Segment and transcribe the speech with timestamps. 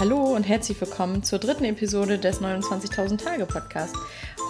[0.00, 3.96] Hallo und herzlich willkommen zur dritten Episode des 29.000 Tage Podcast.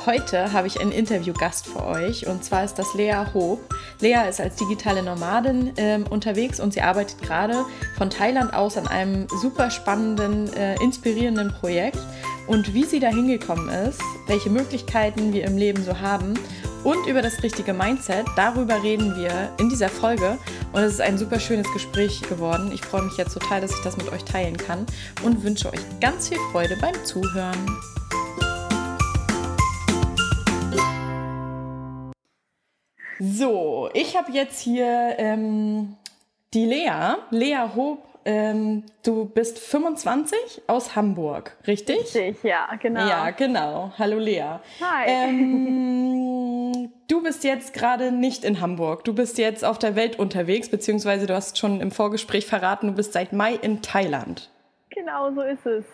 [0.05, 3.59] Heute habe ich einen Interviewgast für euch und zwar ist das Lea Hoop.
[4.01, 7.65] Lea ist als digitale Nomadin äh, unterwegs und sie arbeitet gerade
[7.97, 11.99] von Thailand aus an einem super spannenden, äh, inspirierenden Projekt.
[12.47, 16.35] Und wie sie da hingekommen ist, welche Möglichkeiten wir im Leben so haben
[16.85, 18.27] und über das richtige Mindset.
[18.37, 20.39] Darüber reden wir in dieser Folge
[20.73, 22.71] und es ist ein super schönes Gespräch geworden.
[22.73, 24.87] Ich freue mich jetzt total, dass ich das mit euch teilen kann
[25.25, 27.67] und wünsche euch ganz viel Freude beim Zuhören.
[33.21, 35.97] So, ich habe jetzt hier ähm,
[36.55, 41.99] die Lea, Lea Hob ähm, du bist 25 aus Hamburg, richtig?
[42.01, 43.09] Richtig, ja, genau.
[43.09, 43.91] Ja, genau.
[43.99, 44.59] Hallo Lea.
[44.83, 45.07] Hi.
[45.07, 49.05] Ähm, du bist jetzt gerade nicht in Hamburg.
[49.05, 52.93] Du bist jetzt auf der Welt unterwegs, beziehungsweise du hast schon im Vorgespräch verraten, du
[52.93, 54.51] bist seit Mai in Thailand.
[54.91, 55.85] Genau, so ist es.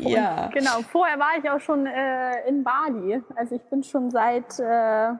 [0.00, 0.50] Und ja.
[0.52, 3.22] Genau, vorher war ich auch schon äh, in Bali.
[3.36, 5.12] Also ich bin schon seit äh,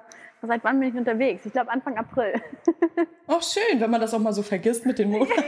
[0.46, 1.44] Seit wann bin ich unterwegs?
[1.44, 2.34] Ich glaube Anfang April.
[3.26, 5.32] Auch schön, wenn man das auch mal so vergisst mit den Monaten.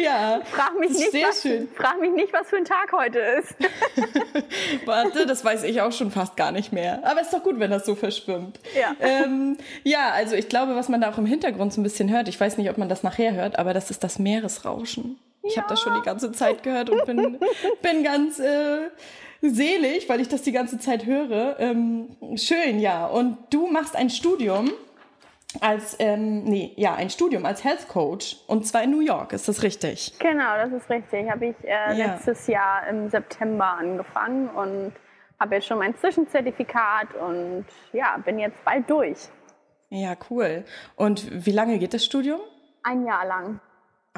[0.00, 0.40] ja.
[0.44, 1.68] Frag mich, nicht, sehr was, schön.
[1.74, 3.56] frag mich nicht, was für ein Tag heute ist.
[4.86, 7.00] Warte, das weiß ich auch schon fast gar nicht mehr.
[7.04, 8.60] Aber ist doch gut, wenn das so verschwimmt.
[8.78, 8.94] Ja.
[9.00, 12.28] Ähm, ja, also ich glaube, was man da auch im Hintergrund so ein bisschen hört,
[12.28, 15.18] ich weiß nicht, ob man das nachher hört, aber das ist das Meeresrauschen.
[15.42, 15.62] Ich ja.
[15.62, 17.40] habe das schon die ganze Zeit gehört und bin,
[17.82, 18.38] bin ganz.
[18.38, 18.90] Äh,
[19.40, 21.58] selig, weil ich das die ganze Zeit höre.
[21.58, 23.06] Ähm, schön, ja.
[23.06, 24.70] Und du machst ein Studium
[25.60, 29.48] als, ähm, nee, ja, ein Studium als Health Coach und zwar in New York, ist
[29.48, 30.12] das richtig?
[30.18, 31.30] Genau, das ist richtig.
[31.30, 32.14] Habe ich äh, ja.
[32.14, 34.92] letztes Jahr im September angefangen und
[35.40, 39.18] habe jetzt schon mein Zwischenzertifikat und ja, bin jetzt bald durch.
[39.90, 40.64] Ja, cool.
[40.96, 42.40] Und wie lange geht das Studium?
[42.82, 43.60] Ein Jahr lang.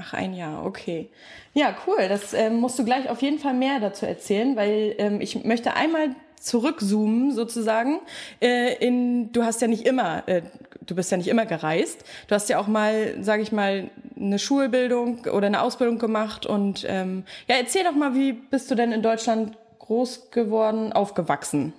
[0.01, 1.11] Ach, ein Jahr, okay.
[1.53, 2.09] Ja, cool.
[2.09, 5.75] Das ähm, musst du gleich auf jeden Fall mehr dazu erzählen, weil ähm, ich möchte
[5.75, 8.01] einmal zurückzoomen sozusagen.
[8.41, 10.43] Äh, in, du hast ja nicht immer, äh,
[10.81, 12.05] du bist ja nicht immer gereist.
[12.29, 16.47] Du hast ja auch mal, sage ich mal, eine Schulbildung oder eine Ausbildung gemacht.
[16.47, 21.75] Und ähm, ja, erzähl doch mal, wie bist du denn in Deutschland groß geworden, aufgewachsen?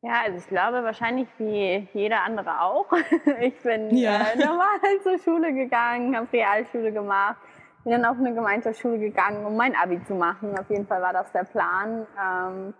[0.00, 2.86] Ja, also ich glaube wahrscheinlich wie jeder andere auch.
[3.40, 4.28] Ich bin ja.
[4.32, 7.38] äh, normal zur Schule gegangen, habe Realschule gemacht,
[7.82, 10.56] bin dann auf eine Gemeinschaftsschule gegangen, um mein Abi zu machen.
[10.58, 12.06] Auf jeden Fall war das der Plan.
[12.20, 12.74] Ähm,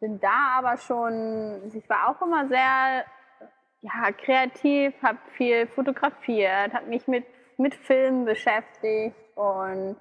[0.00, 3.04] bin da aber schon, also ich war auch immer sehr
[3.82, 7.24] ja, kreativ, habe viel fotografiert, habe mich mit,
[7.58, 9.96] mit Filmen beschäftigt und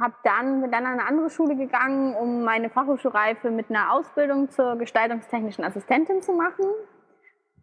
[0.00, 4.48] hab dann, bin dann an eine andere Schule gegangen, um meine Fachhochschulreife mit einer Ausbildung
[4.50, 6.64] zur gestaltungstechnischen Assistentin zu machen.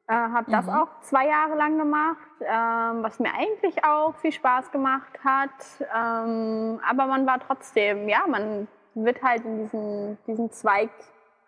[0.08, 0.74] Äh, habe das mhm.
[0.74, 5.50] auch zwei Jahre lang gemacht, ähm, was mir eigentlich auch viel Spaß gemacht hat.
[5.80, 10.92] Ähm, aber man war trotzdem, ja, man wird halt in diesen, diesen Zweig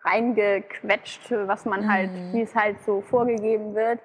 [0.04, 2.32] reingequetscht, was man halt, mhm.
[2.32, 4.00] wie es halt so vorgegeben wird.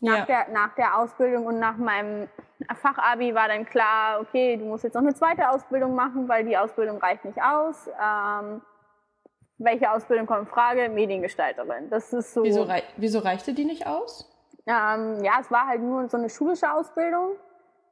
[0.00, 0.24] Nach, ja.
[0.24, 2.28] der, nach der Ausbildung und nach meinem
[2.74, 6.56] Fachabi war dann klar, okay, du musst jetzt noch eine zweite Ausbildung machen, weil die
[6.56, 7.88] Ausbildung reicht nicht aus.
[7.88, 8.62] Ähm,
[9.58, 10.88] welche Ausbildung kommt in Frage?
[10.88, 11.90] Mediengestalterin.
[11.90, 12.42] Das ist so.
[12.42, 14.30] Wieso, rei wieso reichte die nicht aus?
[14.66, 17.36] Ähm, ja, es war halt nur so eine schulische Ausbildung.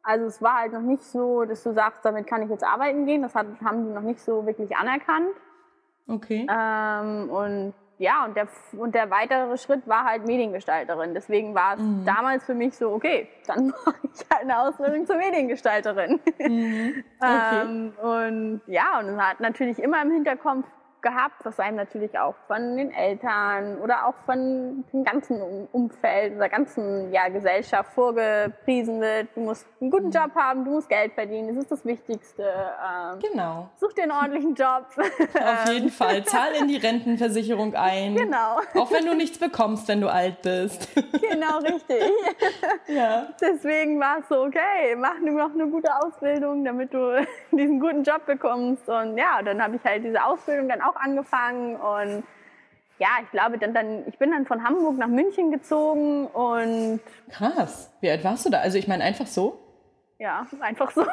[0.03, 3.07] Also es war halt noch nicht so, dass du sagst, damit kann ich jetzt arbeiten
[3.07, 3.23] gehen.
[3.23, 5.31] Das hat, haben die noch nicht so wirklich anerkannt.
[6.07, 6.47] Okay.
[6.51, 11.15] Ähm, und ja, und der, und der weitere Schritt war halt Mediengestalterin.
[11.15, 12.05] Deswegen war es mhm.
[12.05, 16.21] damals für mich so, okay, dann mache ich halt eine Ausbildung zur Mediengestalterin.
[16.39, 17.05] Mhm.
[17.25, 17.63] Okay.
[17.63, 20.67] ähm, und ja, und es hat natürlich immer im Hinterkopf
[21.05, 26.49] gehabt, was einem natürlich auch von den Eltern oder auch von dem ganzen Umfeld oder
[26.49, 29.29] ganzen ja, Gesellschaft vorgepriesen wird.
[29.37, 30.13] Du musst einen guten mhm.
[30.13, 32.43] Job haben, du musst Geld verdienen, das ist das Wichtigste.
[32.43, 33.71] Ähm, genau.
[33.77, 34.87] Such dir einen ordentlichen Job.
[34.97, 36.25] Auf jeden Fall.
[36.25, 38.17] Zahl in die Rentenversicherung ein.
[38.17, 38.59] Genau.
[38.75, 40.89] Auch wenn du nichts bekommst, wenn du alt bist.
[40.95, 42.03] Genau, richtig.
[42.89, 43.29] ja.
[43.41, 48.03] Deswegen war es so, okay, mach nur noch eine gute Ausbildung, damit du diesen guten
[48.03, 48.89] Job bekommst.
[48.89, 52.25] Und ja, dann habe ich halt diese Ausbildung dann auch auch angefangen und
[52.99, 57.01] ja, ich glaube, dann, dann, ich bin dann von Hamburg nach München gezogen und.
[57.31, 57.91] Krass.
[58.01, 58.61] Wie alt warst du da?
[58.61, 59.59] Also ich meine einfach so?
[60.25, 61.05] Ja, einfach so.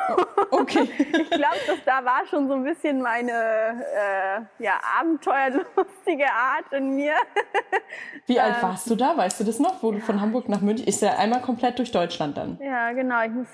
[0.51, 0.87] Okay.
[0.97, 6.95] ich glaube, dass da war schon so ein bisschen meine äh, ja, abenteuerlustige Art in
[6.95, 7.15] mir.
[8.25, 9.17] Wie alt ähm, warst du da?
[9.17, 9.83] Weißt du das noch?
[9.83, 12.57] Wo du von Hamburg nach München, ist ja einmal komplett durch Deutschland dann.
[12.61, 13.21] Ja, genau.
[13.23, 13.49] Ich muss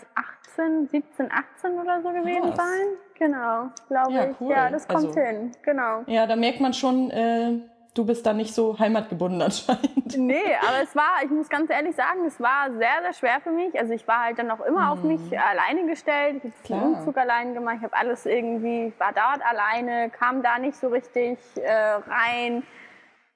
[0.54, 2.58] 18, 17, 18 oder so gewesen Krass.
[2.58, 2.88] sein.
[3.18, 4.40] Genau, glaube ja, ich.
[4.42, 5.54] Ja, das kommt also, hin.
[5.64, 6.04] Genau.
[6.06, 7.62] Ja, da merkt man schon, äh,
[7.98, 10.18] du bist da nicht so heimatgebunden anscheinend.
[10.18, 13.52] Nee, aber es war, ich muss ganz ehrlich sagen, es war sehr, sehr schwer für
[13.52, 13.78] mich.
[13.78, 14.92] Also ich war halt dann auch immer mhm.
[14.92, 16.42] auf mich alleine gestellt.
[16.44, 20.60] Ich habe den Umzug allein gemacht, ich habe alles irgendwie, war dort alleine, kam da
[20.60, 22.64] nicht so richtig äh, rein.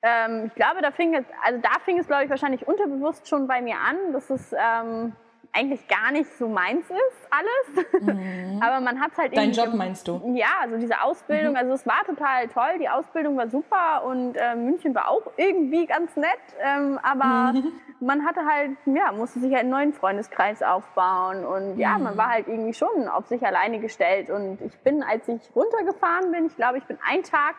[0.04, 3.48] Ähm, ich glaube, da fing es, also da fing es, glaube ich, wahrscheinlich unterbewusst schon
[3.48, 5.14] bei mir an, dass es ähm,
[5.54, 7.86] eigentlich gar nicht so meins ist, alles.
[8.02, 8.62] Mhm.
[8.64, 10.22] Aber man hat es halt Dein Job meinst du?
[10.34, 11.58] Ja, also diese Ausbildung, mhm.
[11.58, 15.86] also es war total toll, die Ausbildung war super und äh, München war auch irgendwie
[15.86, 17.74] ganz nett, ähm, aber mhm.
[18.00, 22.28] man hatte halt, ja, musste sich halt einen neuen Freundeskreis aufbauen und ja, man war
[22.28, 22.32] mhm.
[22.32, 26.56] halt irgendwie schon auf sich alleine gestellt und ich bin, als ich runtergefahren bin, ich
[26.56, 27.56] glaube, ich bin einen Tag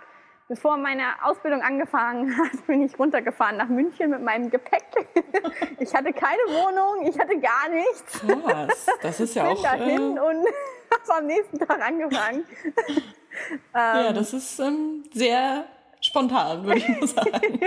[0.48, 4.82] bevor meine Ausbildung angefangen hat, bin ich runtergefahren nach München mit meinem Gepäck.
[5.78, 8.20] Ich hatte keine Wohnung, ich hatte gar nichts.
[8.20, 9.62] Krass, das ist ja bin auch.
[9.62, 10.20] dahin äh...
[10.20, 10.46] und
[11.10, 12.44] habe am nächsten Tag angefangen.
[13.74, 15.64] ja, ähm, das ist ähm, sehr
[16.00, 17.58] spontan, würde ich mal sagen.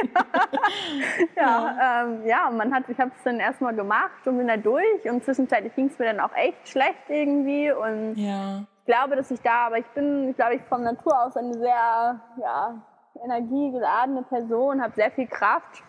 [1.36, 1.42] ja,
[1.76, 5.04] ja, ähm, ja, man hat, ich habe es dann erstmal gemacht und bin da durch
[5.04, 9.42] und zwischenzeitlich ging es mir dann auch echt schlecht irgendwie und ja glaube, dass ich
[9.42, 12.82] da, aber ich bin, glaube ich, von Natur aus eine sehr ja,
[13.24, 15.84] energiegeladene Person, habe sehr viel Kraft,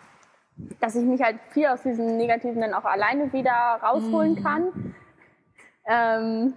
[0.79, 4.43] dass ich mich halt viel aus diesen Negativen dann auch alleine wieder rausholen mhm.
[4.43, 4.95] kann.
[5.85, 6.53] Ähm,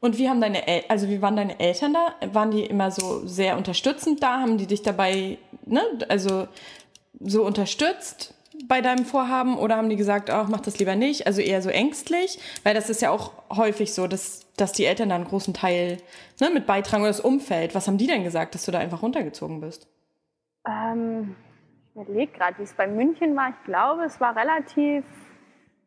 [0.00, 2.14] und wie haben deine El also wie waren deine Eltern da?
[2.32, 4.40] Waren die immer so sehr unterstützend da?
[4.40, 6.48] Haben die dich dabei, ne, also
[7.20, 8.34] so unterstützt?
[8.68, 11.26] Bei deinem Vorhaben oder haben die gesagt, ach, mach das lieber nicht?
[11.26, 12.38] Also eher so ängstlich?
[12.62, 15.98] Weil das ist ja auch häufig so, dass, dass die Eltern da einen großen Teil
[16.40, 17.74] ne, mit beitragen oder das Umfeld.
[17.74, 19.88] Was haben die denn gesagt, dass du da einfach runtergezogen bist?
[20.66, 21.34] Ähm,
[21.94, 23.50] ich überlege gerade, wie es bei München war.
[23.50, 25.04] Ich glaube, es war relativ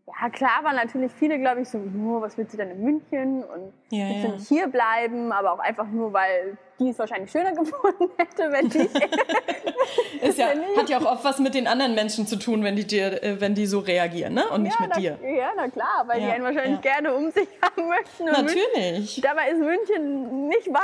[0.08, 3.44] ja, klar waren natürlich viele, glaube ich, so, nur, was willst du denn in München
[3.44, 7.32] und ja, willst du nicht hier bleiben, aber auch einfach nur, weil die es wahrscheinlich
[7.32, 8.76] schöner gefunden hätte, wenn ich.
[10.22, 12.86] ist ja, hat ja auch oft was mit den anderen Menschen zu tun, wenn die
[12.86, 14.46] dir, äh, wenn die so reagieren, ne?
[14.50, 15.18] Und nicht ja, mit na, dir.
[15.24, 16.94] Ja, na klar, weil ja, die einen wahrscheinlich ja.
[16.94, 18.26] gerne um sich haben möchten.
[18.26, 18.96] Natürlich.
[18.96, 20.84] München, dabei ist München nicht weit.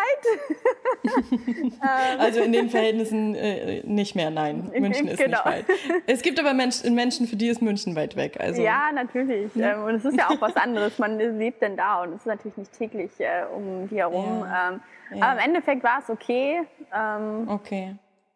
[2.19, 4.71] also in den Verhältnissen äh, nicht mehr, nein.
[4.77, 5.39] München ist genau.
[5.45, 5.65] nicht weit.
[6.07, 8.37] Es gibt aber Menschen, Menschen, für die ist München weit weg.
[8.39, 8.61] Also.
[8.61, 9.51] Ja, natürlich.
[9.55, 10.99] Ähm, und es ist ja auch was anderes.
[10.99, 14.45] Man lebt denn da und es ist natürlich nicht täglich äh, um die herum.
[14.45, 14.81] Ähm,
[15.13, 15.23] ja.
[15.23, 16.67] Aber im Endeffekt war es okay.
[16.93, 17.95] Ähm, okay.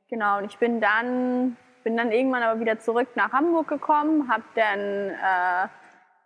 [0.10, 4.44] Genau, und ich bin dann, bin dann irgendwann aber wieder zurück nach Hamburg gekommen, habe
[4.56, 5.68] dann äh,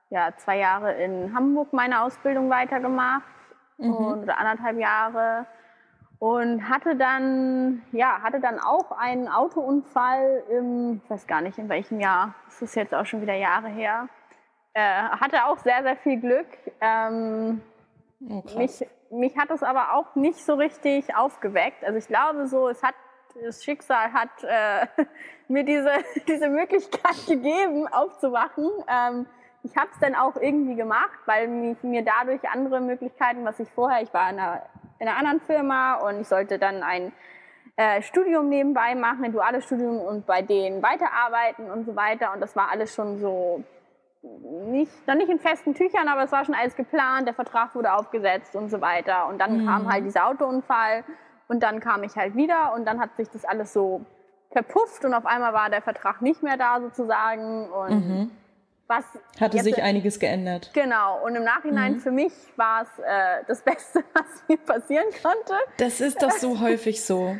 [0.09, 3.23] ja, zwei Jahre in Hamburg meine Ausbildung weitergemacht
[3.77, 3.93] mhm.
[3.93, 5.45] und, oder anderthalb Jahre
[6.19, 11.69] und hatte dann, ja, hatte dann auch einen Autounfall im, ich weiß gar nicht in
[11.69, 14.09] welchem Jahr, das ist jetzt auch schon wieder Jahre her.
[14.73, 16.47] Äh, hatte auch sehr, sehr viel Glück.
[16.81, 17.61] Ähm,
[18.29, 21.83] oh, mich, mich hat es aber auch nicht so richtig aufgeweckt.
[21.83, 22.95] Also ich glaube so, es hat
[23.43, 24.87] das Schicksal hat äh,
[25.47, 25.91] mir diese,
[26.27, 28.69] diese Möglichkeit gegeben, aufzuwachen.
[28.87, 29.25] Ähm,
[29.63, 33.69] ich habe es dann auch irgendwie gemacht, weil mich, mir dadurch andere Möglichkeiten, was ich
[33.69, 34.61] vorher, ich war in einer,
[34.99, 37.11] in einer anderen Firma und ich sollte dann ein
[37.75, 42.33] äh, Studium nebenbei machen, ein duales Studium und bei denen weiterarbeiten und so weiter.
[42.33, 43.63] Und das war alles schon so
[44.21, 47.93] nicht, noch nicht in festen Tüchern, aber es war schon alles geplant, der Vertrag wurde
[47.93, 49.27] aufgesetzt und so weiter.
[49.27, 49.65] Und dann mhm.
[49.65, 51.03] kam halt dieser Autounfall
[51.47, 54.05] und dann kam ich halt wieder und dann hat sich das alles so
[54.51, 58.31] verpufft und auf einmal war der Vertrag nicht mehr da sozusagen und mhm.
[58.87, 59.05] was
[59.39, 60.71] hatte sich einiges geändert.
[60.73, 61.99] Genau und im Nachhinein mhm.
[61.99, 65.53] für mich war es äh, das Beste, was mir passieren konnte.
[65.77, 67.37] Das ist doch so häufig so.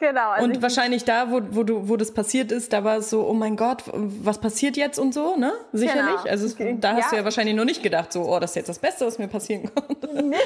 [0.00, 0.30] Genau.
[0.30, 3.26] Also und wahrscheinlich da, wo, wo, du, wo das passiert ist, da war es so,
[3.26, 5.52] oh mein Gott, was passiert jetzt und so, ne?
[5.72, 6.22] Sicherlich.
[6.22, 6.30] Genau.
[6.30, 7.10] Also es, da hast ja.
[7.10, 9.28] du ja wahrscheinlich noch nicht gedacht, so, oh, das ist jetzt das Beste, was mir
[9.28, 10.08] passieren konnte.
[10.22, 10.36] Nee,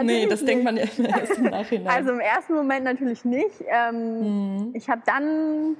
[0.00, 0.50] nee, nee das nicht.
[0.50, 1.88] denkt man ja erst im Nachhinein.
[1.88, 3.64] Also im ersten Moment natürlich nicht.
[3.66, 4.70] Ähm, mhm.
[4.74, 5.76] Ich habe dann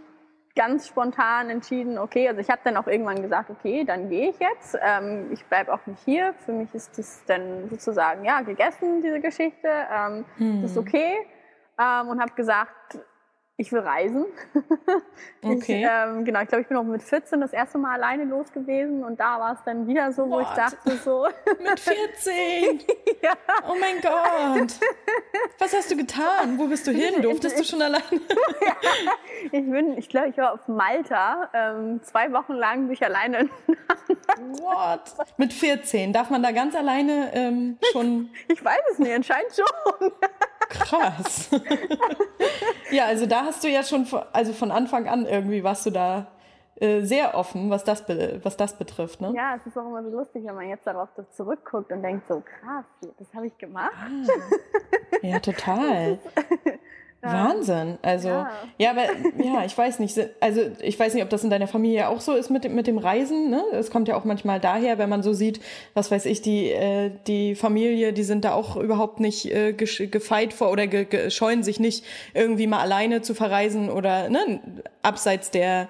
[0.55, 4.37] ganz spontan entschieden, okay, also ich habe dann auch irgendwann gesagt, okay, dann gehe ich
[4.39, 4.77] jetzt.
[4.83, 6.35] Ähm, ich bleibe auch nicht hier.
[6.45, 9.69] Für mich ist das dann sozusagen, ja, gegessen, diese Geschichte.
[9.69, 10.63] Ähm, mhm.
[10.63, 11.15] Das ist okay.
[11.79, 12.99] Ähm, und habe gesagt,
[13.57, 14.27] ich will reisen.
[15.45, 15.83] Okay.
[15.83, 18.53] Ich, ähm, genau, ich glaube, ich bin auch mit 14 das erste Mal alleine los
[18.53, 20.43] gewesen und da war es dann wieder so, wo What?
[20.43, 21.27] ich dachte so.
[21.69, 22.79] mit 14?
[23.23, 23.33] ja.
[23.69, 24.79] Oh mein Gott.
[25.59, 26.59] Was hast du getan?
[26.59, 27.21] Wo bist du hin?
[27.21, 28.05] Durftest du schon alleine?
[28.65, 28.77] ja.
[29.47, 31.51] Ich bin, ich glaube, ich war auf Malta.
[31.53, 33.49] Ähm, zwei Wochen lang bin ich alleine.
[34.61, 35.13] What?
[35.39, 36.13] Mit 14?
[36.13, 38.31] Darf man da ganz alleine ähm, schon?
[38.47, 40.13] Ich weiß es nicht, anscheinend schon.
[40.73, 41.51] Krass.
[42.91, 46.29] ja, also da hast du ja schon, also von Anfang an irgendwie warst du da
[46.77, 48.05] äh, sehr offen, was das,
[48.43, 49.21] was das betrifft.
[49.21, 49.33] Ne?
[49.37, 52.41] Ja, es ist auch immer so lustig, wenn man jetzt darauf zurückguckt und denkt so,
[52.41, 52.85] krass,
[53.19, 53.93] das habe ich gemacht.
[53.95, 55.27] Ah.
[55.27, 56.19] Ja, total.
[57.23, 57.99] Wahnsinn.
[58.03, 58.51] Also, ja.
[58.79, 58.91] ja.
[58.91, 59.05] aber
[59.43, 60.19] ja, ich weiß nicht.
[60.41, 62.99] Also, ich weiß nicht, ob das in deiner Familie auch so ist mit, mit dem
[62.99, 63.49] Reisen.
[63.49, 63.63] Ne?
[63.73, 65.61] Es kommt ja auch manchmal daher, wenn man so sieht,
[65.95, 70.53] was weiß ich, die, äh, die Familie, die sind da auch überhaupt nicht äh, gefeit
[70.53, 74.61] vor oder ge, ge, scheuen sich nicht, irgendwie mal alleine zu verreisen oder ne,
[75.03, 75.89] abseits der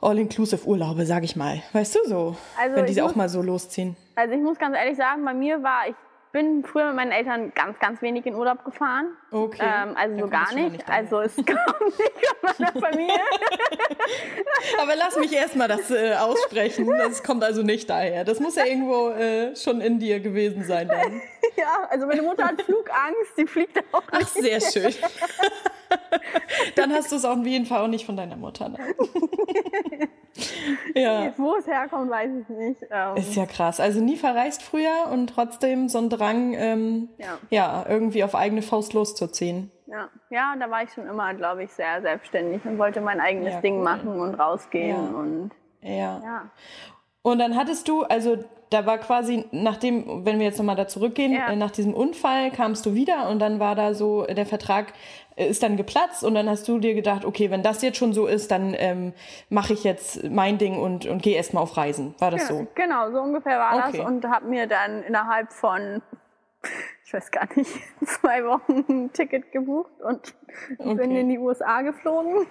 [0.00, 1.62] All-Inclusive-Urlaube, sag ich mal.
[1.72, 2.36] Weißt du so?
[2.60, 3.96] Also wenn die auch mal so losziehen.
[4.16, 5.94] Also, ich muss ganz ehrlich sagen, bei mir war ich
[6.32, 9.16] bin früher mit meinen Eltern ganz, ganz wenig in Urlaub gefahren.
[9.30, 9.62] Okay.
[9.62, 10.72] Ähm, also so gar nicht.
[10.72, 13.20] nicht also es kommt nicht von meiner Familie.
[14.80, 16.86] Aber lass mich erstmal das äh, aussprechen.
[16.88, 18.24] Das kommt also nicht daher.
[18.24, 21.20] Das muss ja irgendwo äh, schon in dir gewesen sein dann.
[21.54, 24.22] Ja, also meine Mutter hat Flugangst, die fliegt auch nicht.
[24.22, 24.94] Ach, sehr schön.
[26.76, 28.68] Dann hast du es auf jeden Fall auch nicht von deiner Mutter.
[28.68, 28.78] Ne?
[30.94, 31.32] ja.
[31.36, 32.82] Wo es herkommt, weiß ich nicht.
[32.90, 33.16] Ähm.
[33.16, 33.80] Ist ja krass.
[33.80, 37.38] Also nie verreist früher und trotzdem so ein Drang, ähm, ja.
[37.50, 39.70] ja, irgendwie auf eigene Faust loszuziehen.
[39.86, 43.54] Ja, ja, da war ich schon immer, glaube ich, sehr selbstständig und wollte mein eigenes
[43.54, 43.84] ja, Ding cool.
[43.84, 45.50] machen und rausgehen und
[45.82, 46.20] ja.
[46.22, 46.50] ja.
[47.22, 48.38] Und dann hattest du, also
[48.72, 51.48] da war quasi, nachdem, wenn wir jetzt nochmal da zurückgehen, ja.
[51.48, 54.92] Äh, nach diesem Unfall kamst du wieder und dann war da so, der Vertrag
[55.36, 58.12] äh, ist dann geplatzt und dann hast du dir gedacht, okay, wenn das jetzt schon
[58.12, 59.12] so ist, dann ähm,
[59.48, 62.14] mache ich jetzt mein Ding und, und gehe erstmal auf Reisen.
[62.18, 62.66] War das ja, so?
[62.74, 63.98] Genau, so ungefähr war okay.
[63.98, 66.02] das und habe mir dann innerhalb von,
[67.04, 67.70] ich weiß gar nicht,
[68.04, 70.34] zwei Wochen ein Ticket gebucht und
[70.78, 70.94] okay.
[70.94, 72.46] bin in die USA geflogen.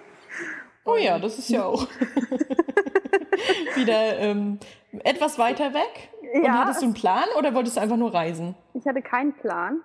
[0.84, 1.86] Oh ja, das ist ja auch
[3.76, 4.58] wieder ähm,
[5.04, 6.11] etwas weiter weg.
[6.32, 6.52] Und ja.
[6.52, 8.54] hattest du einen Plan oder wolltest du einfach nur reisen?
[8.74, 9.80] Ich hatte keinen Plan.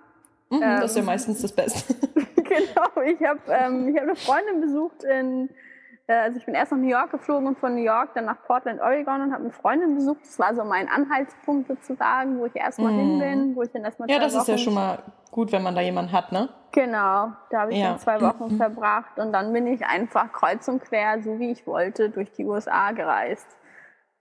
[0.49, 1.93] Mhm, ähm, das ist ja meistens das Beste.
[2.35, 5.49] genau, ich habe ähm, hab eine Freundin besucht in,
[6.07, 8.41] äh, also ich bin erst nach New York geflogen und von New York dann nach
[8.43, 10.21] Portland, Oregon und habe eine Freundin besucht.
[10.23, 12.97] Das war so mein Anhaltspunkt sozusagen, wo ich erstmal mhm.
[12.97, 14.99] hin bin, wo ich dann erstmal Ja, das Wochen ist ja schon mal
[15.31, 16.49] gut, wenn man da jemanden hat, ne?
[16.71, 17.89] Genau, da habe ich ja.
[17.89, 18.57] dann zwei Wochen mhm.
[18.57, 22.45] verbracht und dann bin ich einfach kreuz und quer, so wie ich wollte, durch die
[22.45, 23.47] USA gereist.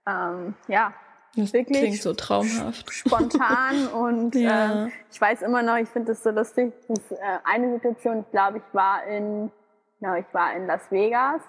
[0.07, 0.93] Ähm, ja,
[1.35, 2.91] das wirklich klingt so traumhaft.
[2.91, 4.85] Spontan und ja.
[4.85, 6.73] äh, ich weiß immer noch, ich finde das so lustig.
[6.87, 9.51] Das, äh, eine Situation, ich glaube, ich war in,
[9.99, 11.41] no, ich war in Las Vegas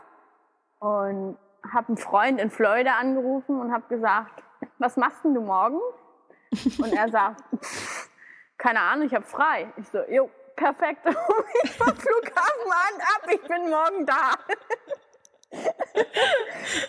[0.80, 1.38] und
[1.72, 4.42] habe einen Freund in Florida angerufen und habe gesagt,
[4.78, 5.78] was machst denn du morgen?
[6.78, 7.42] Und er sagt,
[8.56, 9.72] keine Ahnung, ich habe frei.
[9.76, 11.06] Ich so, jo, perfekt.
[11.62, 14.32] ich vom Flughafen an ab, ich bin morgen da.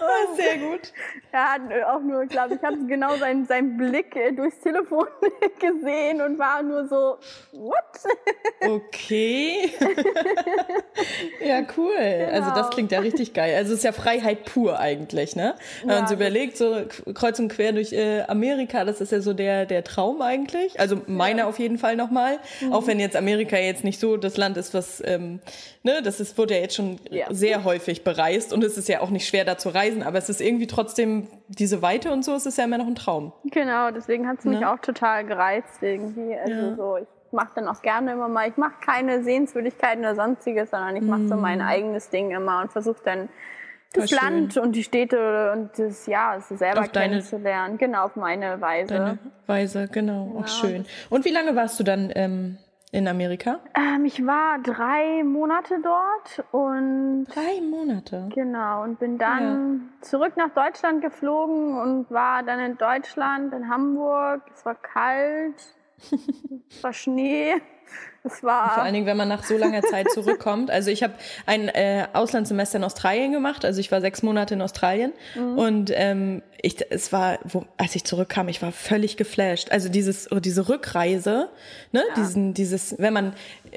[0.01, 0.93] Oh, sehr gut.
[1.31, 5.05] Er hat auch nur, glaube ich, habe genau seinen, seinen Blick äh, durchs Telefon
[5.59, 7.17] gesehen und war nur so,
[7.51, 7.73] what?
[8.61, 9.71] Okay.
[11.45, 11.93] ja, cool.
[11.97, 12.31] Genau.
[12.31, 13.55] Also das klingt ja richtig geil.
[13.55, 15.55] Also es ist ja Freiheit pur eigentlich, ne?
[15.81, 19.21] Wenn ja, man so überlegt, so kreuz und quer durch äh, Amerika, das ist ja
[19.21, 20.79] so der, der Traum eigentlich.
[20.79, 21.47] Also meiner ja.
[21.47, 22.39] auf jeden Fall nochmal.
[22.61, 22.73] Mhm.
[22.73, 25.39] Auch wenn jetzt Amerika jetzt nicht so das Land ist, was, ähm,
[25.83, 27.27] ne, das ist, wurde ja jetzt schon ja.
[27.29, 30.29] sehr häufig bereist und es ist ja auch nicht schwer da zu reisen, aber es
[30.29, 33.33] ist irgendwie trotzdem diese Weite und so, es ist ja immer noch ein Traum.
[33.45, 34.71] Genau, deswegen hat es mich ne?
[34.71, 36.35] auch total gereizt irgendwie.
[36.35, 36.75] Also ja.
[36.75, 40.95] so, ich mache dann auch gerne immer mal, ich mache keine Sehenswürdigkeiten oder sonstiges, sondern
[40.95, 41.41] ich mache so mm.
[41.41, 43.29] mein eigenes Ding immer und versuche dann
[43.93, 44.63] das Voll Land schön.
[44.63, 47.77] und die Städte und das ja, so selber auf kennenzulernen.
[47.77, 48.93] Deine, genau, auf meine Weise.
[48.93, 50.41] Deine Weise, genau, ja.
[50.41, 50.85] auch schön.
[51.09, 52.57] Und wie lange warst du dann ähm,
[52.91, 53.60] in Amerika?
[53.75, 57.25] Ähm, ich war drei Monate dort und.
[57.25, 58.29] Drei Monate?
[58.34, 60.01] Genau, und bin dann ja.
[60.01, 64.41] zurück nach Deutschland geflogen und war dann in Deutschland, in Hamburg.
[64.53, 65.55] Es war kalt,
[66.69, 67.55] es war Schnee.
[68.23, 70.69] Es war Vor allen Dingen, wenn man nach so langer Zeit zurückkommt.
[70.79, 71.13] Also ich habe
[71.45, 73.65] ein äh, Auslandssemester in Australien gemacht.
[73.65, 75.57] Also ich war sechs Monate in Australien mhm.
[75.57, 79.71] und ähm, ich, es war, wo, als ich zurückkam, ich war völlig geflasht.
[79.71, 81.49] Also dieses, diese Rückreise,
[81.91, 82.15] ne, ja.
[82.15, 83.33] diesen, dieses, wenn man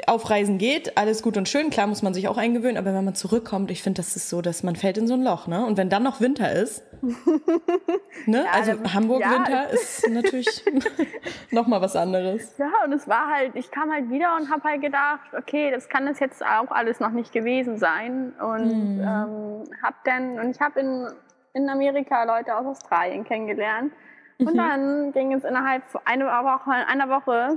[0.07, 3.05] auf Reisen geht, alles gut und schön, klar muss man sich auch eingewöhnen, aber wenn
[3.05, 5.65] man zurückkommt, ich finde, das ist so, dass man fällt in so ein Loch, ne?
[5.67, 6.83] Und wenn dann noch Winter ist,
[8.27, 8.45] ne?
[8.45, 10.65] Ja, also Hamburg ja, Winter ist natürlich
[11.51, 12.57] noch mal was anderes.
[12.59, 15.89] Ja, und es war halt, ich kam halt wieder und habe halt gedacht, okay, das
[15.89, 19.01] kann das jetzt auch alles noch nicht gewesen sein und mhm.
[19.01, 21.09] ähm, hab dann und ich habe in
[21.55, 23.93] in Amerika Leute aus Australien kennengelernt.
[24.39, 24.57] Und mhm.
[24.57, 27.57] dann ging es innerhalb einer Woche, einer Woche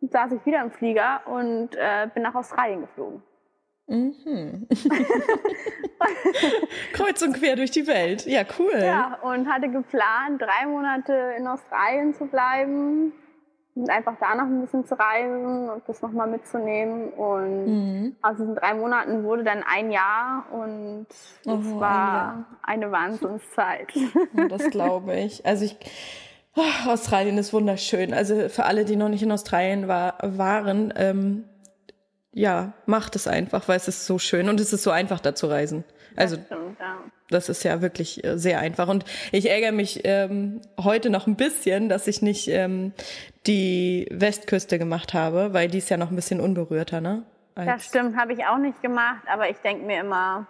[0.00, 3.22] saß ich wieder im Flieger und äh, bin nach Australien geflogen.
[3.88, 4.66] Mhm.
[6.92, 8.26] Kreuz und quer durch die Welt.
[8.26, 8.80] Ja, cool.
[8.82, 13.12] Ja, und hatte geplant, drei Monate in Australien zu bleiben
[13.76, 17.10] und einfach da noch ein bisschen zu reisen und das nochmal mitzunehmen.
[17.10, 18.16] Und mhm.
[18.22, 23.92] aus diesen drei Monaten wurde dann ein Jahr und es oh, war ein eine Wahnsinnszeit.
[24.48, 25.46] das glaube ich.
[25.46, 25.76] Also ich,
[26.56, 28.12] oh, Australien ist wunderschön.
[28.12, 31.44] Also für alle, die noch nicht in Australien war, waren, ähm,
[32.32, 35.34] ja, macht es einfach, weil es ist so schön und es ist so einfach, da
[35.34, 35.84] zu reisen.
[36.16, 36.98] Also, das, stimmt, ja.
[37.30, 38.88] das ist ja wirklich äh, sehr einfach.
[38.88, 42.92] Und ich ärgere mich ähm, heute noch ein bisschen, dass ich nicht ähm,
[43.46, 47.22] die Westküste gemacht habe, weil die ist ja noch ein bisschen unberührter, ne?
[47.54, 50.46] Als das stimmt, habe ich auch nicht gemacht, aber ich denke mir immer,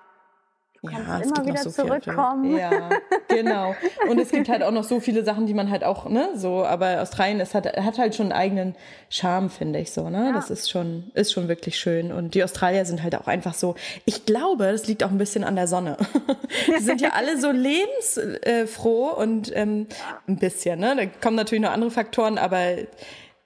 [0.87, 2.57] Du kannst ja, immer wieder so zurückkommen.
[2.57, 2.91] Ja,
[3.29, 3.75] genau.
[4.09, 6.65] Und es gibt halt auch noch so viele Sachen, die man halt auch, ne, so,
[6.65, 8.77] aber Australien, es hat, hat halt schon einen eigenen
[9.09, 10.27] Charme, finde ich so, ne?
[10.27, 10.33] Ja.
[10.33, 12.13] Das ist schon, ist schon wirklich schön.
[12.13, 13.75] Und die Australier sind halt auch einfach so,
[14.05, 15.97] ich glaube, das liegt auch ein bisschen an der Sonne.
[16.67, 19.87] die sind ja alle so lebensfroh und ähm,
[20.29, 20.95] ein bisschen, ne?
[20.97, 22.61] Da kommen natürlich noch andere Faktoren, aber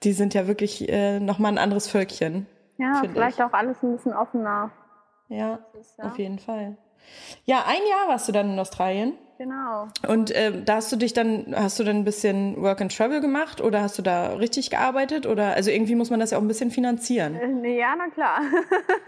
[0.02, 2.47] die sind ja wirklich äh, nochmal ein anderes Völkchen.
[2.78, 3.44] Ja, vielleicht ich.
[3.44, 4.70] auch alles ein bisschen offener.
[5.28, 6.76] Ja, ist, ja, auf jeden Fall.
[7.45, 9.14] Ja, ein Jahr warst du dann in Australien.
[9.40, 9.88] Genau.
[10.07, 13.23] Und äh, da hast du dich dann, hast du dann ein bisschen Work and Travel
[13.23, 15.26] gemacht oder hast du da richtig gearbeitet?
[15.26, 17.64] Oder also irgendwie muss man das ja auch ein bisschen finanzieren.
[17.64, 18.40] Äh, ja, na klar.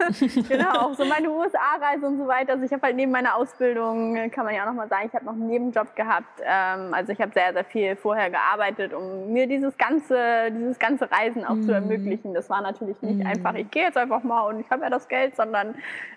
[0.49, 2.53] genau, auch so meine USA-Reise und so weiter.
[2.53, 5.25] Also ich habe halt neben meiner Ausbildung, kann man ja auch nochmal sagen, ich habe
[5.25, 6.41] noch einen Nebenjob gehabt.
[6.43, 11.11] Ähm, also ich habe sehr, sehr viel vorher gearbeitet, um mir dieses ganze, dieses ganze
[11.11, 11.61] Reisen auch mm.
[11.61, 12.33] zu ermöglichen.
[12.33, 13.27] Das war natürlich nicht mm.
[13.27, 15.75] einfach, ich gehe jetzt einfach mal und ich habe ja das Geld, sondern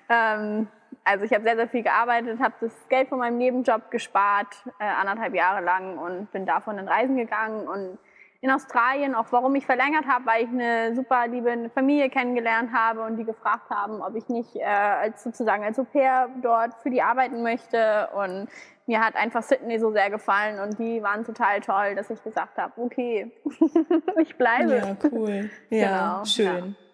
[0.08, 0.68] ähm,
[1.04, 4.84] also ich habe sehr, sehr viel gearbeitet, habe das Geld von meinem Nebenjob gespart, äh,
[4.84, 7.98] anderthalb Jahre lang und bin davon in Reisen gegangen und
[8.40, 13.02] in Australien, auch warum ich verlängert habe, weil ich eine super liebe Familie kennengelernt habe
[13.02, 16.90] und die gefragt haben, ob ich nicht äh, als sozusagen als Au pair dort für
[16.90, 18.48] die arbeiten möchte und
[18.86, 22.56] mir hat einfach Sydney so sehr gefallen und die waren total toll, dass ich gesagt
[22.56, 23.32] habe, okay,
[24.20, 24.76] ich bleibe.
[24.76, 25.50] Ja, cool.
[25.70, 26.76] Ja, genau, schön.
[26.78, 26.85] Ja.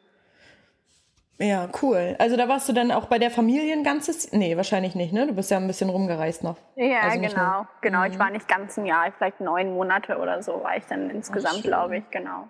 [1.38, 2.14] Ja, cool.
[2.18, 5.26] Also da warst du dann auch bei der Familie ein ganzes, nee, wahrscheinlich nicht, ne?
[5.26, 6.56] Du bist ja ein bisschen rumgereist noch.
[6.76, 8.00] Ja, also genau, genau.
[8.00, 8.12] Mhm.
[8.12, 11.62] Ich war nicht ganz ein Jahr, vielleicht neun Monate oder so war ich dann insgesamt,
[11.62, 12.48] glaube ich, genau.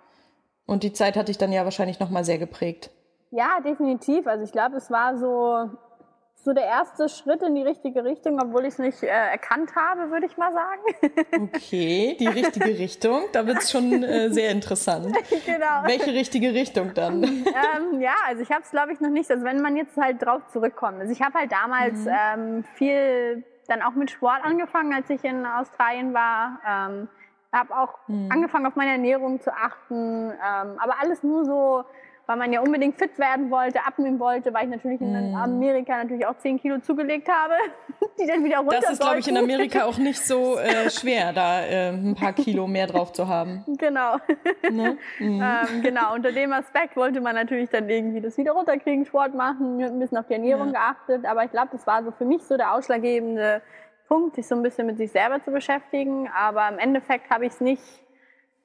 [0.65, 2.91] Und die Zeit hat dich dann ja wahrscheinlich noch mal sehr geprägt.
[3.31, 4.27] Ja, definitiv.
[4.27, 5.69] Also ich glaube, es war so
[6.43, 10.11] so der erste Schritt in die richtige Richtung, obwohl ich es nicht äh, erkannt habe,
[10.11, 10.81] würde ich mal sagen.
[11.53, 13.23] Okay, die richtige Richtung.
[13.31, 15.15] Da wird es schon äh, sehr interessant.
[15.45, 15.83] Genau.
[15.85, 17.23] Welche richtige Richtung dann?
[17.53, 19.29] Ähm, ja, also ich habe es, glaube ich, noch nicht.
[19.29, 20.99] Also wenn man jetzt halt drauf zurückkommt.
[20.99, 22.11] Also ich habe halt damals mhm.
[22.11, 26.59] ähm, viel dann auch mit Sport angefangen, als ich in Australien war.
[26.67, 27.07] Ähm,
[27.51, 28.29] habe auch mhm.
[28.31, 30.31] angefangen, auf meine Ernährung zu achten.
[30.31, 31.83] Ähm, aber alles nur so
[32.25, 35.35] weil man ja unbedingt fit werden wollte, abnehmen wollte, weil ich natürlich in mm.
[35.35, 37.53] Amerika natürlich auch 10 Kilo zugelegt habe,
[38.19, 41.33] die dann wieder runter Das ist, glaube ich, in Amerika auch nicht so äh, schwer,
[41.33, 43.63] da äh, ein paar Kilo mehr drauf zu haben.
[43.77, 44.17] Genau.
[44.71, 44.97] Ne?
[45.19, 45.41] Mhm.
[45.41, 49.81] ähm, genau, unter dem Aspekt wollte man natürlich dann irgendwie das wieder runterkriegen, Sport machen,
[49.81, 50.93] ein bisschen auf die Ernährung ja.
[50.93, 53.61] geachtet, aber ich glaube, das war so für mich so der ausschlaggebende
[54.07, 57.53] Punkt, sich so ein bisschen mit sich selber zu beschäftigen, aber im Endeffekt habe ich
[57.53, 58.02] es nicht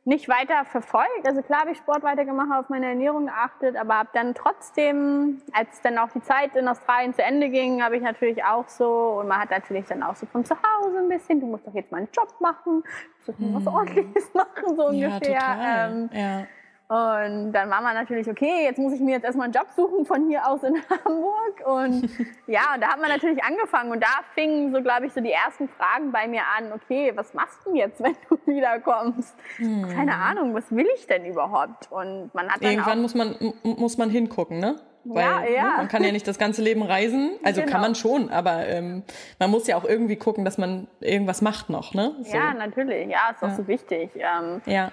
[0.08, 1.26] nicht weiter verfolgt.
[1.26, 5.82] Also klar habe ich Sport weitergemacht, auf meine Ernährung geachtet, aber habe dann trotzdem, als
[5.82, 9.28] dann auch die Zeit in Australien zu Ende ging, habe ich natürlich auch so, und
[9.28, 11.92] man hat natürlich dann auch so von zu Hause ein bisschen, du musst doch jetzt
[11.92, 12.82] mal einen Job machen,
[13.26, 13.74] du musst was hm.
[13.74, 15.30] Ordentliches machen, so ungefähr.
[15.30, 16.46] Ja, ähm, ja.
[16.88, 20.06] Und dann war man natürlich, okay, jetzt muss ich mir jetzt erstmal einen Job suchen
[20.06, 20.74] von hier aus in
[21.04, 21.66] Hamburg.
[21.66, 22.08] Und
[22.46, 23.92] ja, und da hat man natürlich angefangen.
[23.92, 27.34] Und da fingen so, glaube ich, so die ersten Fragen bei mir an, okay, was
[27.34, 29.36] machst du jetzt, wenn du wiederkommst?
[29.56, 29.86] Hm.
[29.94, 31.92] Keine Ahnung, was will ich denn überhaupt?
[31.92, 34.76] Und man hat Irgendwann muss man, muss man hingucken, ne?
[35.04, 35.62] Weil ja, ja.
[35.62, 37.32] Ne, man kann ja nicht das ganze Leben reisen.
[37.42, 37.72] Also genau.
[37.72, 39.04] kann man schon, aber ähm,
[39.38, 42.16] man muss ja auch irgendwie gucken, dass man irgendwas macht noch, ne?
[42.22, 42.36] So.
[42.36, 43.08] Ja, natürlich.
[43.08, 43.54] Ja, ist auch ja.
[43.54, 44.10] so wichtig.
[44.16, 44.90] Ähm, ja.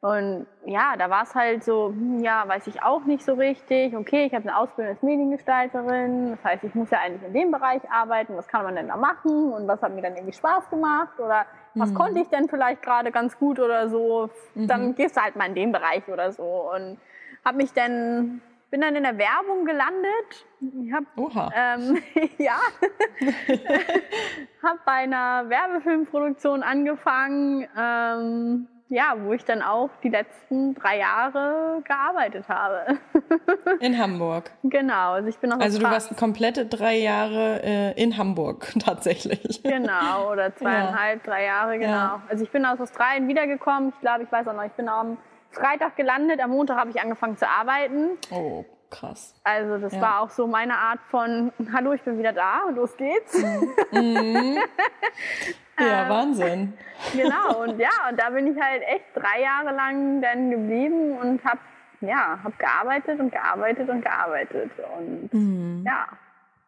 [0.00, 3.96] Und ja, da war es halt so, hm, ja, weiß ich auch nicht so richtig.
[3.96, 6.30] Okay, ich habe eine Ausbildung als Mediengestalterin.
[6.30, 8.36] Das heißt, ich muss ja eigentlich in dem Bereich arbeiten.
[8.36, 9.52] Was kann man denn da machen?
[9.52, 11.18] Und was hat mir dann irgendwie Spaß gemacht?
[11.18, 11.94] Oder was mhm.
[11.94, 14.30] konnte ich denn vielleicht gerade ganz gut oder so?
[14.54, 14.94] Dann mhm.
[14.94, 16.70] gehst du halt mal in den Bereich oder so.
[16.72, 16.98] Und
[17.44, 20.46] habe mich dann, bin dann in der Werbung gelandet.
[20.60, 21.50] Ich hab, Oha.
[21.56, 21.98] Ähm,
[22.38, 22.60] ja,
[24.62, 27.66] habe bei einer Werbefilmproduktion angefangen.
[27.76, 32.98] Ähm, ja, wo ich dann auch die letzten drei Jahre gearbeitet habe.
[33.80, 34.50] in Hamburg.
[34.62, 35.12] Genau.
[35.12, 39.62] Also ich bin auch Also du warst komplette drei Jahre äh, in Hamburg tatsächlich.
[39.62, 41.32] Genau, oder zweieinhalb, ja.
[41.32, 41.90] drei Jahre, genau.
[41.90, 42.22] Ja.
[42.28, 43.90] Also ich bin aus Australien wiedergekommen.
[43.90, 45.18] Ich glaube, ich weiß auch noch, ich bin am
[45.50, 48.10] Freitag gelandet, am Montag habe ich angefangen zu arbeiten.
[48.30, 49.34] Oh, krass.
[49.44, 50.00] Also das ja.
[50.00, 53.42] war auch so meine Art von, hallo, ich bin wieder da, los geht's.
[53.92, 54.58] Mhm.
[55.78, 56.78] ja, ähm, Wahnsinn.
[57.12, 61.44] Genau, und ja, und da bin ich halt echt drei Jahre lang dann geblieben und
[61.44, 61.60] habe
[62.00, 64.70] ja, hab gearbeitet und gearbeitet und gearbeitet.
[64.98, 65.84] Und mhm.
[65.84, 66.06] ja,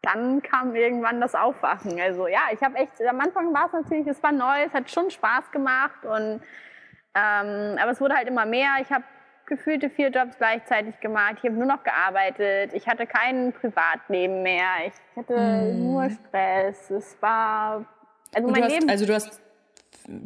[0.02, 2.00] dann kam irgendwann das Aufwachen.
[2.00, 4.90] Also ja, ich habe echt, am Anfang war es natürlich, es war neu, es hat
[4.90, 6.40] schon Spaß gemacht und
[7.14, 8.74] ähm, aber es wurde halt immer mehr.
[8.80, 9.04] Ich habe
[9.50, 11.34] gefühlte vier Jobs gleichzeitig gemacht.
[11.38, 12.72] Ich habe nur noch gearbeitet.
[12.72, 14.86] Ich hatte kein Privatleben mehr.
[14.86, 15.78] Ich hatte mm.
[15.78, 16.90] nur Stress.
[16.90, 17.84] Es war
[18.34, 18.88] also mein hast, Leben.
[18.88, 19.42] Also du hast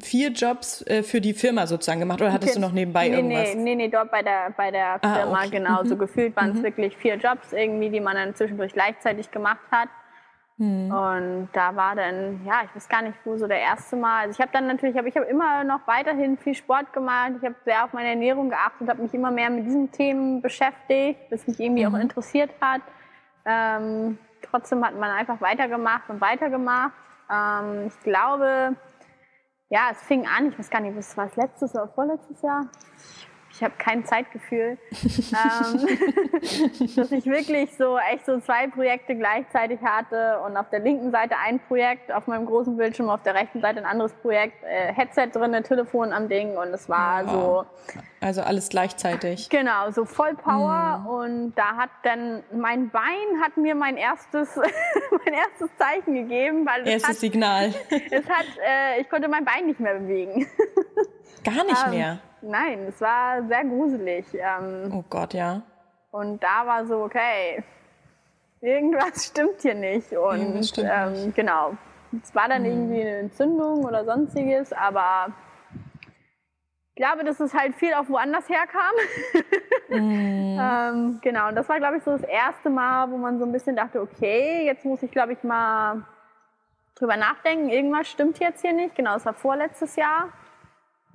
[0.02, 2.60] vier Jobs äh, für die Firma sozusagen gemacht oder hattest okay.
[2.60, 3.54] du noch nebenbei nee, irgendwas?
[3.54, 5.50] Nee, nee, nee, dort bei der, bei der ah, Firma, okay.
[5.50, 5.82] genau.
[5.82, 5.88] Mhm.
[5.88, 6.62] So gefühlt waren es mhm.
[6.62, 9.88] wirklich vier Jobs irgendwie, die man dann zwischendurch gleichzeitig gemacht hat.
[10.56, 10.92] Mhm.
[10.92, 14.22] Und da war dann, ja, ich weiß gar nicht, wo so der erste Mal.
[14.22, 17.32] Also ich habe dann natürlich, hab, ich habe immer noch weiterhin viel Sport gemacht.
[17.38, 21.20] Ich habe sehr auf meine Ernährung geachtet, habe mich immer mehr mit diesen Themen beschäftigt,
[21.30, 21.94] das mich irgendwie mhm.
[21.94, 22.82] auch interessiert hat.
[23.44, 26.92] Ähm, trotzdem hat man einfach weitergemacht und weitergemacht.
[27.30, 28.76] Ähm, ich glaube,
[29.70, 32.68] ja, es fing an, ich weiß gar nicht, was war es letztes oder vorletztes Jahr?
[33.54, 35.86] Ich habe kein Zeitgefühl, ähm,
[36.96, 41.36] dass ich wirklich so echt so zwei Projekte gleichzeitig hatte und auf der linken Seite
[41.36, 45.28] ein Projekt auf meinem großen Bildschirm, auf der rechten Seite ein anderes Projekt, äh, Headset
[45.32, 47.32] drin, Telefon am Ding und es war wow.
[47.32, 48.00] so.
[48.20, 49.48] Also alles gleichzeitig.
[49.50, 51.06] Genau, so voll Power mhm.
[51.06, 53.02] und da hat dann mein Bein
[53.42, 54.56] hat mir mein erstes
[55.24, 57.74] mein erstes Zeichen gegeben, weil erstes hat, Signal.
[58.10, 60.46] es hat, äh, ich konnte mein Bein nicht mehr bewegen.
[61.44, 62.18] Gar nicht ähm, mehr.
[62.46, 64.26] Nein, es war sehr gruselig.
[64.34, 65.62] Ähm, oh Gott, ja.
[66.10, 67.64] Und da war so, okay,
[68.60, 70.12] irgendwas stimmt hier nicht.
[70.12, 71.34] Und stimmt ähm, nicht.
[71.34, 71.76] genau,
[72.22, 72.68] es war dann mhm.
[72.68, 75.32] irgendwie eine Entzündung oder sonstiges, aber
[76.96, 78.94] ich glaube, dass es halt viel auch woanders herkam.
[79.88, 80.58] mm.
[80.60, 83.50] ähm, genau, und das war, glaube ich, so das erste Mal, wo man so ein
[83.50, 86.04] bisschen dachte, okay, jetzt muss ich, glaube ich, mal
[86.94, 88.94] drüber nachdenken, irgendwas stimmt jetzt hier nicht.
[88.94, 90.28] Genau, es war vorletztes Jahr.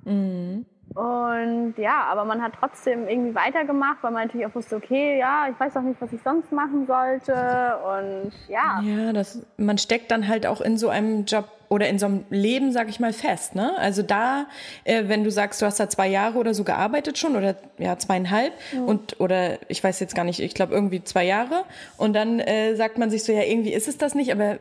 [0.04, 0.66] Mm.
[0.94, 5.46] Und ja, aber man hat trotzdem irgendwie weitergemacht, weil man natürlich auch wusste, okay, ja,
[5.50, 7.32] ich weiß auch nicht, was ich sonst machen sollte.
[7.32, 8.80] Und ja.
[8.82, 12.24] Ja, das, man steckt dann halt auch in so einem Job oder in so einem
[12.30, 13.54] Leben, sag ich mal, fest.
[13.54, 13.78] Ne?
[13.78, 14.46] Also da,
[14.82, 17.96] äh, wenn du sagst, du hast da zwei Jahre oder so gearbeitet schon oder ja,
[17.96, 18.84] zweieinhalb mhm.
[18.86, 21.62] und oder ich weiß jetzt gar nicht, ich glaube irgendwie zwei Jahre.
[21.96, 24.58] Und dann äh, sagt man sich so, ja, irgendwie ist es das nicht, aber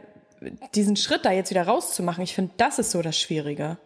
[0.76, 3.78] diesen Schritt da jetzt wieder rauszumachen, ich finde, das ist so das Schwierige.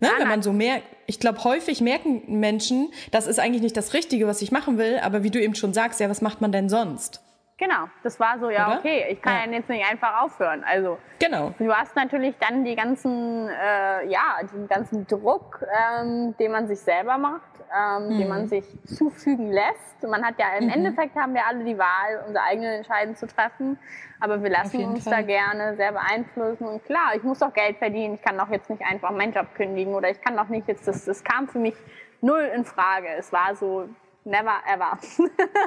[0.00, 0.08] Ne?
[0.18, 4.26] Wenn man so merkt, ich glaube, häufig merken Menschen, das ist eigentlich nicht das Richtige,
[4.26, 6.68] was ich machen will, aber wie du eben schon sagst, ja, was macht man denn
[6.68, 7.20] sonst?
[7.60, 8.78] Genau, das war so, ja, Oder?
[8.78, 9.58] okay, ich kann ja.
[9.58, 10.64] jetzt nicht einfach aufhören.
[10.64, 11.52] Also, genau.
[11.58, 16.80] du hast natürlich dann die ganzen, äh, ja, den ganzen Druck, ähm, den man sich
[16.80, 18.18] selber macht, ähm, mhm.
[18.18, 20.02] den man sich zufügen lässt.
[20.08, 20.70] Man hat ja im mhm.
[20.70, 23.78] Endeffekt haben wir alle die Wahl, unsere eigenen Entscheidungen zu treffen,
[24.20, 25.16] aber wir lassen uns Fall.
[25.16, 26.66] da gerne sehr beeinflussen.
[26.66, 29.54] Und klar, ich muss doch Geld verdienen, ich kann doch jetzt nicht einfach meinen Job
[29.54, 31.74] kündigen oder ich kann doch nicht jetzt, das, das kam für mich
[32.22, 33.08] null in Frage.
[33.18, 33.86] Es war so,
[34.24, 34.98] never ever.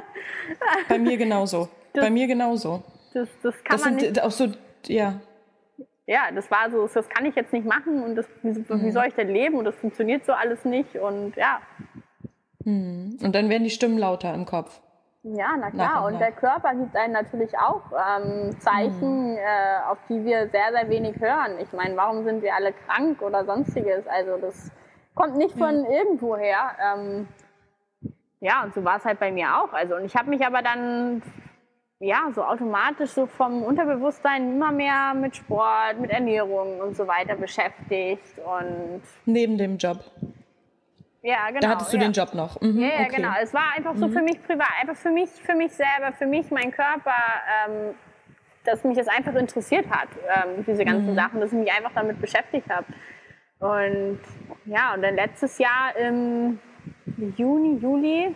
[0.90, 1.70] Bei mir genauso.
[1.94, 2.84] Das, Bei mir genauso.
[3.14, 4.24] Das, das kann das man sind nicht.
[4.24, 4.48] auch so,
[4.88, 5.22] ja.
[6.06, 8.92] Ja, das war so, das kann ich jetzt nicht machen und das, wie, mhm.
[8.92, 11.60] soll ich denn leben und das funktioniert so alles nicht und ja.
[12.66, 13.20] Mhm.
[13.22, 14.82] Und dann werden die Stimmen lauter im Kopf.
[15.24, 16.06] Ja, na klar.
[16.06, 19.38] Und, und der Körper gibt einem natürlich auch ähm, Zeichen, mhm.
[19.38, 21.60] äh, auf die wir sehr, sehr wenig hören.
[21.62, 24.06] Ich meine, warum sind wir alle krank oder sonstiges?
[24.08, 24.70] Also das
[25.16, 25.92] kommt nicht von ja.
[25.92, 26.72] irgendwo her.
[26.84, 27.28] Ähm,
[28.42, 29.72] ja, und so war es halt bei mir auch.
[29.72, 31.22] Also und ich habe mich aber dann
[32.04, 37.36] ja, so automatisch so vom Unterbewusstsein immer mehr mit Sport, mit Ernährung und so weiter
[37.36, 40.00] beschäftigt und neben dem Job.
[41.22, 41.62] Ja, genau.
[41.62, 42.04] Da hattest du ja.
[42.04, 42.60] den Job noch.
[42.60, 43.16] Mhm, ja, ja okay.
[43.16, 43.30] genau.
[43.42, 44.14] Es war einfach so mhm.
[44.14, 47.16] für mich privat, einfach für mich, für mich selber, für mich, mein Körper,
[47.66, 47.96] ähm,
[48.66, 51.16] dass mich das einfach interessiert hat, ähm, diese ganzen mhm.
[51.16, 52.86] Sachen, dass ich mich einfach damit beschäftigt habe.
[53.60, 54.20] Und
[54.66, 56.60] ja, und dann letztes Jahr im
[57.38, 58.36] Juni, Juli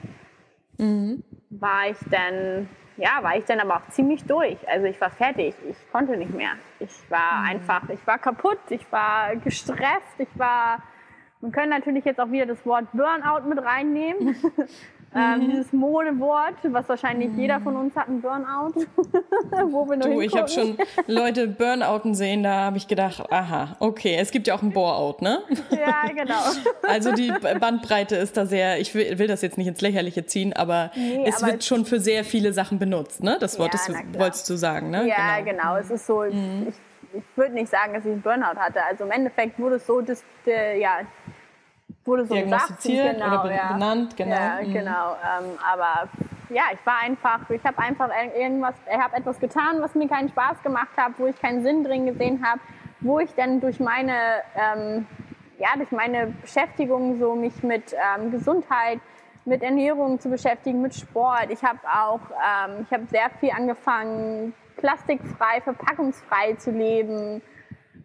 [0.78, 1.22] mhm.
[1.50, 4.58] war ich dann ja, war ich dann aber auch ziemlich durch.
[4.68, 6.52] Also ich war fertig, ich konnte nicht mehr.
[6.80, 7.50] Ich war mhm.
[7.50, 10.82] einfach, ich war kaputt, ich war gestresst, ich war,
[11.42, 14.36] man können natürlich jetzt auch wieder das Wort Burnout mit reinnehmen.
[15.18, 15.52] Ähm, mhm.
[15.52, 17.40] dieses Modewort, was wahrscheinlich mhm.
[17.40, 18.74] jeder von uns hat, ein Burnout.
[19.72, 20.78] Wo wir du, ich habe schon
[21.08, 25.18] Leute Burnouten sehen, da habe ich gedacht, aha, okay, es gibt ja auch ein Boreout,
[25.22, 25.40] ne?
[25.72, 26.40] Ja, genau.
[26.88, 30.54] also die Bandbreite ist da sehr, ich will, will das jetzt nicht ins Lächerliche ziehen,
[30.54, 33.38] aber nee, es aber wird schon für sehr viele Sachen benutzt, ne?
[33.40, 35.08] Das Wort, ja, das wolltest du sagen, ne?
[35.08, 35.76] Ja, genau, genau.
[35.78, 36.68] es ist so, mhm.
[36.70, 36.76] ich,
[37.18, 38.84] ich würde nicht sagen, dass ich einen Burnout hatte.
[38.84, 41.00] Also im Endeffekt wurde es so, dass, ja,
[42.08, 43.74] wurde so diagnostiziert genau, oder ja.
[43.74, 44.36] benannt, genau.
[44.36, 44.74] Ja, mhm.
[44.74, 45.12] genau.
[45.14, 46.08] Ähm, aber
[46.50, 50.30] ja, ich war einfach, ich habe einfach irgendwas, ich habe etwas getan, was mir keinen
[50.30, 52.62] Spaß gemacht hat, wo ich keinen Sinn drin gesehen habe,
[53.02, 55.06] wo ich dann durch meine, ähm,
[55.60, 59.00] ja, durch meine Beschäftigung so mich mit ähm, Gesundheit,
[59.46, 61.48] mit Ernährung zu beschäftigen, mit Sport.
[61.50, 67.42] Ich habe auch, ähm, ich habe sehr viel angefangen, plastikfrei, verpackungsfrei zu leben.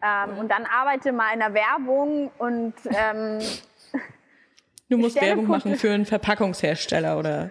[0.03, 3.39] Ähm, und dann arbeite mal in der Werbung und ähm,
[4.93, 7.51] Du musst Werbung machen für einen Verpackungshersteller oder,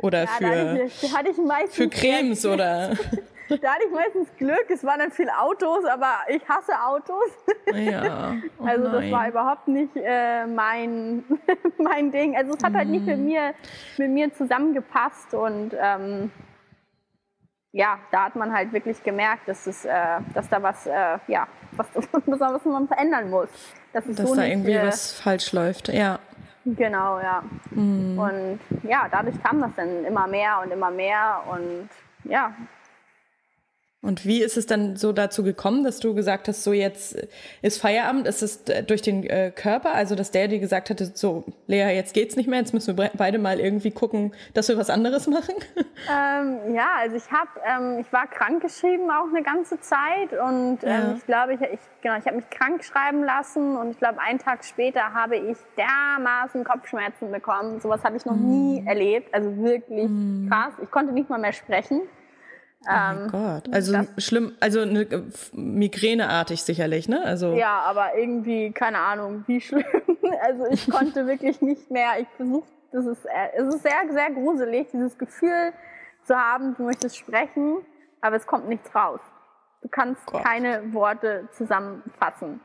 [0.00, 2.96] oder ja, für, ich, für Cremes oder.
[3.48, 4.64] Da hatte ich meistens Glück.
[4.70, 7.30] Es waren dann viele Autos, aber ich hasse Autos.
[7.74, 8.36] Ja.
[8.58, 11.24] Oh also das war überhaupt nicht äh, mein,
[11.78, 12.34] mein Ding.
[12.36, 13.24] Also es hat halt nicht mit mm.
[13.24, 13.54] mir,
[13.98, 16.30] mit mir zusammengepasst und ähm,
[17.72, 19.92] ja, da hat man halt wirklich gemerkt, dass, es, äh,
[20.32, 23.50] dass da was, äh, ja, was, was man verändern muss.
[23.92, 26.18] Dass, dass so da nicht, irgendwie äh, was falsch läuft, ja.
[26.64, 27.42] Genau, ja.
[27.70, 28.18] Mm.
[28.18, 31.88] Und ja, dadurch kam das dann immer mehr und immer mehr und
[32.24, 32.52] ja,
[34.04, 37.16] und wie ist es dann so dazu gekommen, dass du gesagt hast, so jetzt
[37.62, 38.26] ist Feierabend?
[38.26, 42.12] Ist es durch den äh, Körper, also dass der dir gesagt hatte, so Lea, jetzt
[42.12, 45.54] geht's nicht mehr, jetzt müssen wir beide mal irgendwie gucken, dass wir was anderes machen?
[46.06, 50.88] Ähm, ja, also ich habe, ähm, ich war krankgeschrieben auch eine ganze Zeit und ähm,
[50.90, 51.14] ja.
[51.16, 54.38] ich glaube, ich, ich, genau, ich habe mich krank schreiben lassen und ich glaube, einen
[54.38, 57.80] Tag später habe ich dermaßen Kopfschmerzen bekommen.
[57.80, 58.50] Sowas habe ich noch mm.
[58.50, 60.50] nie erlebt, also wirklich mm.
[60.50, 60.74] krass.
[60.82, 62.02] Ich konnte nicht mal mehr sprechen.
[62.86, 63.72] Oh ähm, Gott.
[63.72, 65.06] Also schlimm, also eine
[65.52, 67.22] Migräneartig sicherlich, ne?
[67.24, 69.84] Also ja, aber irgendwie, keine Ahnung, wie schlimm.
[70.42, 72.18] Also ich konnte wirklich nicht mehr.
[72.18, 75.72] Ich versuche, das ist, äh, es ist sehr, sehr gruselig, dieses Gefühl
[76.24, 77.78] zu haben, du möchtest sprechen,
[78.20, 79.20] aber es kommt nichts raus.
[79.82, 80.42] Du kannst Gott.
[80.42, 82.60] keine Worte zusammenfassen.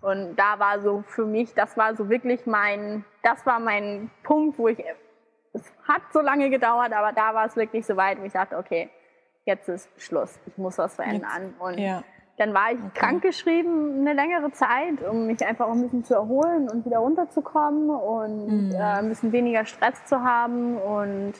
[0.00, 4.58] Und da war so für mich, das war so wirklich mein, das war mein Punkt,
[4.58, 4.78] wo ich,
[5.52, 8.56] es hat so lange gedauert, aber da war es wirklich so weit, wo ich dachte,
[8.56, 8.88] okay,
[9.50, 11.42] jetzt ist Schluss, ich muss was verändern.
[11.42, 12.02] Jetzt, und ja.
[12.38, 12.90] dann war ich okay.
[12.94, 18.68] krankgeschrieben eine längere Zeit, um mich einfach ein bisschen zu erholen und wieder runterzukommen und
[18.68, 18.72] mhm.
[18.72, 20.76] äh, ein bisschen weniger Stress zu haben.
[20.78, 21.34] Und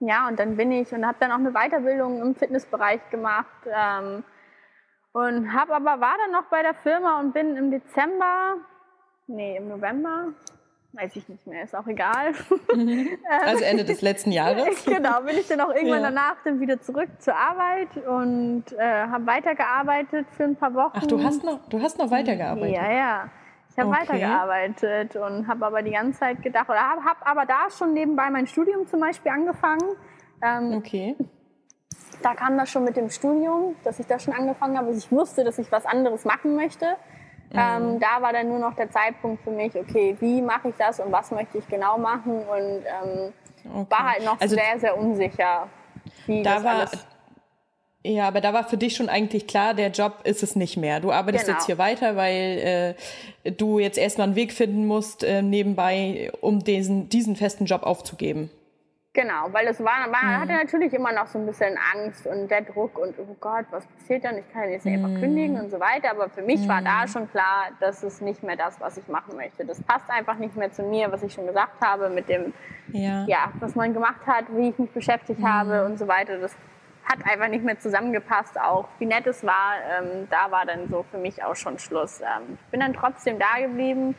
[0.00, 3.46] ja, und dann bin ich und habe dann auch eine Weiterbildung im Fitnessbereich gemacht.
[3.66, 4.24] Ähm,
[5.12, 8.56] und habe aber war dann noch bei der Firma und bin im Dezember,
[9.26, 10.32] nee, im November,
[10.92, 12.32] weiß ich nicht mehr, ist auch egal.
[12.74, 13.08] Mhm.
[13.44, 14.84] Also Ende des letzten Jahres.
[14.84, 16.10] genau, bin ich dann auch irgendwann ja.
[16.10, 20.92] danach dann wieder zurück zur Arbeit und äh, habe weitergearbeitet für ein paar Wochen.
[20.94, 22.74] Ach, du hast noch, du hast noch weitergearbeitet?
[22.74, 23.30] Ja, ja.
[23.70, 24.00] Ich habe okay.
[24.02, 28.28] weitergearbeitet und habe aber die ganze Zeit gedacht, oder habe hab aber da schon nebenbei
[28.30, 29.96] mein Studium zum Beispiel angefangen.
[30.42, 31.16] Ähm, okay.
[32.22, 34.88] Da kam das schon mit dem Studium, dass ich da schon angefangen habe.
[34.88, 36.96] Also ich wusste, dass ich was anderes machen möchte.
[37.54, 38.00] Ähm, mhm.
[38.00, 41.12] da war dann nur noch der Zeitpunkt für mich, okay, wie mache ich das und
[41.12, 43.32] was möchte ich genau machen und ähm,
[43.74, 43.86] okay.
[43.90, 45.68] war halt noch also, sehr, sehr unsicher,
[46.26, 47.06] wie da das war, alles
[48.04, 50.98] ja, aber da war für dich schon eigentlich klar, der Job ist es nicht mehr.
[50.98, 51.56] Du arbeitest genau.
[51.56, 52.96] jetzt hier weiter, weil
[53.44, 57.84] äh, du jetzt erstmal einen Weg finden musst, äh, nebenbei, um diesen, diesen festen Job
[57.84, 58.50] aufzugeben.
[59.14, 60.40] Genau, weil es war, man mhm.
[60.40, 63.86] hatte natürlich immer noch so ein bisschen Angst und der Druck und oh Gott, was
[63.86, 64.38] passiert dann?
[64.38, 65.04] Ich kann jetzt nicht mhm.
[65.04, 66.12] einfach kündigen und so weiter.
[66.12, 66.68] Aber für mich mhm.
[66.68, 67.08] war da mhm.
[67.08, 69.66] schon klar, das ist nicht mehr das, was ich machen möchte.
[69.66, 72.54] Das passt einfach nicht mehr zu mir, was ich schon gesagt habe, mit dem,
[72.88, 76.38] ja, ja was man gemacht hat, wie ich mich beschäftigt habe und so weiter.
[76.38, 76.56] Das
[77.04, 78.58] hat einfach nicht mehr zusammengepasst.
[78.58, 82.22] Auch wie nett es war, ähm, da war dann so für mich auch schon Schluss.
[82.22, 84.14] Ähm, ich bin dann trotzdem da geblieben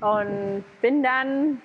[0.00, 1.60] und bin dann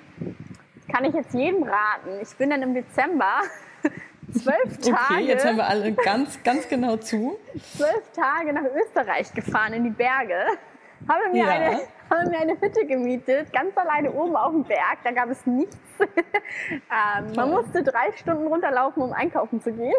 [0.90, 2.20] kann ich jetzt jedem raten.
[2.22, 3.42] Ich bin dann im Dezember
[4.34, 5.14] zwölf Tage.
[5.14, 7.38] Okay, jetzt haben wir alle ganz, ganz genau zu.
[7.76, 10.46] Zwölf Tage nach Österreich gefahren in die Berge.
[11.08, 11.48] Habe mir, ja.
[11.48, 14.98] eine, habe mir eine Hütte gemietet, ganz alleine oben auf dem Berg.
[15.04, 15.78] Da gab es nichts.
[16.00, 19.94] ähm, man musste drei Stunden runterlaufen, um einkaufen zu gehen.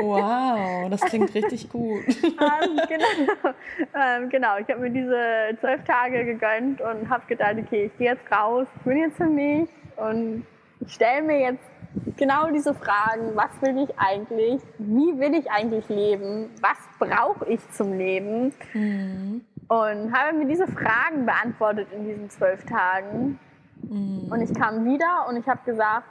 [0.00, 2.04] wow, das klingt richtig gut.
[2.22, 3.54] ähm, genau,
[3.94, 8.12] ähm, genau, ich habe mir diese zwölf Tage gegönnt und habe gedacht, okay, ich gehe
[8.12, 9.68] jetzt raus, ich bin jetzt für mich
[10.08, 10.46] und
[10.80, 11.70] ich stelle mir jetzt
[12.16, 17.60] genau diese Fragen, was will ich eigentlich, wie will ich eigentlich leben, was brauche ich
[17.70, 19.44] zum Leben mhm.
[19.68, 23.38] und habe mir diese Fragen beantwortet in diesen zwölf Tagen.
[23.82, 24.28] Mhm.
[24.30, 26.08] Und ich kam wieder und ich habe gesagt,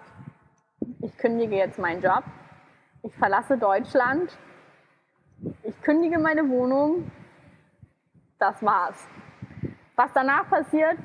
[1.01, 2.23] ich kündige jetzt meinen Job,
[3.03, 4.37] ich verlasse Deutschland,
[5.63, 7.11] ich kündige meine Wohnung,
[8.39, 9.07] das war's.
[9.95, 10.97] Was danach passiert,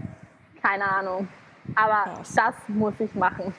[0.63, 1.29] keine Ahnung.
[1.75, 2.35] Aber Krass.
[2.35, 3.55] das muss ich machen.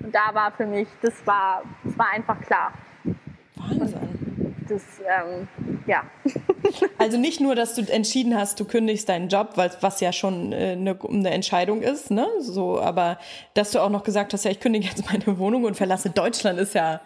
[0.00, 2.72] Und da war für mich, das war, das war einfach klar.
[3.56, 4.22] Wahnsinn.
[4.68, 5.48] Das, ähm,
[5.86, 6.04] ja.
[6.96, 10.72] Also nicht nur, dass du entschieden hast, du kündigst deinen Job, was ja schon äh,
[10.72, 12.26] eine, eine, Entscheidung ist, ne?
[12.38, 13.18] So, aber
[13.54, 16.60] dass du auch noch gesagt hast, ja, ich kündige jetzt meine Wohnung und verlasse Deutschland,
[16.60, 17.00] ist ja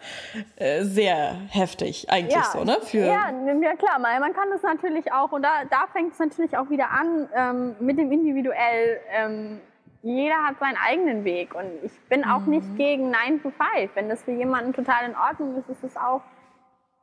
[0.57, 2.77] äh, sehr heftig eigentlich ja, so, ne?
[2.83, 6.55] Für ja, ja, klar, man kann das natürlich auch, und da, da fängt es natürlich
[6.55, 8.99] auch wieder an ähm, mit dem individuell.
[9.11, 9.59] Ähm,
[10.07, 12.51] jeder hat seinen eigenen Weg und ich bin auch mhm.
[12.51, 13.91] nicht gegen 9 to 5.
[13.93, 16.21] Wenn das für jemanden total in Ordnung ist, ist es auch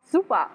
[0.00, 0.46] super.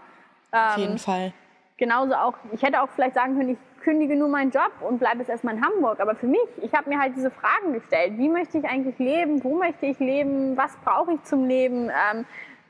[0.51, 1.33] Auf ähm, jeden Fall.
[1.77, 5.19] Genauso auch, ich hätte auch vielleicht sagen können, ich kündige nur meinen Job und bleibe
[5.19, 5.99] jetzt erstmal in Hamburg.
[5.99, 8.17] Aber für mich, ich habe mir halt diese Fragen gestellt.
[8.17, 9.43] Wie möchte ich eigentlich leben?
[9.43, 10.57] Wo möchte ich leben?
[10.57, 11.89] Was brauche ich zum Leben?
[12.12, 12.25] Ähm,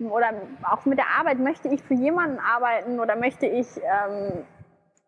[0.09, 0.33] oder
[0.69, 4.45] auch mit der Arbeit, möchte ich für jemanden arbeiten oder möchte ich ähm,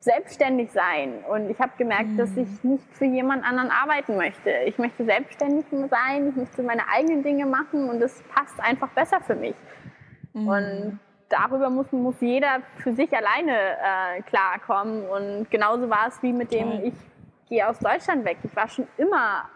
[0.01, 1.23] selbstständig sein?
[1.29, 2.17] Und ich habe gemerkt, mhm.
[2.17, 4.49] dass ich nicht für jemand anderen arbeiten möchte.
[4.65, 9.21] Ich möchte selbstständig sein, ich möchte meine eigenen Dinge machen und das passt einfach besser
[9.21, 9.55] für mich.
[10.33, 10.47] Mhm.
[10.47, 15.07] Und darüber muss, muss jeder für sich alleine äh, klarkommen.
[15.07, 16.93] Und genauso war es wie mit dem, ich
[17.49, 18.37] gehe aus Deutschland weg.
[18.43, 19.49] Ich war schon immer,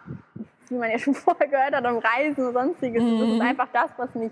[0.70, 3.02] wie man ja schon vorher gehört hat, am Reisen und sonstiges.
[3.02, 3.10] Mhm.
[3.10, 3.42] Und das ist mhm.
[3.42, 4.32] einfach das, was mich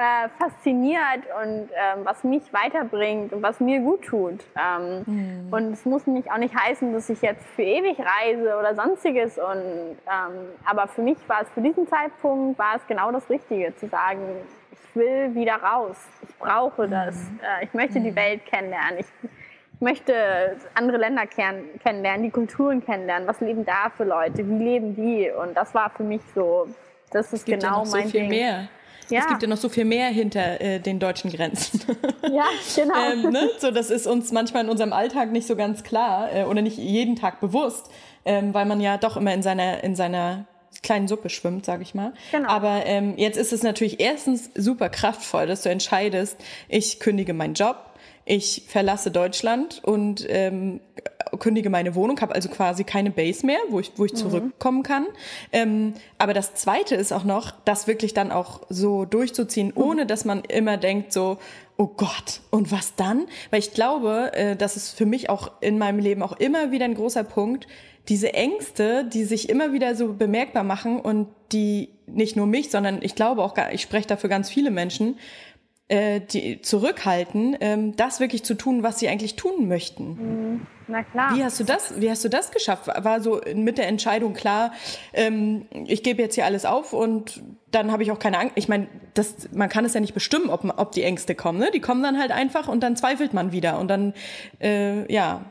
[0.00, 4.40] äh, fasziniert und ähm, was mich weiterbringt und was mir gut tut.
[4.56, 5.52] Ähm, mhm.
[5.52, 9.36] Und es muss nicht, auch nicht heißen, dass ich jetzt für ewig reise oder sonstiges.
[9.36, 13.76] Und, ähm, aber für mich war es für diesen Zeitpunkt war es genau das Richtige,
[13.76, 14.20] zu sagen,
[14.72, 15.98] ich will wieder raus.
[16.26, 17.16] Ich brauche das.
[17.16, 17.40] Mhm.
[17.42, 18.16] Äh, ich möchte die mhm.
[18.16, 19.00] Welt kennenlernen.
[19.00, 19.06] Ich,
[19.74, 23.28] ich möchte andere Länder kennenlernen, die Kulturen kennenlernen.
[23.28, 24.38] Was leben da für Leute?
[24.48, 25.30] Wie leben die?
[25.30, 26.68] Und das war für mich so,
[27.10, 28.30] das ist genau ja noch mein so viel Ding.
[28.30, 28.68] Mehr.
[29.10, 29.20] Ja.
[29.20, 31.80] Es gibt ja noch so viel mehr hinter äh, den deutschen Grenzen.
[32.30, 32.44] Ja,
[32.76, 32.94] genau.
[33.12, 33.50] ähm, ne?
[33.58, 36.78] So, das ist uns manchmal in unserem Alltag nicht so ganz klar äh, oder nicht
[36.78, 37.90] jeden Tag bewusst,
[38.24, 40.44] ähm, weil man ja doch immer in seiner, in seiner
[40.82, 42.12] kleinen Suppe schwimmt, sage ich mal.
[42.30, 42.48] Genau.
[42.48, 46.36] Aber ähm, jetzt ist es natürlich erstens super kraftvoll, dass du entscheidest,
[46.68, 47.76] ich kündige meinen Job,
[48.24, 50.80] ich verlasse Deutschland und ähm,
[51.38, 54.16] kündige meine Wohnung, habe also quasi keine Base mehr, wo ich, wo ich mhm.
[54.16, 55.06] zurückkommen kann.
[55.52, 59.82] Ähm, aber das Zweite ist auch noch, das wirklich dann auch so durchzuziehen, mhm.
[59.82, 61.38] ohne dass man immer denkt so,
[61.76, 63.26] oh Gott, und was dann?
[63.50, 66.84] Weil ich glaube, äh, das ist für mich auch in meinem Leben auch immer wieder
[66.84, 67.66] ein großer Punkt,
[68.08, 73.00] diese Ängste, die sich immer wieder so bemerkbar machen und die nicht nur mich, sondern
[73.02, 75.16] ich glaube auch, ich spreche dafür ganz viele Menschen,
[75.88, 80.04] äh, die zurückhalten, ähm, das wirklich zu tun, was sie eigentlich tun möchten.
[80.04, 80.66] Mhm.
[80.90, 81.36] Na klar.
[81.36, 82.88] Wie hast du das, wie hast du das geschafft?
[82.88, 84.72] War so mit der Entscheidung klar,
[85.12, 88.52] ähm, ich gebe jetzt hier alles auf und dann habe ich auch keine Angst.
[88.56, 91.58] Ich meine, das, man kann es ja nicht bestimmen, ob, ob die Ängste kommen.
[91.58, 91.70] Ne?
[91.72, 94.14] Die kommen dann halt einfach und dann zweifelt man wieder und dann,
[94.60, 95.42] äh, ja,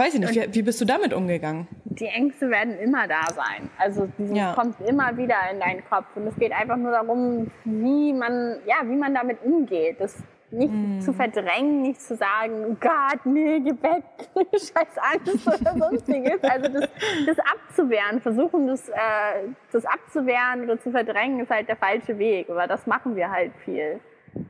[0.00, 1.68] Weiß ich nicht, wie, wie, bist du damit umgegangen?
[1.84, 3.68] Die Ängste werden immer da sein.
[3.76, 4.54] Also dieses ja.
[4.54, 6.06] kommt immer wieder in deinen Kopf.
[6.14, 10.00] Und es geht einfach nur darum, wie man, ja, wie man damit umgeht.
[10.00, 10.16] Das
[10.52, 11.00] nicht mm.
[11.00, 14.04] zu verdrängen, nicht zu sagen, oh Gott, nee, geh weg,
[14.52, 16.42] scheiß Angst oder sonstiges.
[16.42, 16.88] Also das,
[17.26, 22.50] das abzuwehren, versuchen das, äh, das abzuwehren oder zu verdrängen, ist halt der falsche Weg.
[22.50, 24.00] Aber das machen wir halt viel.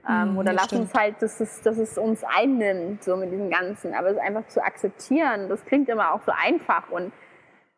[0.08, 3.50] Ähm, mhm, oder lass uns halt, dass es, dass es uns einnimmt, so mit diesem
[3.50, 3.94] Ganzen.
[3.94, 7.12] Aber es einfach zu akzeptieren, das klingt immer auch so einfach und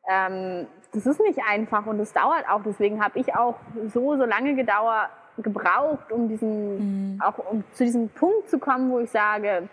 [0.09, 2.63] ähm, das ist nicht einfach und es dauert auch.
[2.65, 3.57] Deswegen habe ich auch
[3.87, 7.21] so, so lange gedauert, gebraucht, um diesen, mhm.
[7.23, 9.69] auch um zu diesem Punkt zu kommen, wo ich sage,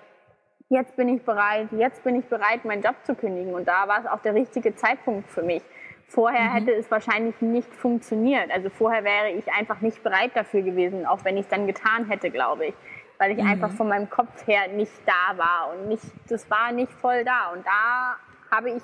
[0.70, 3.54] jetzt bin ich bereit, jetzt bin ich bereit, meinen Job zu kündigen.
[3.54, 5.64] Und da war es auch der richtige Zeitpunkt für mich.
[6.08, 6.54] Vorher mhm.
[6.54, 8.52] hätte es wahrscheinlich nicht funktioniert.
[8.52, 12.08] Also vorher wäre ich einfach nicht bereit dafür gewesen, auch wenn ich es dann getan
[12.08, 12.74] hätte, glaube ich.
[13.18, 13.50] Weil ich mhm.
[13.50, 17.52] einfach von meinem Kopf her nicht da war und nicht, das war nicht voll da.
[17.54, 18.16] Und da
[18.56, 18.84] habe ich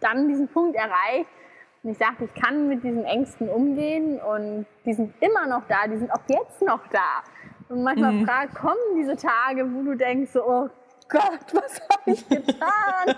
[0.00, 1.30] dann diesen Punkt erreicht,
[1.86, 5.86] und ich sagte, ich kann mit diesen Ängsten umgehen und die sind immer noch da,
[5.86, 7.22] die sind auch jetzt noch da.
[7.68, 8.26] Und manchmal mhm.
[8.26, 10.68] fragt, kommen diese Tage, wo du denkst, so, oh
[11.08, 12.56] Gott, was habe ich getan?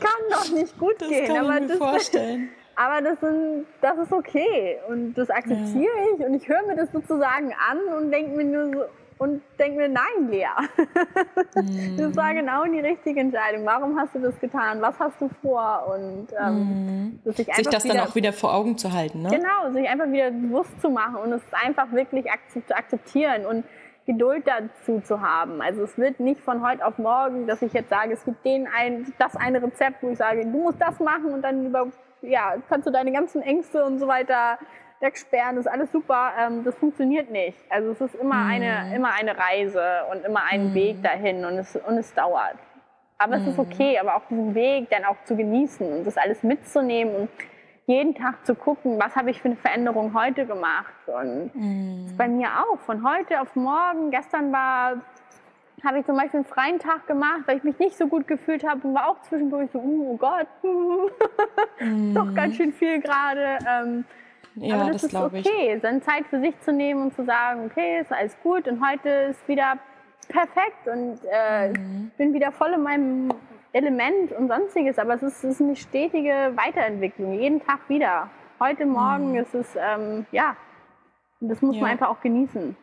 [0.00, 1.26] kann doch nicht gut das gehen.
[1.26, 2.48] Kann aber ich mir das, vorstellen.
[2.74, 6.16] Aber das, sind, das ist okay und das akzeptiere ja.
[6.16, 8.84] ich und ich höre mir das sozusagen an und denke mir nur so,
[9.18, 10.46] und denke mir, nein, Lea,
[11.54, 11.96] mm.
[11.98, 13.64] das war genau die richtige Entscheidung.
[13.64, 14.80] Warum hast du das getan?
[14.80, 15.94] Was hast du vor?
[15.94, 17.30] Und ähm, mm.
[17.30, 19.30] sich, sich, das wieder, dann auch wieder vor Augen zu halten, ne?
[19.30, 23.64] Genau, sich einfach wieder bewusst zu machen und es einfach wirklich zu akzeptieren und
[24.06, 25.62] Geduld dazu zu haben.
[25.62, 28.66] Also es wird nicht von heute auf morgen, dass ich jetzt sage, es gibt den
[28.66, 31.86] ein, das eine Rezept, wo ich sage, du musst das machen und dann über,
[32.22, 34.58] ja, kannst du deine ganzen Ängste und so weiter
[35.02, 36.32] wegsperren, das ist alles super.
[36.38, 37.58] Ähm, das funktioniert nicht.
[37.68, 38.50] Also es ist immer mm.
[38.50, 40.74] eine, immer eine Reise und immer ein mm.
[40.74, 42.56] Weg dahin und es, und es dauert.
[43.18, 43.40] Aber mm.
[43.40, 43.66] es ist mhm.
[43.70, 47.28] okay, aber auch diesen Weg dann auch zu genießen und das alles mitzunehmen und
[47.86, 50.94] jeden Tag zu gucken, was habe ich für eine Veränderung heute gemacht.
[51.06, 52.16] Und mm.
[52.16, 54.10] bei mir auch, von heute auf morgen.
[54.10, 55.00] Gestern war,
[55.84, 58.66] habe ich zum Beispiel einen freien Tag gemacht, weil ich mich nicht so gut gefühlt
[58.66, 62.14] habe und war auch zwischendurch so, uh, oh Gott, mm.
[62.14, 63.58] doch ganz schön viel gerade.
[63.68, 64.04] Ähm,
[64.56, 65.82] ja, aber das, das ist okay, ich.
[65.82, 69.08] dann Zeit für sich zu nehmen und zu sagen, okay, ist alles gut und heute
[69.08, 69.78] ist wieder
[70.28, 72.10] perfekt und äh, mhm.
[72.16, 73.34] bin wieder voll in meinem
[73.72, 78.30] Element und sonstiges, aber es ist, es ist eine stetige Weiterentwicklung, jeden Tag wieder.
[78.60, 79.38] Heute Morgen mhm.
[79.38, 80.56] ist es, ähm, ja,
[81.40, 81.82] das muss ja.
[81.82, 82.76] man einfach auch genießen.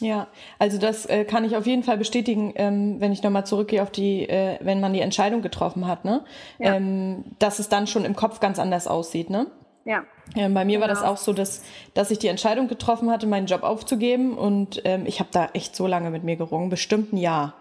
[0.00, 0.28] Ja,
[0.58, 3.90] also das äh, kann ich auf jeden Fall bestätigen, ähm, wenn ich nochmal zurückgehe auf
[3.90, 6.24] die, äh, wenn man die Entscheidung getroffen hat, ne?
[6.58, 6.74] Ja.
[6.74, 9.46] Ähm, dass es dann schon im Kopf ganz anders aussieht, ne?
[9.84, 10.04] Ja.
[10.36, 10.82] Ähm, bei mir genau.
[10.82, 11.12] war das genau.
[11.12, 11.62] auch so, dass,
[11.94, 15.76] dass ich die Entscheidung getroffen hatte, meinen Job aufzugeben und ähm, ich habe da echt
[15.76, 17.54] so lange mit mir gerungen, bestimmt ein Jahr.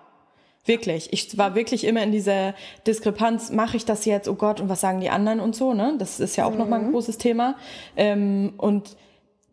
[0.64, 1.12] Wirklich.
[1.12, 2.54] Ich war wirklich immer in dieser
[2.86, 5.96] Diskrepanz, mache ich das jetzt, oh Gott, und was sagen die anderen und so, ne?
[5.98, 6.60] Das ist ja auch mhm.
[6.60, 7.56] nochmal ein großes Thema.
[7.98, 8.96] Ähm, und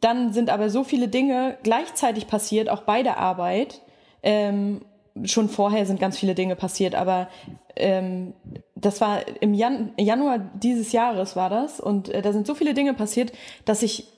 [0.01, 3.81] dann sind aber so viele Dinge gleichzeitig passiert, auch bei der Arbeit.
[4.23, 4.83] Ähm,
[5.25, 7.29] schon vorher sind ganz viele Dinge passiert, aber
[7.77, 8.35] ähm,
[8.75, 12.75] das war im Jan Januar dieses Jahres war das und äh, da sind so viele
[12.75, 13.33] Dinge passiert,
[13.65, 14.09] dass ich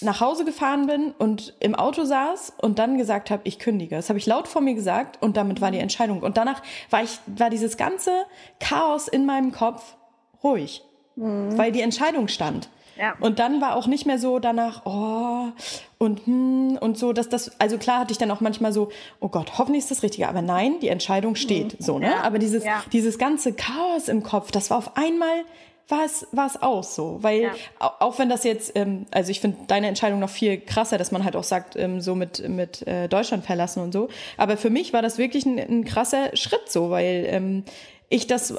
[0.00, 3.96] nach Hause gefahren bin und im Auto saß und dann gesagt habe, ich kündige.
[3.96, 6.22] Das habe ich laut vor mir gesagt und damit war die Entscheidung.
[6.22, 8.12] Und danach war ich war dieses ganze
[8.60, 9.96] Chaos in meinem Kopf
[10.44, 10.84] ruhig,
[11.16, 11.58] mhm.
[11.58, 12.68] weil die Entscheidung stand.
[12.98, 13.14] Ja.
[13.20, 15.52] Und dann war auch nicht mehr so danach, oh,
[15.98, 18.90] und hm, und so, dass das, also klar hatte ich dann auch manchmal so,
[19.20, 21.84] oh Gott, hoffentlich ist das Richtige, aber nein, die Entscheidung steht, mhm.
[21.84, 22.10] so, ne?
[22.10, 22.22] Ja.
[22.22, 22.82] Aber dieses, ja.
[22.92, 25.44] dieses ganze Chaos im Kopf, das war auf einmal,
[25.88, 27.18] war es, war es aus so.
[27.22, 27.52] Weil ja.
[27.78, 31.24] auch wenn das jetzt, ähm, also ich finde deine Entscheidung noch viel krasser, dass man
[31.24, 34.08] halt auch sagt, ähm, so mit, mit äh, Deutschland verlassen und so.
[34.36, 37.64] Aber für mich war das wirklich ein, ein krasser Schritt so, weil ähm,
[38.10, 38.54] ich das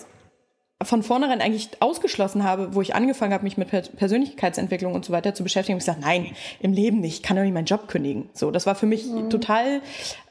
[0.82, 5.34] von vornherein eigentlich ausgeschlossen habe, wo ich angefangen habe, mich mit Persönlichkeitsentwicklung und so weiter
[5.34, 7.90] zu beschäftigen, habe ich gesagt, nein, im Leben nicht, ich kann doch nicht meinen Job
[7.90, 8.30] kündigen.
[8.34, 9.30] So, das war für mich mhm.
[9.30, 9.82] total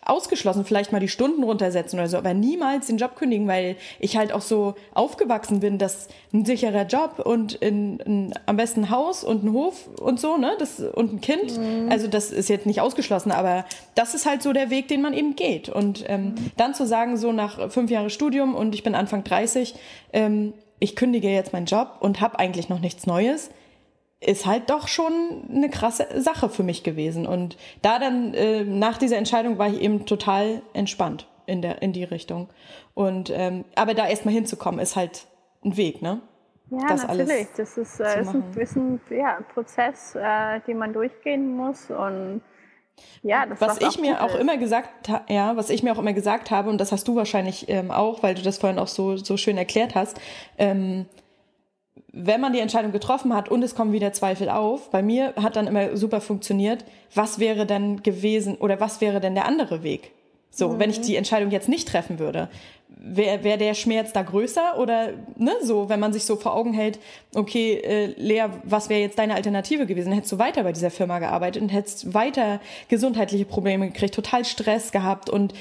[0.08, 4.16] ausgeschlossen, vielleicht mal die Stunden runtersetzen oder so, aber niemals den Job kündigen, weil ich
[4.16, 8.90] halt auch so aufgewachsen bin, dass ein sicherer Job und in, in, am besten ein
[8.90, 11.58] Haus und ein Hof und so, ne, das und ein Kind.
[11.58, 11.90] Mhm.
[11.90, 15.12] Also das ist jetzt nicht ausgeschlossen, aber das ist halt so der Weg, den man
[15.12, 15.68] eben geht.
[15.68, 16.34] Und ähm, mhm.
[16.56, 19.74] dann zu sagen, so nach fünf Jahren Studium und ich bin Anfang 30,
[20.14, 23.50] ähm, ich kündige jetzt meinen Job und habe eigentlich noch nichts Neues
[24.20, 27.26] ist halt doch schon eine krasse Sache für mich gewesen.
[27.26, 31.92] Und da dann, äh, nach dieser Entscheidung war ich eben total entspannt in, der, in
[31.92, 32.48] die Richtung.
[32.94, 35.26] Und, ähm, aber da erstmal hinzukommen, ist halt
[35.64, 36.20] ein Weg, ne?
[36.70, 37.46] Ja, das natürlich.
[37.56, 41.90] das ist, äh, ist ein, ist ein ja, Prozess, äh, den man durchgehen muss.
[41.90, 42.42] Und
[43.22, 44.40] ja, das was ich mir auch ist.
[44.40, 47.68] immer gesagt ja, was ich mir auch immer gesagt habe, und das hast du wahrscheinlich
[47.68, 50.20] ähm, auch, weil du das vorhin auch so, so schön erklärt hast,
[50.58, 51.06] ähm,
[52.20, 55.56] wenn man die Entscheidung getroffen hat und es kommen wieder Zweifel auf, bei mir hat
[55.56, 60.10] dann immer super funktioniert, was wäre denn gewesen oder was wäre denn der andere Weg?
[60.50, 60.78] So, mhm.
[60.80, 62.48] wenn ich die Entscheidung jetzt nicht treffen würde,
[62.88, 66.72] wäre wär der Schmerz da größer oder ne, so, wenn man sich so vor Augen
[66.72, 66.98] hält,
[67.34, 70.12] okay, äh, Lea, was wäre jetzt deine Alternative gewesen?
[70.12, 74.90] Hättest du weiter bei dieser Firma gearbeitet und hättest weiter gesundheitliche Probleme gekriegt, total Stress
[74.90, 75.54] gehabt und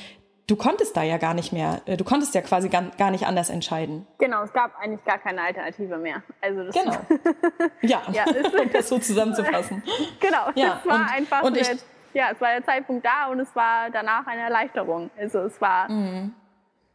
[0.48, 3.28] du konntest da ja gar nicht mehr, äh, du konntest ja quasi gar, gar nicht
[3.28, 4.08] anders entscheiden.
[4.18, 6.24] Genau, es gab eigentlich gar keine Alternative mehr.
[6.42, 6.98] Also das genau.
[7.82, 9.84] ja, ja um das so zusammenzufassen.
[10.20, 11.68] genau, ja, es war und, einfach, und ich,
[12.14, 15.10] ja, es war der Zeitpunkt da und es war danach eine Erleichterung.
[15.20, 16.34] Also es war mhm.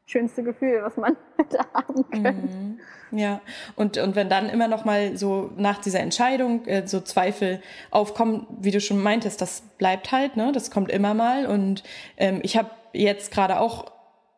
[0.05, 2.79] das schönste Gefühl, was man hätte haben können.
[3.11, 3.19] Mhm.
[3.19, 3.43] Ja,
[3.77, 8.47] und, und wenn dann immer noch mal so nach dieser Entscheidung äh, so Zweifel aufkommen,
[8.59, 10.51] wie du schon meintest, das bleibt halt, ne?
[10.53, 11.45] Das kommt immer mal.
[11.45, 11.83] Und
[12.17, 13.93] ähm, ich habe jetzt gerade auch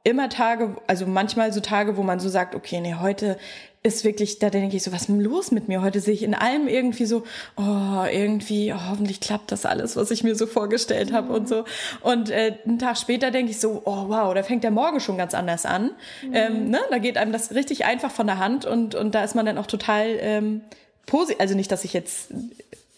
[0.04, 3.38] immer Tage, also manchmal so Tage, wo man so sagt, okay, nee, heute
[3.82, 5.82] ist wirklich, da denke ich so, was ist denn los mit mir?
[5.82, 7.24] Heute sehe ich in allem irgendwie so,
[7.56, 11.64] oh, irgendwie, oh, hoffentlich klappt das alles, was ich mir so vorgestellt habe und so.
[12.00, 15.18] Und äh, einen Tag später denke ich so, oh wow, da fängt der Morgen schon
[15.18, 15.90] ganz anders an.
[16.22, 16.34] Mhm.
[16.34, 16.80] Ähm, ne?
[16.90, 19.58] Da geht einem das richtig einfach von der Hand und, und da ist man dann
[19.58, 20.62] auch total ähm,
[21.04, 21.40] positiv.
[21.40, 22.30] Also nicht, dass ich jetzt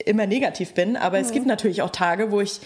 [0.05, 1.25] immer negativ bin, aber mhm.
[1.25, 2.61] es gibt natürlich auch Tage, wo ich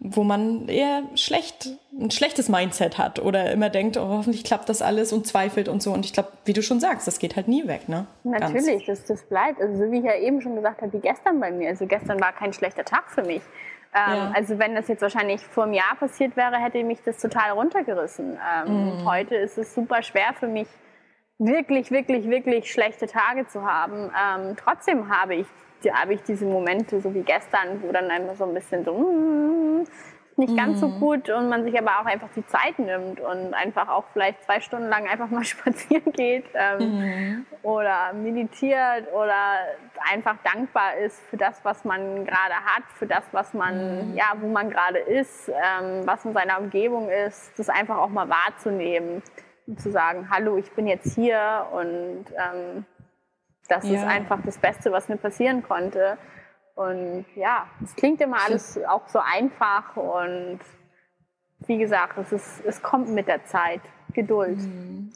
[0.00, 4.80] wo man eher schlecht, ein schlechtes Mindset hat oder immer denkt, oh, hoffentlich klappt das
[4.80, 5.92] alles und zweifelt und so.
[5.92, 8.06] Und ich glaube, wie du schon sagst, das geht halt nie weg, ne?
[8.22, 9.60] Natürlich, das, das bleibt.
[9.60, 11.70] Also so wie ich ja eben schon gesagt habe, wie gestern bei mir.
[11.70, 13.42] Also gestern war kein schlechter Tag für mich.
[13.94, 14.32] Ähm, ja.
[14.34, 18.38] Also wenn das jetzt wahrscheinlich vor einem Jahr passiert wäre, hätte mich das total runtergerissen.
[18.66, 19.04] Ähm, mm.
[19.04, 20.68] Heute ist es super schwer für mich,
[21.38, 24.12] wirklich, wirklich, wirklich schlechte Tage zu haben.
[24.14, 25.46] Ähm, trotzdem habe ich
[25.92, 29.84] habe ich diese Momente, so wie gestern, wo dann einfach so ein bisschen so mm,
[30.38, 31.00] nicht ganz so mhm.
[31.00, 34.60] gut und man sich aber auch einfach die Zeit nimmt und einfach auch vielleicht zwei
[34.60, 37.46] Stunden lang einfach mal spazieren geht ähm, mhm.
[37.62, 39.58] oder meditiert oder
[40.10, 44.16] einfach dankbar ist für das, was man gerade hat, für das, was man, mhm.
[44.16, 48.28] ja, wo man gerade ist, ähm, was in seiner Umgebung ist, das einfach auch mal
[48.28, 49.22] wahrzunehmen
[49.66, 52.86] und zu sagen, hallo, ich bin jetzt hier und ähm,
[53.68, 53.94] das ja.
[53.94, 56.18] ist einfach das Beste, was mir passieren konnte.
[56.74, 60.60] Und ja, es klingt immer alles auch so einfach und
[61.66, 63.80] wie gesagt, es, ist, es kommt mit der Zeit.
[64.14, 64.58] Geduld.
[64.58, 65.12] Mhm.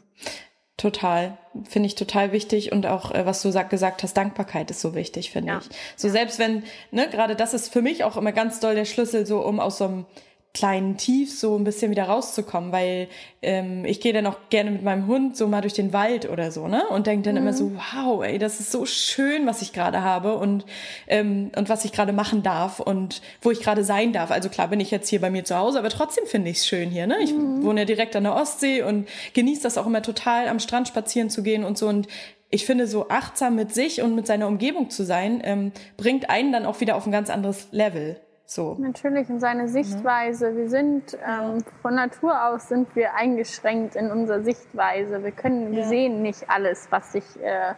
[0.76, 1.38] Total.
[1.68, 2.72] Finde ich total wichtig.
[2.72, 5.58] Und auch, äh, was du gesagt hast, Dankbarkeit ist so wichtig, finde ja.
[5.58, 5.68] ich.
[5.96, 9.24] So selbst wenn, ne, gerade das ist für mich auch immer ganz doll der Schlüssel,
[9.26, 10.06] so um aus so einem
[10.54, 13.08] kleinen Tiefs so ein bisschen wieder rauszukommen, weil
[13.40, 16.50] ähm, ich gehe dann auch gerne mit meinem Hund so mal durch den Wald oder
[16.50, 16.86] so, ne?
[16.88, 17.40] Und denke dann mhm.
[17.40, 20.66] immer so, wow, ey, das ist so schön, was ich gerade habe und,
[21.06, 24.30] ähm, und was ich gerade machen darf und wo ich gerade sein darf.
[24.30, 26.66] Also klar bin ich jetzt hier bei mir zu Hause, aber trotzdem finde ich es
[26.66, 27.16] schön hier, ne?
[27.22, 27.62] Ich mhm.
[27.62, 31.30] wohne ja direkt an der Ostsee und genieße das auch immer total, am Strand spazieren
[31.30, 31.88] zu gehen und so.
[31.88, 32.08] Und
[32.50, 36.52] ich finde, so achtsam mit sich und mit seiner Umgebung zu sein, ähm, bringt einen
[36.52, 38.20] dann auch wieder auf ein ganz anderes Level.
[38.54, 38.76] So.
[38.78, 40.54] Natürlich in seine Sichtweise.
[40.54, 45.22] Wir sind ähm, von Natur aus sind wir eingeschränkt in unserer Sichtweise.
[45.24, 45.78] Wir können, ja.
[45.78, 47.70] wir sehen nicht alles, was sich äh,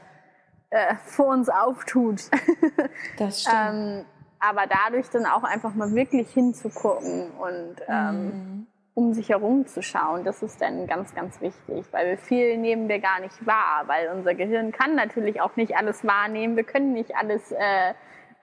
[0.71, 2.23] äh, vor uns auftut.
[3.19, 3.57] Das stimmt.
[3.57, 4.05] ähm,
[4.41, 8.67] aber dadurch dann auch einfach mal wirklich hinzugucken und ähm, mhm.
[8.95, 12.89] um sich herum zu schauen, das ist dann ganz, ganz wichtig, weil wir viel nehmen
[12.89, 16.57] wir gar nicht wahr, weil unser Gehirn kann natürlich auch nicht alles wahrnehmen.
[16.57, 17.95] Wir können nicht alles äh,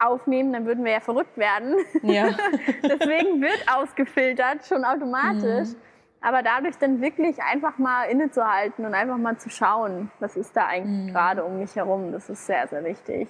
[0.01, 1.75] aufnehmen, dann würden wir ja verrückt werden.
[2.03, 2.29] Ja.
[2.83, 5.69] Deswegen wird ausgefiltert, schon automatisch.
[5.69, 5.75] Mhm.
[6.21, 10.67] Aber dadurch dann wirklich einfach mal innezuhalten und einfach mal zu schauen, was ist da
[10.67, 11.13] eigentlich mhm.
[11.13, 13.27] gerade um mich herum, das ist sehr, sehr wichtig.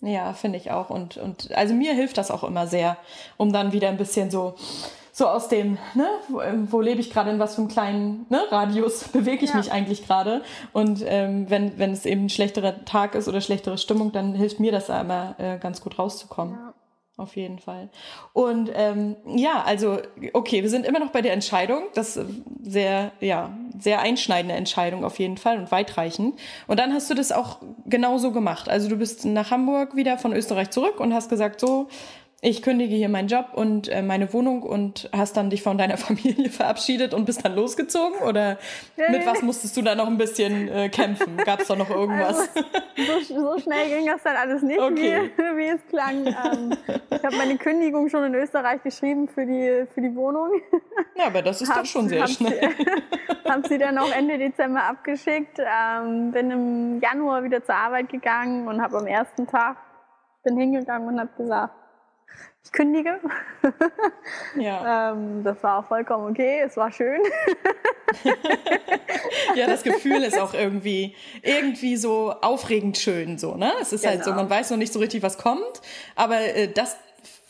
[0.00, 0.90] Ja, finde ich auch.
[0.90, 2.96] Und, und also mir hilft das auch immer sehr,
[3.36, 4.56] um dann wieder ein bisschen so
[5.14, 8.26] so aus dem, ne, wo, ähm, wo lebe ich gerade, in was für einem kleinen
[8.30, 9.56] ne, Radius bewege ich ja.
[9.58, 10.42] mich eigentlich gerade.
[10.72, 14.58] Und ähm, wenn, wenn es eben ein schlechterer Tag ist oder schlechtere Stimmung, dann hilft
[14.58, 16.54] mir das da immer äh, ganz gut rauszukommen.
[16.54, 16.74] Ja.
[17.18, 17.90] Auf jeden Fall.
[18.32, 19.98] Und ähm, ja, also,
[20.32, 21.84] okay, wir sind immer noch bei der Entscheidung.
[21.92, 22.26] Das ist
[22.62, 26.38] sehr, ja, sehr einschneidende Entscheidung auf jeden Fall und weitreichend.
[26.66, 28.70] Und dann hast du das auch genauso gemacht.
[28.70, 31.88] Also du bist nach Hamburg wieder von Österreich zurück und hast gesagt, so,
[32.44, 35.96] ich kündige hier meinen Job und äh, meine Wohnung und hast dann dich von deiner
[36.08, 38.18] Familie verabschiedet und bist dann losgezogen?
[38.18, 38.58] Oder
[38.96, 41.36] mit was musstest du da noch ein bisschen äh, kämpfen?
[41.36, 42.50] Gab es da noch irgendwas?
[42.96, 45.30] Also, so, so, schnell ging das dann alles nicht, okay.
[45.36, 46.26] wie, wie, es klang.
[46.26, 46.76] Ähm,
[47.10, 50.50] ich habe meine Kündigung schon in Österreich geschrieben für die, für die Wohnung.
[51.14, 52.70] Ja, aber das ist hab, doch schon sehr schnell.
[53.48, 58.66] habe sie dann auch Ende Dezember abgeschickt, ähm, bin im Januar wieder zur Arbeit gegangen
[58.66, 59.76] und habe am ersten Tag
[60.42, 61.74] bin hingegangen und habe gesagt,
[62.64, 63.18] ich kündige.
[64.56, 65.12] Ja.
[65.12, 67.20] ähm, das war auch vollkommen okay, es war schön.
[69.54, 73.72] ja, das Gefühl ist auch irgendwie, irgendwie so aufregend schön, so, ne?
[73.80, 74.14] Es ist genau.
[74.14, 74.42] halt so, genau.
[74.42, 75.82] man weiß noch nicht so richtig, was kommt,
[76.14, 76.96] aber äh, das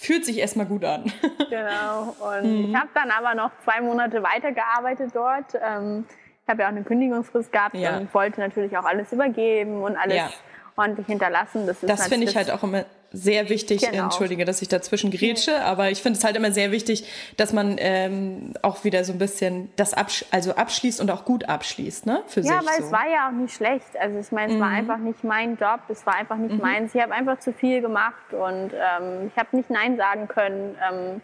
[0.02, 1.12] fühlt sich erstmal gut an.
[1.50, 2.16] genau.
[2.18, 2.70] Und mhm.
[2.70, 5.54] ich habe dann aber noch zwei Monate weitergearbeitet dort.
[5.54, 6.06] Ähm,
[6.44, 7.98] ich habe ja auch eine Kündigungsfrist gehabt ja.
[7.98, 10.30] und wollte natürlich auch alles übergeben und alles ja.
[10.76, 11.68] ordentlich hinterlassen.
[11.68, 14.04] Das, das finde ich halt auch immer sehr wichtig, genau.
[14.04, 17.06] entschuldige, dass ich dazwischen grätsche, aber ich finde es halt immer sehr wichtig,
[17.36, 21.48] dass man ähm, auch wieder so ein bisschen das absch also abschließt und auch gut
[21.48, 22.22] abschließt, ne?
[22.26, 22.84] Für ja, sich weil so.
[22.86, 23.96] es war ja auch nicht schlecht.
[24.00, 24.62] Also ich meine, es mhm.
[24.62, 26.60] war einfach nicht mein Job, es war einfach nicht mhm.
[26.60, 26.94] meins.
[26.94, 30.76] Ich habe einfach zu viel gemacht und ähm, ich habe nicht Nein sagen können.
[30.90, 31.20] Ähm,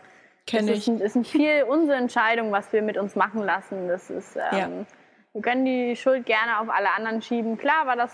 [0.47, 0.89] Kenne ich.
[0.89, 3.89] Ist, ist ein viel unsere Entscheidung, was wir mit uns machen lassen.
[3.89, 4.69] Das ist, ähm, ja.
[5.33, 7.59] wir können die Schuld gerne auf alle anderen schieben.
[7.59, 8.13] Klar war das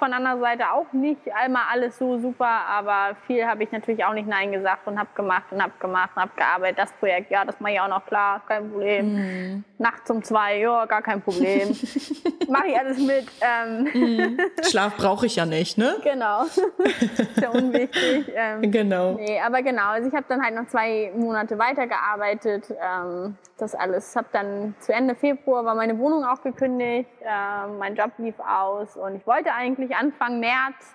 [0.00, 4.14] von anderer Seite auch nicht einmal alles so super, aber viel habe ich natürlich auch
[4.14, 6.78] nicht Nein gesagt und habe gemacht und habe gemacht und habe gearbeitet.
[6.78, 9.14] Das Projekt, ja, das mache ich auch noch klar, kein Problem.
[9.14, 9.64] Mhm.
[9.80, 11.70] Nachts um zwei, ja, gar kein Problem.
[12.48, 13.26] mache ich alles mit.
[13.40, 13.88] Ähm.
[13.94, 14.38] Mhm.
[14.62, 15.96] Schlaf brauche ich ja nicht, ne?
[16.04, 16.44] Genau.
[17.34, 18.30] Sehr unwichtig.
[18.34, 19.12] Ähm, genau.
[19.12, 22.74] Nee, aber genau, also ich habe dann halt noch zwei Monate weitergearbeitet.
[22.78, 24.14] Ähm, das alles.
[24.14, 28.98] Habe dann zu Ende Februar war meine Wohnung auch gekündigt, äh, mein Job lief aus
[28.98, 30.94] und ich wollte eigentlich Anfang März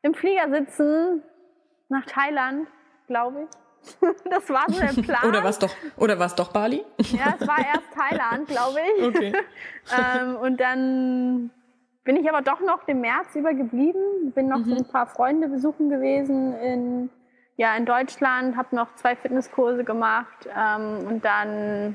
[0.00, 1.22] im Flieger sitzen
[1.90, 2.66] nach Thailand,
[3.08, 3.48] glaube ich.
[4.30, 5.28] Das war so der Plan.
[5.28, 6.84] Oder war es doch, oder war's doch Bali?
[7.12, 9.06] Ja, es war erst Thailand, glaube ich.
[9.06, 9.32] Okay.
[9.96, 11.50] ähm, und dann
[12.04, 14.32] bin ich aber doch noch den März über geblieben.
[14.34, 14.70] Bin noch mhm.
[14.70, 17.10] so ein paar Freunde besuchen gewesen in
[17.60, 21.94] ja, in Deutschland, habe noch zwei Fitnesskurse gemacht ähm, und dann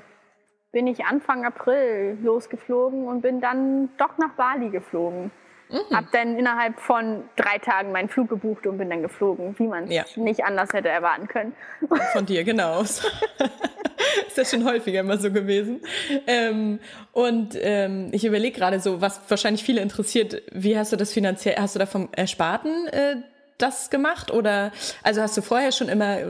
[0.71, 5.31] bin ich Anfang April losgeflogen und bin dann doch nach Bali geflogen.
[5.75, 5.95] Mhm.
[5.95, 9.85] Hab dann innerhalb von drei Tagen meinen Flug gebucht und bin dann geflogen, wie man
[9.85, 10.05] es ja.
[10.15, 11.53] nicht anders hätte erwarten können.
[12.13, 12.83] Von dir, genau.
[14.27, 15.81] ist ja schon häufiger immer so gewesen.
[16.27, 16.79] Ähm,
[17.11, 21.55] und ähm, ich überlege gerade so, was wahrscheinlich viele interessiert, wie hast du das finanziell,
[21.57, 23.15] hast du da vom Ersparten äh,
[23.57, 24.71] das gemacht oder
[25.03, 26.25] also hast du vorher schon immer äh,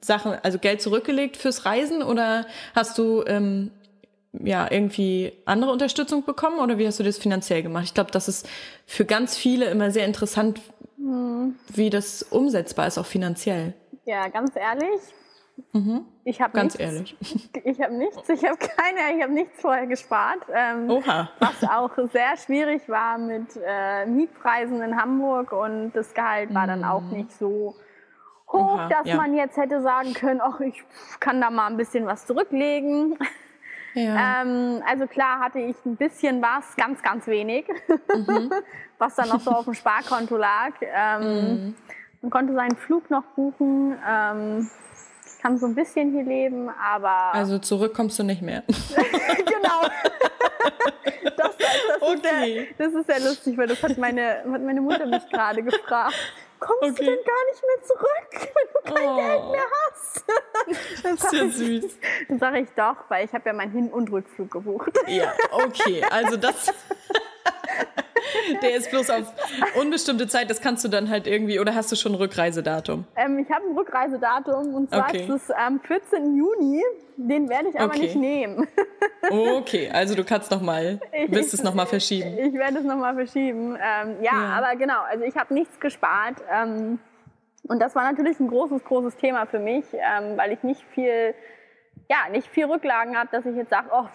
[0.00, 3.70] Sachen, also Geld zurückgelegt fürs Reisen oder hast du ähm,
[4.42, 7.84] ja irgendwie andere Unterstützung bekommen oder wie hast du das finanziell gemacht?
[7.84, 8.48] Ich glaube, das ist
[8.86, 10.60] für ganz viele immer sehr interessant,
[10.96, 11.56] hm.
[11.68, 13.74] wie das umsetzbar ist, auch finanziell.
[14.06, 15.00] Ja, ganz ehrlich,
[15.72, 16.04] Mhm.
[16.24, 17.50] Ich habe Ganz nichts, ehrlich.
[17.64, 18.28] Ich habe nichts.
[18.28, 19.16] Ich habe keine.
[19.16, 20.40] Ich habe nichts vorher gespart.
[20.52, 21.30] Ähm, Oha.
[21.38, 26.84] Was auch sehr schwierig war mit äh, Mietpreisen in Hamburg und das Gehalt war dann
[26.84, 27.18] auch mhm.
[27.18, 27.76] nicht so
[28.48, 29.16] hoch, Aha, dass ja.
[29.16, 30.82] man jetzt hätte sagen können, ach, ich
[31.20, 33.18] kann da mal ein bisschen was zurücklegen.
[33.94, 34.42] Ja.
[34.42, 38.50] Ähm, also klar hatte ich ein bisschen was, ganz, ganz wenig, mhm.
[38.98, 40.72] was dann noch so auf dem Sparkonto lag.
[40.80, 41.74] Ähm, mhm.
[42.22, 43.96] Man konnte seinen Flug noch buchen.
[44.08, 44.70] Ähm,
[45.26, 47.34] ich kann so ein bisschen hier leben, aber...
[47.34, 48.62] Also zurück kommst du nicht mehr.
[48.68, 49.88] genau.
[51.36, 52.68] Das, das, okay.
[52.68, 55.62] ist sehr, das ist sehr lustig, weil das hat meine, hat meine Mutter mich gerade
[55.62, 56.14] gefragt
[56.64, 57.04] kommst okay.
[57.04, 59.16] du denn gar nicht mehr zurück, wenn du kein oh.
[59.16, 60.24] Geld mehr hast?
[61.02, 61.98] das ist ja süß.
[62.28, 64.92] Dann sage ich doch, weil ich habe ja meinen Hin- und Rückflug gebucht.
[65.06, 66.02] Ja, okay.
[66.10, 66.72] Also das...
[68.62, 69.32] Der ist bloß auf
[69.80, 73.04] unbestimmte Zeit, das kannst du dann halt irgendwie, oder hast du schon ein Rückreisedatum?
[73.16, 75.24] Ähm, ich habe ein Rückreisedatum und zwar okay.
[75.24, 76.36] ist es am 14.
[76.36, 76.82] Juni.
[77.16, 78.00] Den werde ich aber okay.
[78.00, 78.66] nicht nehmen.
[79.30, 82.36] okay, also du kannst noch mal, wirst es noch mal verschieben.
[82.38, 83.76] Ich, ich werde es noch mal verschieben.
[83.76, 86.42] Ähm, ja, ja, aber genau, also ich habe nichts gespart.
[86.50, 86.98] Ähm,
[87.66, 91.34] und das war natürlich ein großes, großes Thema für mich, ähm, weil ich nicht viel,
[92.10, 94.06] ja, nicht viel Rücklagen habe, dass ich jetzt sage, oh,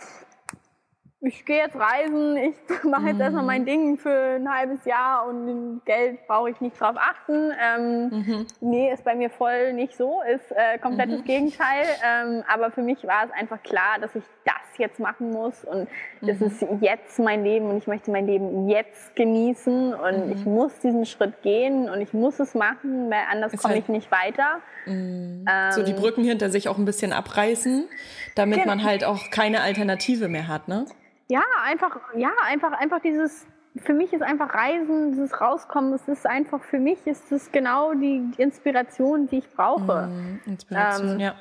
[1.22, 3.22] ich gehe jetzt reisen, ich mache jetzt mhm.
[3.22, 7.52] erstmal mein Ding für ein halbes Jahr und Geld brauche ich nicht drauf achten.
[7.62, 8.48] Ähm, mhm.
[8.62, 11.16] Nee, ist bei mir voll nicht so, ist äh, komplett mhm.
[11.16, 11.86] das Gegenteil.
[12.06, 15.90] Ähm, aber für mich war es einfach klar, dass ich das jetzt machen muss und
[16.22, 16.48] das mhm.
[16.48, 20.32] ist jetzt mein Leben und ich möchte mein Leben jetzt genießen und mhm.
[20.32, 23.90] ich muss diesen Schritt gehen und ich muss es machen, weil anders komme halt ich
[23.90, 24.62] nicht weiter.
[24.86, 25.46] Mhm.
[25.50, 27.90] Ähm, so die Brücken hinter sich auch ein bisschen abreißen,
[28.36, 28.76] damit genau.
[28.76, 30.86] man halt auch keine Alternative mehr hat, ne?
[31.30, 33.46] Ja, einfach, ja, einfach, einfach dieses,
[33.78, 37.94] für mich ist einfach Reisen, dieses Rauskommen, es ist einfach, für mich ist es genau
[37.94, 40.08] die Inspiration, die ich brauche.
[40.08, 41.36] Mm, Inspiration, ähm, ja.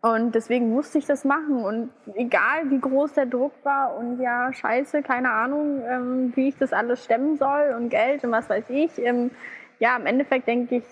[0.00, 1.62] Und deswegen musste ich das machen.
[1.64, 6.56] Und egal wie groß der Druck war und ja, scheiße, keine Ahnung, ähm, wie ich
[6.56, 8.98] das alles stemmen soll und Geld und was weiß ich.
[8.98, 9.30] Ähm,
[9.78, 10.84] ja, im Endeffekt denke ich,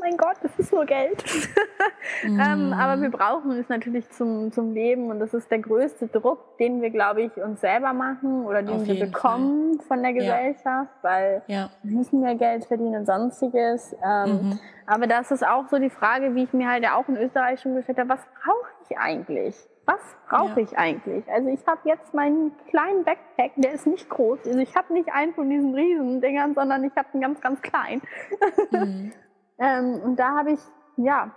[0.00, 1.22] mein Gott, das ist nur Geld.
[2.24, 2.40] mm.
[2.40, 6.58] ähm, aber wir brauchen es natürlich zum, zum Leben und das ist der größte Druck,
[6.58, 9.86] den wir, glaube ich, uns selber machen oder den Auf wir bekommen Fall.
[9.86, 11.02] von der Gesellschaft, ja.
[11.02, 11.70] weil ja.
[11.82, 13.94] wir müssen ja Geld verdienen und sonstiges.
[14.04, 14.58] Ähm, mhm.
[14.86, 17.60] Aber das ist auch so die Frage, wie ich mir halt ja auch in Österreich
[17.60, 19.56] schon gestellt habe, was brauche ich eigentlich?
[19.84, 20.66] was brauche ja.
[20.66, 21.24] ich eigentlich?
[21.28, 24.40] Also ich habe jetzt meinen kleinen Backpack, der ist nicht groß.
[24.46, 28.02] Also ich habe nicht einen von diesen Riesendingern, sondern ich habe einen ganz, ganz kleinen.
[28.70, 29.12] Mhm.
[29.58, 30.60] Ähm, und da habe ich,
[30.96, 31.30] ja,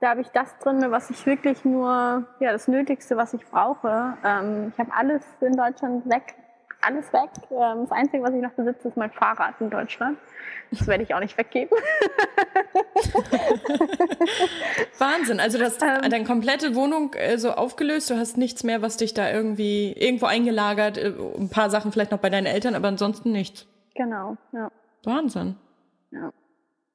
[0.00, 4.16] da habe ich das drin, was ich wirklich nur, ja, das Nötigste, was ich brauche.
[4.24, 6.34] Ähm, ich habe alles in Deutschland weg,
[6.80, 7.30] alles weg.
[7.50, 10.18] Ähm, das Einzige, was ich noch besitze, ist mein Fahrrad in Deutschland.
[10.70, 11.78] Das werde ich auch nicht weggeben.
[14.98, 15.38] Wahnsinn.
[15.38, 18.10] Also du hast ähm, deine komplette Wohnung äh, so aufgelöst.
[18.10, 20.98] Du hast nichts mehr, was dich da irgendwie irgendwo eingelagert.
[20.98, 23.66] Äh, ein paar Sachen vielleicht noch bei deinen Eltern, aber ansonsten nichts.
[23.94, 24.70] Genau, ja.
[25.04, 25.56] Wahnsinn.
[26.10, 26.32] Ja.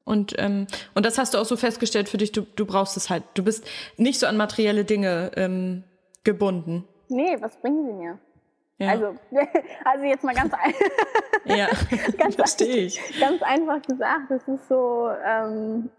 [0.08, 3.10] Und, ähm, und das hast du auch so festgestellt für dich, du, du brauchst es
[3.10, 3.24] halt.
[3.34, 5.84] Du bist nicht so an materielle Dinge ähm,
[6.24, 6.88] gebunden.
[7.10, 8.18] Nee, was bringen sie mir?
[8.78, 8.92] Ja.
[8.92, 9.16] Also,
[9.84, 10.80] also jetzt mal ganz einfach.
[11.46, 11.68] ja,
[12.18, 13.20] ganz verstehe ich.
[13.20, 15.90] Ganz einfach gesagt, es ist so, ähm,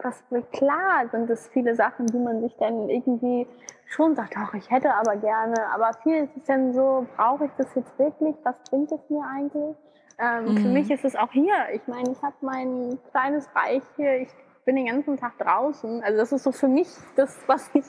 [0.00, 3.46] was klar sind es viele Sachen, die man sich dann irgendwie
[3.86, 7.52] schon sagt, ach, ich hätte aber gerne, aber viel ist es dann so, brauche ich
[7.56, 8.36] das jetzt wirklich?
[8.42, 9.76] Was bringt es mir eigentlich?
[10.18, 10.58] Ähm, mhm.
[10.58, 11.54] Für mich ist es auch hier.
[11.74, 14.22] Ich meine, ich habe mein kleines Reich hier.
[14.22, 14.28] Ich
[14.64, 16.02] bin den ganzen Tag draußen.
[16.02, 17.84] Also das ist so für mich das, was ich,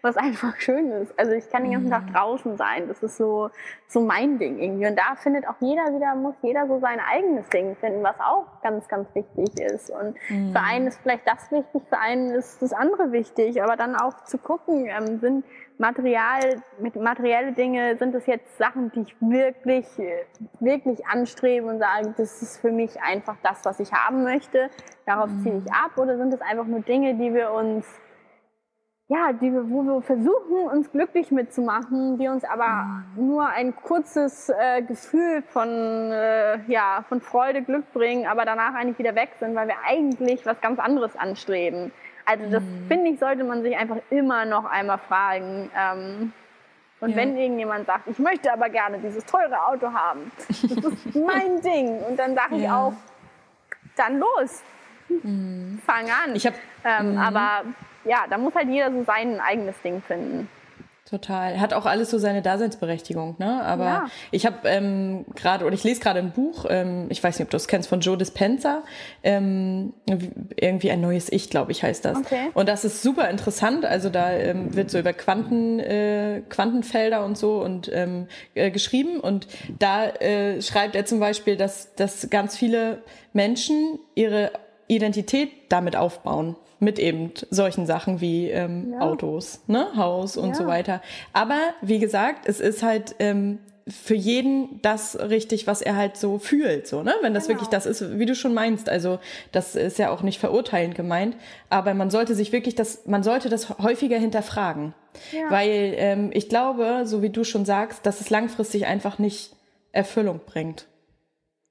[0.00, 1.16] was einfach schön ist.
[1.18, 1.92] Also ich kann den ganzen mhm.
[1.92, 2.88] Tag draußen sein.
[2.88, 3.50] Das ist so,
[3.86, 4.86] so mein Ding irgendwie.
[4.86, 8.46] Und da findet auch jeder wieder, muss jeder so sein eigenes Ding finden, was auch
[8.62, 9.90] ganz, ganz wichtig ist.
[9.90, 10.52] Und mhm.
[10.52, 13.62] für einen ist vielleicht das wichtig, für einen ist das andere wichtig.
[13.62, 15.44] Aber dann auch zu gucken, ähm, sind
[15.78, 19.86] Material, mit materielle Dinge, sind das jetzt Sachen, die ich wirklich,
[20.60, 24.70] wirklich anstrebe und sage, das ist für mich einfach das, was ich haben möchte.
[25.06, 25.42] Darauf mhm.
[25.42, 25.98] ziehe ich ab.
[25.98, 27.86] Oder sind es einfach nur Dinge, die wir uns,
[29.12, 34.80] ja, die wo wir versuchen, uns glücklich mitzumachen, die uns aber nur ein kurzes äh,
[34.82, 39.68] Gefühl von, äh, ja, von Freude, Glück bringen, aber danach eigentlich wieder weg sind, weil
[39.68, 41.92] wir eigentlich was ganz anderes anstreben.
[42.24, 42.86] Also das mhm.
[42.88, 45.70] finde ich, sollte man sich einfach immer noch einmal fragen.
[45.76, 46.32] Ähm,
[47.00, 47.16] und ja.
[47.16, 51.98] wenn irgendjemand sagt, ich möchte aber gerne dieses teure Auto haben, das ist mein Ding.
[52.08, 52.78] Und dann sage ich ja.
[52.80, 52.94] auch,
[53.96, 54.62] dann los,
[55.08, 55.82] mhm.
[55.84, 56.34] fang an.
[56.34, 56.54] Ich hab,
[56.84, 57.18] ähm, mhm.
[57.18, 57.64] Aber
[58.04, 60.48] ja, da muss halt jeder so sein eigenes Ding finden.
[61.12, 61.60] Total.
[61.60, 63.62] Hat auch alles so seine Daseinsberechtigung, ne?
[63.64, 64.04] Aber ja.
[64.30, 67.50] ich habe ähm, gerade, oder ich lese gerade ein Buch, ähm, ich weiß nicht, ob
[67.50, 68.82] du es kennst, von Joe Dispenza,
[69.22, 69.92] ähm,
[70.56, 72.16] irgendwie ein neues Ich, glaube ich, heißt das.
[72.16, 72.50] Okay.
[72.54, 73.84] Und das ist super interessant.
[73.84, 79.20] Also da ähm, wird so über Quanten, äh, Quantenfelder und so und ähm, äh, geschrieben.
[79.20, 79.48] Und
[79.78, 83.02] da äh, schreibt er zum Beispiel, dass, dass ganz viele
[83.34, 84.52] Menschen ihre
[84.86, 89.00] Identität damit aufbauen mit eben solchen Sachen wie ähm, ja.
[89.00, 90.54] Autos, ne, Haus und ja.
[90.56, 91.00] so weiter.
[91.32, 96.38] Aber wie gesagt, es ist halt ähm, für jeden das richtig, was er halt so
[96.38, 97.14] fühlt, so, ne?
[97.20, 97.54] Wenn das genau.
[97.54, 98.88] wirklich das ist, wie du schon meinst.
[98.88, 99.20] Also,
[99.52, 101.36] das ist ja auch nicht verurteilend gemeint,
[101.70, 104.92] aber man sollte sich wirklich das, man sollte das häufiger hinterfragen.
[105.30, 105.50] Ja.
[105.50, 109.54] Weil ähm, ich glaube, so wie du schon sagst, dass es langfristig einfach nicht
[109.92, 110.86] Erfüllung bringt.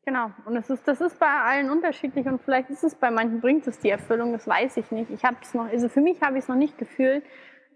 [0.04, 3.40] Genau, und das ist, das ist bei allen unterschiedlich und vielleicht ist es bei manchen,
[3.40, 5.12] bringt es die Erfüllung, das weiß ich nicht.
[5.12, 7.24] Ich habe es noch, also für mich habe ich es noch nicht gefühlt,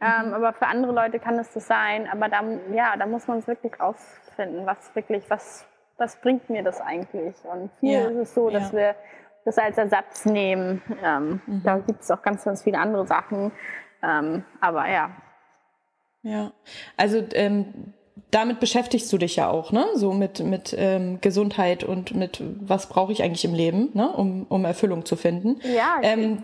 [0.02, 0.34] ähm, mhm.
[0.34, 2.08] aber für andere Leute kann es das sein.
[2.12, 2.42] Aber da,
[2.74, 5.68] ja, da muss man es wirklich rausfinden, was wirklich, was,
[5.98, 7.36] was bringt mir das eigentlich?
[7.46, 8.08] Und viel ja.
[8.08, 8.78] ist es so, dass ja.
[8.78, 8.96] wir
[9.46, 10.82] das als Ersatz nehmen.
[11.04, 11.64] Ähm, mhm.
[11.64, 13.52] Da gibt es auch ganz, ganz viele andere Sachen.
[14.02, 15.12] Ähm, aber ja.
[16.24, 16.52] Ja,
[16.98, 17.94] also ähm,
[18.32, 19.86] damit beschäftigst du dich ja auch, ne?
[19.96, 24.10] So mit, mit ähm, Gesundheit und mit was brauche ich eigentlich im Leben, ne?
[24.12, 25.60] Um, um Erfüllung zu finden.
[25.64, 26.44] Ja, ähm,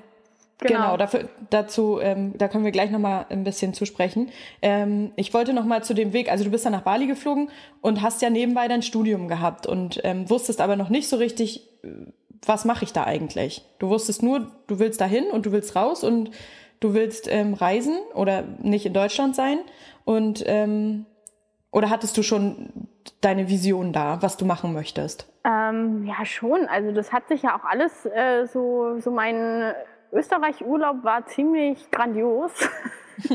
[0.62, 4.30] Genau, genau dafür, dazu, ähm, da können wir gleich nochmal ein bisschen zu sprechen.
[4.62, 7.50] Ähm, ich wollte nochmal zu dem Weg, also du bist dann nach Bali geflogen
[7.82, 11.68] und hast ja nebenbei dein Studium gehabt und ähm, wusstest aber noch nicht so richtig,
[12.46, 13.64] was mache ich da eigentlich?
[13.80, 16.30] Du wusstest nur, du willst dahin und du willst raus und
[16.80, 19.58] du willst ähm, reisen oder nicht in Deutschland sein
[20.06, 21.08] und ähm,
[21.72, 22.70] oder hattest du schon
[23.22, 25.28] deine Vision da, was du machen möchtest?
[25.44, 26.68] Ähm, ja, schon.
[26.68, 29.74] Also das hat sich ja auch alles äh, so, so mein
[30.12, 32.52] Österreich-Urlaub war ziemlich grandios.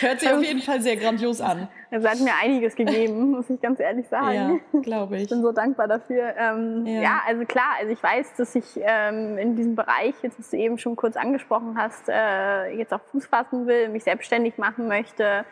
[0.00, 1.68] Hört sich auf jeden Fall sehr grandios an.
[1.90, 4.60] Es hat mir einiges gegeben, muss ich ganz ehrlich sagen.
[4.72, 5.22] Ja, glaube ich.
[5.22, 6.34] Ich bin so dankbar dafür.
[6.36, 7.02] Ähm, ja.
[7.02, 7.22] ja.
[7.26, 10.78] also klar, also ich weiß, dass ich ähm, in diesem Bereich, jetzt was du eben
[10.78, 15.44] schon kurz angesprochen hast, äh, jetzt auch Fuß fassen will, mich selbstständig machen möchte.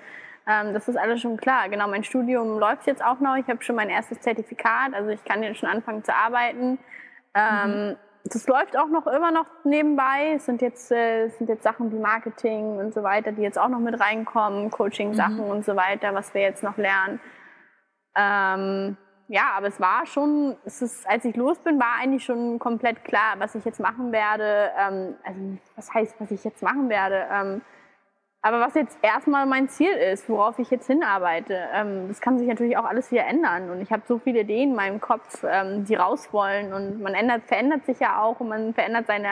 [0.47, 1.69] Ähm, das ist alles schon klar.
[1.69, 3.37] Genau, mein Studium läuft jetzt auch noch.
[3.37, 6.79] Ich habe schon mein erstes Zertifikat, also ich kann jetzt schon anfangen zu arbeiten.
[7.35, 7.97] Ähm, mhm.
[8.25, 10.35] Das läuft auch noch immer noch nebenbei.
[10.37, 13.69] Es sind jetzt, äh, sind jetzt Sachen wie Marketing und so weiter, die jetzt auch
[13.69, 15.51] noch mit reinkommen, Coaching-Sachen mhm.
[15.51, 17.21] und so weiter, was wir jetzt noch lernen.
[18.17, 18.97] Ähm,
[19.29, 23.05] ja, aber es war schon, es ist, als ich los bin, war eigentlich schon komplett
[23.05, 24.71] klar, was ich jetzt machen werde.
[24.79, 27.27] Ähm, also, was heißt, was ich jetzt machen werde?
[27.33, 27.63] Ähm,
[28.45, 32.49] aber was jetzt erstmal mein Ziel ist, worauf ich jetzt hinarbeite, ähm, das kann sich
[32.49, 33.71] natürlich auch alles wieder ändern.
[33.71, 36.73] Und ich habe so viele Ideen in meinem Kopf, ähm, die raus wollen.
[36.73, 39.29] Und man ändert, verändert sich ja auch und man verändert seine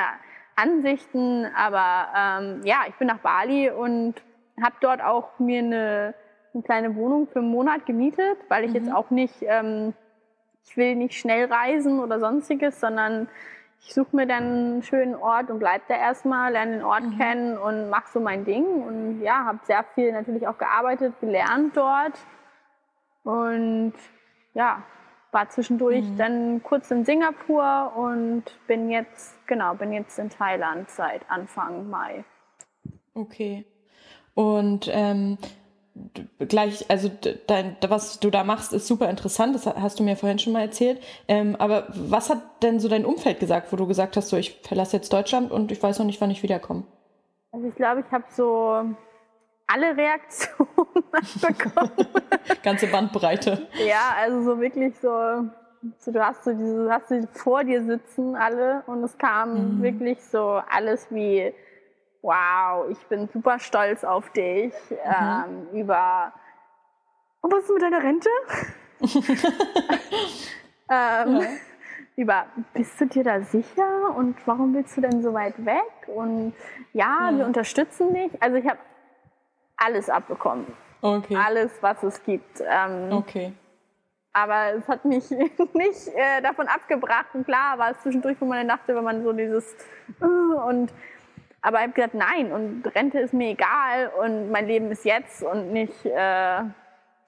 [0.54, 1.44] Ansichten.
[1.56, 4.14] Aber ähm, ja, ich bin nach Bali und
[4.62, 6.14] habe dort auch mir eine,
[6.54, 8.76] eine, kleine Wohnung für einen Monat gemietet, weil ich mhm.
[8.76, 9.92] jetzt auch nicht, ähm,
[10.64, 13.26] ich will nicht schnell reisen oder sonstiges, sondern
[13.82, 17.18] ich suche mir dann einen schönen Ort und bleibe da erstmal, lerne den Ort mhm.
[17.18, 18.64] kennen und mache so mein Ding.
[18.64, 22.12] Und ja, habe sehr viel natürlich auch gearbeitet, gelernt dort.
[23.24, 23.94] Und
[24.54, 24.82] ja,
[25.32, 26.16] war zwischendurch mhm.
[26.16, 32.24] dann kurz in Singapur und bin jetzt, genau, bin jetzt in Thailand seit Anfang Mai.
[33.14, 33.64] Okay.
[34.34, 35.38] Und ähm,
[36.38, 37.10] gleich, also
[37.46, 40.62] dein, was du da machst, ist super interessant, das hast du mir vorhin schon mal
[40.62, 41.00] erzählt.
[41.28, 44.60] Ähm, aber was hat denn so dein Umfeld gesagt, wo du gesagt hast, so ich
[44.62, 46.84] verlasse jetzt Deutschland und ich weiß noch nicht, wann ich wiederkomme?
[47.52, 48.84] Also ich glaube, ich habe so
[49.66, 51.04] alle Reaktionen
[51.40, 52.08] bekommen.
[52.62, 53.68] Ganze Bandbreite.
[53.86, 55.48] ja, also so wirklich so,
[55.98, 59.76] so du hast so diese, du hast sie vor dir sitzen alle und es kam
[59.76, 59.82] mhm.
[59.82, 61.52] wirklich so alles wie
[62.22, 65.66] wow, ich bin super stolz auf dich, mhm.
[65.72, 66.32] ähm, über,
[67.40, 68.28] und was ist mit deiner Rente?
[70.90, 71.48] ähm, ja.
[72.16, 76.08] Über, bist du dir da sicher und warum willst du denn so weit weg?
[76.08, 76.52] Und
[76.92, 77.38] ja, ja.
[77.38, 78.30] wir unterstützen dich.
[78.42, 78.78] Also ich habe
[79.76, 80.66] alles abbekommen.
[81.00, 81.34] Okay.
[81.34, 82.60] Alles, was es gibt.
[82.60, 83.54] Ähm, okay.
[84.34, 85.30] Aber es hat mich
[85.72, 87.28] nicht äh, davon abgebracht.
[87.32, 89.74] Und klar war es zwischendurch, wo man dachte, wenn man so dieses
[90.20, 90.92] uh, und
[91.62, 95.42] aber ich habe gesagt, nein, und Rente ist mir egal und mein Leben ist jetzt
[95.42, 96.62] und nicht äh,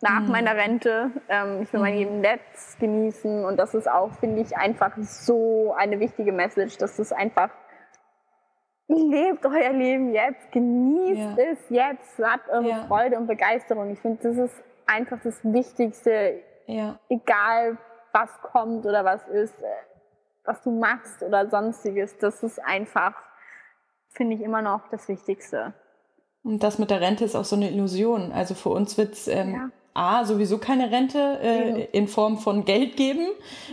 [0.02, 0.30] nach mhm.
[0.30, 1.10] meiner Rente.
[1.28, 1.86] Ähm, ich will mhm.
[1.86, 6.78] mein Leben jetzt genießen und das ist auch, finde ich, einfach so eine wichtige Message,
[6.78, 7.50] dass es einfach
[8.88, 11.44] lebt euer Leben jetzt, genießt ja.
[11.50, 12.84] es jetzt, habt eure ja.
[12.88, 13.90] Freude und Begeisterung.
[13.90, 16.98] Ich finde, das ist einfach das Wichtigste, ja.
[17.08, 17.78] egal
[18.12, 19.66] was kommt oder was ist, äh,
[20.44, 22.18] was du machst oder sonstiges.
[22.18, 23.14] Das ist einfach
[24.12, 25.74] finde ich immer noch das Wichtigste.
[26.44, 28.32] Und das mit der Rente ist auch so eine Illusion.
[28.32, 29.70] Also für uns wird es ähm, ja.
[29.94, 33.26] A, sowieso keine Rente äh, in Form von Geld geben,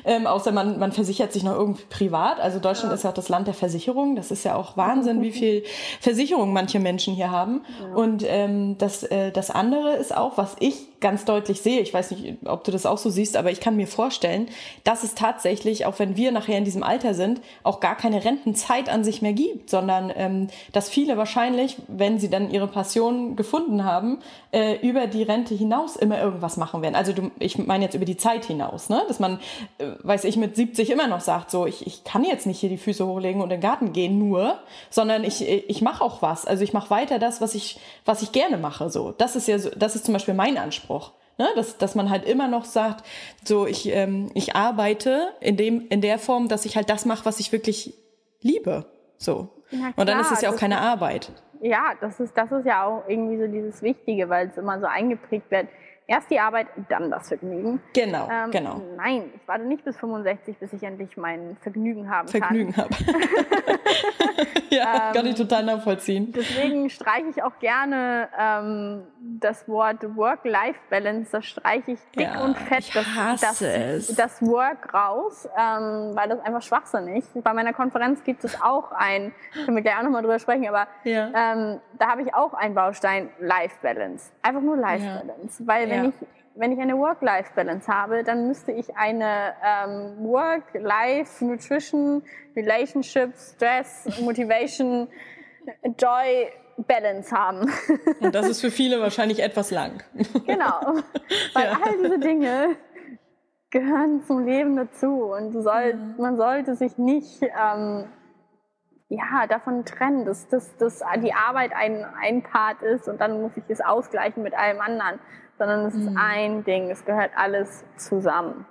[0.04, 2.42] ähm, außer man, man versichert sich noch irgendwie privat.
[2.42, 2.96] Also Deutschland ja.
[2.96, 4.18] ist ja auch das Land der Versicherung.
[4.18, 5.64] Das ist ja auch Wahnsinn, wie viel
[6.02, 7.62] Versicherung manche Menschen hier haben.
[7.80, 7.96] Ja.
[7.96, 12.12] Und ähm, das, äh, das andere ist auch, was ich ganz deutlich sehe, ich weiß
[12.12, 14.50] nicht, ob du das auch so siehst, aber ich kann mir vorstellen,
[14.84, 18.90] dass es tatsächlich, auch wenn wir nachher in diesem Alter sind, auch gar keine Rentenzeit
[18.90, 23.84] an sich mehr gibt, sondern ähm, dass viele wahrscheinlich, wenn sie dann ihre Passion gefunden
[23.84, 24.20] haben,
[24.52, 26.96] äh, über die Rente hinaus immer irgendwas machen werden.
[26.96, 29.04] Also du, ich meine jetzt über die Zeit hinaus, ne?
[29.08, 29.40] dass man,
[29.78, 32.70] äh, weiß ich, mit 70 immer noch sagt, so ich, ich kann jetzt nicht hier
[32.70, 36.46] die Füße hochlegen und in den Garten gehen nur, sondern ich, ich mache auch was.
[36.46, 38.90] Also ich mache weiter das, was ich, was ich gerne mache.
[38.90, 40.89] So, das ist ja, so, das ist zum Beispiel mein Anspruch.
[41.38, 41.48] Ne?
[41.56, 43.06] Dass, dass man halt immer noch sagt,
[43.44, 47.26] so ich, ähm, ich arbeite in, dem, in der Form, dass ich halt das mache,
[47.26, 47.94] was ich wirklich
[48.42, 48.86] liebe.
[49.18, 49.50] So.
[49.96, 51.32] und dann ist es ja auch keine Arbeit.
[51.62, 54.86] Ja, das ist, das ist ja auch irgendwie so dieses Wichtige, weil es immer so
[54.86, 55.68] eingeprägt wird
[56.10, 57.80] Erst die Arbeit, dann das Vergnügen.
[57.94, 58.82] Genau, ähm, genau.
[58.98, 62.90] Nein, ich warte nicht bis 65, bis ich endlich mein Vergnügen haben Vergnügen kann.
[62.90, 63.60] Vergnügen habe.
[64.72, 66.34] ja, ähm, kann ich total nachvollziehen.
[66.36, 69.04] Deswegen streiche ich auch gerne ähm,
[69.40, 74.16] das Wort Work-Life-Balance, das streiche ich dick ja, und fett, ich hasse das, es.
[74.16, 77.24] das Work raus, ähm, weil das einfach schwachsinnig.
[77.36, 80.88] Bei meiner Konferenz gibt es auch ein, können wir gleich auch nochmal drüber sprechen, aber
[81.04, 81.28] ja.
[81.36, 84.32] ähm, da habe ich auch einen Baustein Life-Balance.
[84.42, 85.62] Einfach nur Life-Balance.
[85.62, 85.68] Ja.
[85.68, 86.16] Weil wenn wenn, ich,
[86.56, 92.24] wenn ich eine Work-Life-Balance habe, dann müsste ich eine ähm, Work-Life, Nutrition,
[92.56, 95.08] Relationship, Stress, Motivation,
[95.98, 96.50] Joy,
[96.88, 97.72] Balance haben.
[98.22, 100.04] Und das ist für viele wahrscheinlich etwas lang.
[100.46, 100.96] Genau.
[101.54, 101.80] Weil ja.
[101.84, 102.76] all diese Dinge
[103.70, 106.16] gehören zum Leben dazu und soll, mhm.
[106.18, 108.06] man sollte sich nicht ähm,
[109.10, 113.52] ja, davon trennen, dass, dass, dass die Arbeit ein, ein Part ist und dann muss
[113.58, 115.20] ich es ausgleichen mit allem anderen
[115.60, 116.18] sondern es ist mhm.
[116.18, 118.66] ein Ding, es gehört alles zusammen.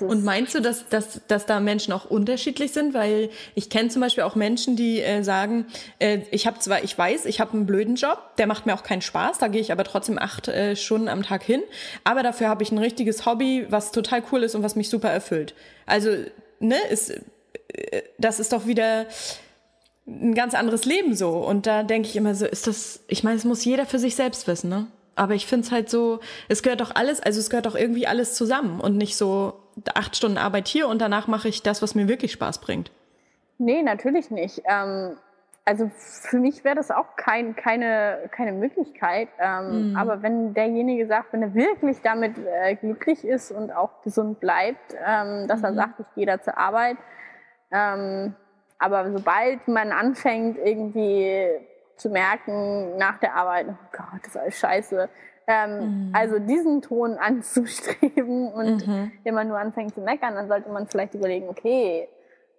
[0.00, 2.94] Und meinst du, dass, dass, dass da Menschen auch unterschiedlich sind?
[2.94, 5.66] Weil ich kenne zum Beispiel auch Menschen, die äh, sagen,
[5.98, 8.82] äh, ich habe zwar, ich weiß, ich habe einen blöden Job, der macht mir auch
[8.82, 11.62] keinen Spaß, da gehe ich aber trotzdem acht äh, Stunden am Tag hin,
[12.02, 15.10] aber dafür habe ich ein richtiges Hobby, was total cool ist und was mich super
[15.10, 15.54] erfüllt.
[15.86, 16.10] Also,
[16.60, 19.06] ne, ist, äh, das ist doch wieder
[20.06, 21.30] ein ganz anderes Leben so.
[21.30, 24.16] Und da denke ich immer so, ist das, ich meine, es muss jeder für sich
[24.16, 24.86] selbst wissen, ne?
[25.18, 28.06] Aber ich finde es halt so, es gehört doch alles, also es gehört doch irgendwie
[28.06, 29.60] alles zusammen und nicht so
[29.94, 32.90] acht Stunden Arbeit hier und danach mache ich das, was mir wirklich Spaß bringt.
[33.58, 34.62] Nee, natürlich nicht.
[34.64, 35.16] Ähm,
[35.64, 39.28] also für mich wäre das auch kein, keine, keine Möglichkeit.
[39.38, 39.96] Ähm, mhm.
[39.96, 44.94] Aber wenn derjenige sagt, wenn er wirklich damit äh, glücklich ist und auch gesund bleibt,
[45.06, 45.66] ähm, dass mhm.
[45.66, 46.96] er sagt, ich gehe da zur Arbeit.
[47.70, 48.34] Ähm,
[48.78, 51.50] aber sobald man anfängt, irgendwie
[51.98, 55.08] zu merken nach der Arbeit, oh Gott, das ist alles scheiße.
[55.46, 55.70] Ähm,
[56.08, 56.12] mhm.
[56.14, 59.12] Also diesen Ton anzustreben und mhm.
[59.24, 62.08] wenn man nur anfängt zu meckern, dann sollte man vielleicht überlegen, okay,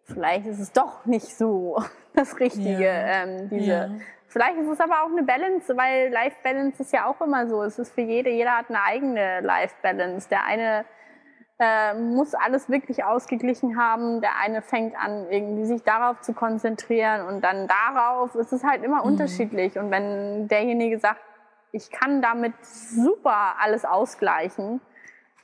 [0.05, 1.81] vielleicht ist es doch nicht so
[2.13, 2.83] das Richtige.
[2.83, 3.23] Ja.
[3.23, 3.89] Ähm, diese, ja.
[4.27, 7.63] Vielleicht ist es aber auch eine Balance, weil Life Balance ist ja auch immer so.
[7.63, 10.29] Es ist für jede, jeder hat eine eigene Life Balance.
[10.29, 10.85] Der eine
[11.59, 14.21] äh, muss alles wirklich ausgeglichen haben.
[14.21, 18.33] Der eine fängt an, irgendwie sich darauf zu konzentrieren und dann darauf.
[18.35, 19.11] Es ist halt immer mhm.
[19.11, 19.77] unterschiedlich.
[19.77, 21.21] Und wenn derjenige sagt,
[21.71, 24.81] ich kann damit super alles ausgleichen,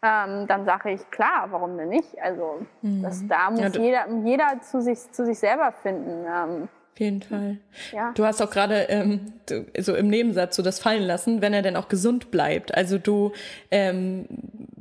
[0.01, 2.19] ähm, dann sage ich, klar, warum denn nicht?
[2.21, 3.03] Also mhm.
[3.03, 6.25] das, da muss ja, jeder, jeder zu sich, zu sich selber finden.
[6.25, 7.57] Ähm, auf jeden Fall.
[7.91, 8.13] Ja.
[8.15, 9.33] Du hast auch gerade ähm,
[9.77, 12.73] so im Nebensatz so das fallen lassen, wenn er denn auch gesund bleibt.
[12.73, 13.33] Also du
[13.69, 14.27] ähm,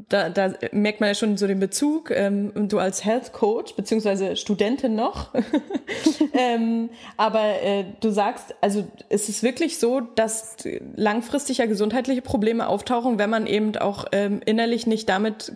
[0.09, 2.11] da, da merkt man ja schon so den Bezug.
[2.11, 5.35] Ähm, du als Health Coach, beziehungsweise Studentin noch.
[6.33, 10.57] ähm, aber äh, du sagst, also ist es wirklich so, dass
[10.97, 15.53] langfristig ja gesundheitliche Probleme auftauchen, wenn man eben auch ähm, innerlich nicht damit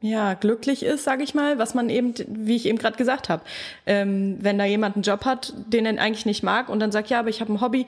[0.00, 3.42] ja, glücklich ist, sage ich mal, was man eben, wie ich eben gerade gesagt habe,
[3.84, 7.10] ähm, wenn da jemand einen Job hat, den er eigentlich nicht mag und dann sagt,
[7.10, 7.86] ja, aber ich habe ein Hobby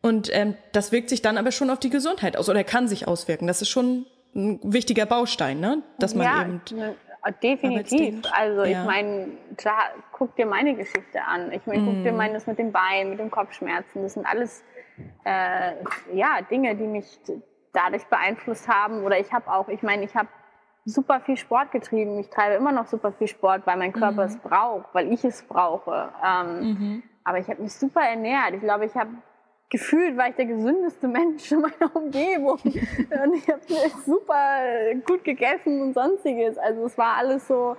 [0.00, 3.06] und ähm, das wirkt sich dann aber schon auf die Gesundheit aus oder kann sich
[3.06, 3.46] auswirken.
[3.46, 5.82] Das ist schon ein wichtiger Baustein, ne?
[5.98, 6.60] Dass man ja, eben.
[6.72, 6.94] Ne,
[7.42, 8.22] definitiv.
[8.32, 8.80] Also ja.
[8.80, 11.52] ich meine, klar, guck dir meine Geschichte an.
[11.52, 12.04] Ich meine, guck mm.
[12.04, 14.02] dir meines mit dem Bein, mit den Kopfschmerzen.
[14.02, 14.62] Das sind alles
[15.24, 15.72] äh,
[16.12, 17.18] ja Dinge, die mich
[17.72, 19.04] dadurch beeinflusst haben.
[19.04, 20.28] Oder ich habe auch, ich meine, ich habe
[20.84, 22.18] super viel Sport getrieben.
[22.18, 24.28] Ich treibe immer noch super viel Sport, weil mein Körper mhm.
[24.28, 26.10] es braucht, weil ich es brauche.
[26.24, 27.02] Ähm, mhm.
[27.24, 28.54] Aber ich habe mich super ernährt.
[28.54, 29.10] Ich glaube, ich habe
[29.74, 32.60] gefühlt war ich der gesündeste Mensch in meiner Umgebung.
[32.62, 33.60] und ich habe
[34.06, 36.56] super gut gegessen und sonstiges.
[36.58, 37.76] Also es war alles so,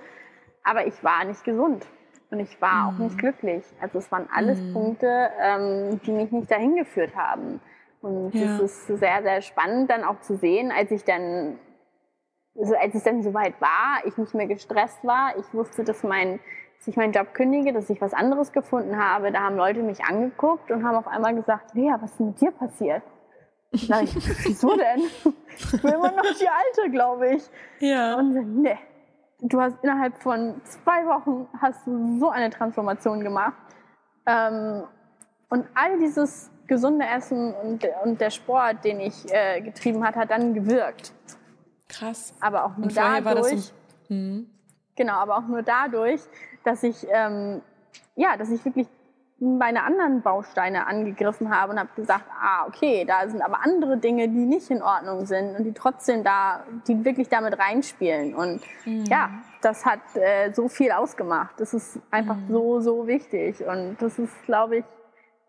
[0.62, 1.88] aber ich war nicht gesund.
[2.32, 2.96] Und ich war mhm.
[2.96, 3.20] auch nicht mhm.
[3.20, 3.64] glücklich.
[3.80, 4.74] Also es waren alles mhm.
[4.74, 7.62] Punkte, ähm, die mich nicht dahin geführt haben.
[8.02, 8.58] Und ja.
[8.58, 11.58] ist sehr, sehr spannend dann auch zu sehen, als ich dann,
[12.60, 16.42] also als es dann soweit war, ich nicht mehr gestresst war, ich wusste, dass mein
[16.86, 20.06] dass ich meinen Job kündige, dass ich was anderes gefunden habe, da haben Leute mich
[20.06, 23.02] angeguckt und haben auf einmal gesagt, Lea, was ist mit dir passiert?
[23.72, 24.16] Sag ich,
[24.46, 25.02] wieso denn?
[25.48, 27.44] Ich bin immer noch die Alte, glaube ich.
[27.80, 28.16] Ja.
[28.16, 28.78] Und ne,
[29.42, 33.56] du hast innerhalb von zwei Wochen hast du so eine Transformation gemacht.
[34.28, 34.84] Ähm,
[35.50, 40.30] und all dieses gesunde Essen und, und der Sport, den ich äh, getrieben hat, hat
[40.30, 41.14] dann gewirkt.
[41.90, 42.36] Krass.
[42.42, 43.66] Aber auch nur Und vorher war das dadurch.
[43.66, 43.74] so.
[44.10, 44.50] Hm.
[44.96, 46.22] Genau, aber auch nur dadurch,
[46.66, 47.62] dass ich, ähm,
[48.16, 48.88] ja, dass ich wirklich
[49.40, 54.30] meine anderen Bausteine angegriffen habe und habe gesagt, ah, okay, da sind aber andere Dinge,
[54.30, 58.34] die nicht in Ordnung sind und die trotzdem da, die wirklich damit reinspielen.
[58.34, 58.62] Und
[59.10, 59.30] ja,
[59.62, 61.60] das hat äh, so viel ausgemacht.
[61.60, 63.66] Das ist einfach so, so wichtig.
[63.66, 64.86] Und das ist, glaube ich,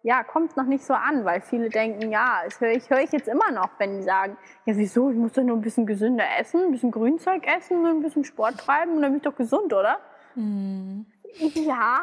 [0.03, 3.12] ja, kommt noch nicht so an, weil viele denken, ja, das höre ich, höre ich
[3.12, 6.25] jetzt immer noch, wenn die sagen, ja, wieso, ich muss doch nur ein bisschen gesünder
[6.39, 9.73] essen, ein bisschen Grünzeug essen ein bisschen Sport treiben und dann bin ich doch gesund,
[9.73, 9.99] oder?
[11.55, 12.01] Ja,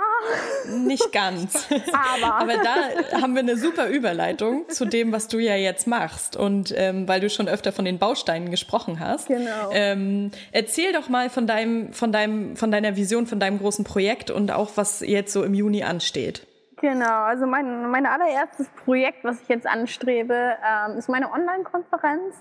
[0.67, 1.67] Nicht ganz.
[1.71, 2.35] aber.
[2.35, 6.35] Aber da haben wir eine super Überleitung zu dem, was du ja jetzt machst.
[6.35, 9.27] Und ähm, weil du schon öfter von den Bausteinen gesprochen hast.
[9.27, 9.71] Genau.
[9.71, 14.29] Ähm, erzähl doch mal von deinem, von deinem, von deiner Vision, von deinem großen Projekt
[14.29, 16.45] und auch was jetzt so im Juni ansteht.
[16.79, 22.35] Genau, also mein, mein allererstes Projekt, was ich jetzt anstrebe, ähm, ist meine Online-Konferenz.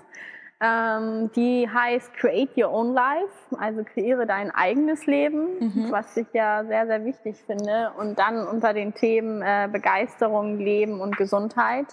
[0.65, 6.63] Ähm, die heißt Create Your Own Life, also kreiere dein eigenes Leben, was ich ja
[6.63, 7.91] sehr, sehr wichtig finde.
[7.97, 11.87] Und dann unter den Themen äh, Begeisterung, Leben und Gesundheit.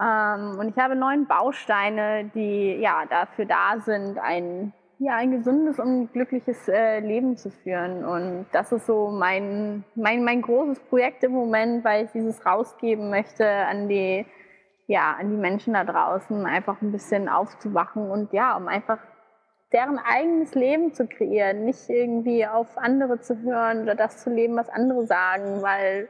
[0.00, 5.80] Ähm, und ich habe neun Bausteine, die ja dafür da sind, ein, ja, ein gesundes
[5.80, 8.04] und glückliches äh, Leben zu führen.
[8.04, 13.10] Und das ist so mein, mein, mein großes Projekt im Moment, weil ich dieses rausgeben
[13.10, 14.26] möchte an die,
[14.86, 18.98] ja, an die Menschen da draußen, einfach ein bisschen aufzuwachen und ja, um einfach
[19.72, 24.56] deren eigenes Leben zu kreieren, nicht irgendwie auf andere zu hören oder das zu leben,
[24.56, 26.08] was andere sagen, weil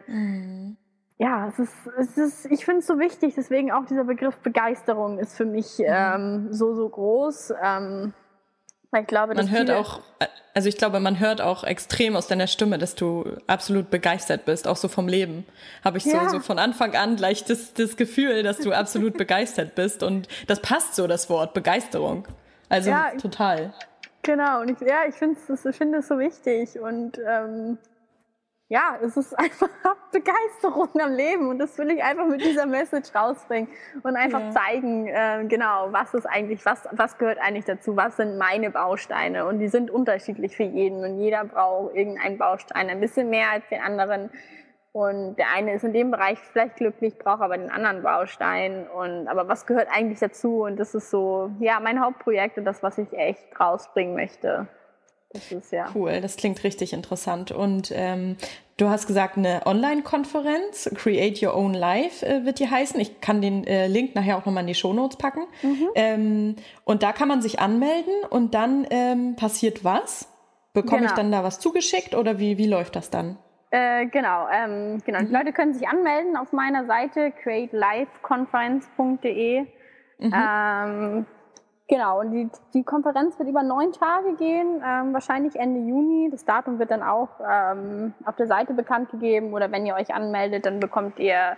[1.17, 5.19] ja, es ist, es ist ich finde es so wichtig, deswegen auch dieser Begriff Begeisterung
[5.19, 7.55] ist für mich ähm, so, so groß.
[7.63, 8.13] Ähm,
[9.03, 10.01] ich glaube, Man hört auch,
[10.55, 14.69] also ich glaube, man hört auch extrem aus deiner Stimme, dass du absolut begeistert bist,
[14.69, 15.45] auch so vom Leben.
[15.85, 16.29] Habe ich so, Ja.
[16.29, 20.03] so von Anfang an gleich das, das Gefühl, dass du absolut begeistert bist.
[20.03, 22.27] Und das passt so, das Wort Begeisterung.
[22.69, 23.73] Also Ja, total.
[24.23, 27.77] Genau, und ich, ja, ich finde es ich find so wichtig und ähm,
[28.69, 29.69] ja, es ist einfach
[30.13, 33.69] Begeisterung am Leben und das will ich einfach mit dieser Message rausbringen
[34.03, 34.51] und einfach Ja.
[34.51, 39.47] zeigen, äh, genau, was ist eigentlich, was, was gehört eigentlich dazu, was sind meine Bausteine
[39.47, 43.69] und die sind unterschiedlich für jeden und jeder braucht irgendeinen Baustein, ein bisschen mehr als
[43.69, 44.31] den anderen
[44.93, 49.27] und der eine ist in dem Bereich vielleicht glücklich, braucht aber den anderen Baustein und
[49.29, 52.97] aber was gehört eigentlich dazu und das ist so, ja, mein Hauptprojekt und das, was
[52.99, 54.69] ich echt rausbringen möchte.
[55.35, 55.87] Das ist ja.
[55.95, 57.51] Cool, das klingt richtig interessant.
[57.53, 58.37] Und ähm,
[58.79, 62.99] du hast gesagt, eine Online-Konferenz, Create Your Own Life äh, wird die heißen.
[63.01, 65.43] Ich kann den äh, Link nachher auch nochmal in die Shownotes packen.
[65.95, 70.29] Ähm, und da kann man sich anmelden und dann ähm, passiert was?
[70.73, 71.17] Bekomme ich Genau.
[71.17, 73.37] dann da was zugeschickt oder wie, wie läuft das dann?
[73.71, 75.19] Äh, genau, ähm, genau.
[75.21, 79.67] Die Leute können sich anmelden auf meiner Seite createlifeconference.de.
[80.21, 81.27] Ähm,
[81.89, 86.29] genau, und die, die Konferenz wird über neun Tage gehen, ähm, wahrscheinlich Ende Juni.
[86.31, 90.15] Das Datum wird dann auch ähm, auf der Seite bekannt gegeben oder wenn ihr euch
[90.15, 91.57] anmeldet, dann bekommt ihr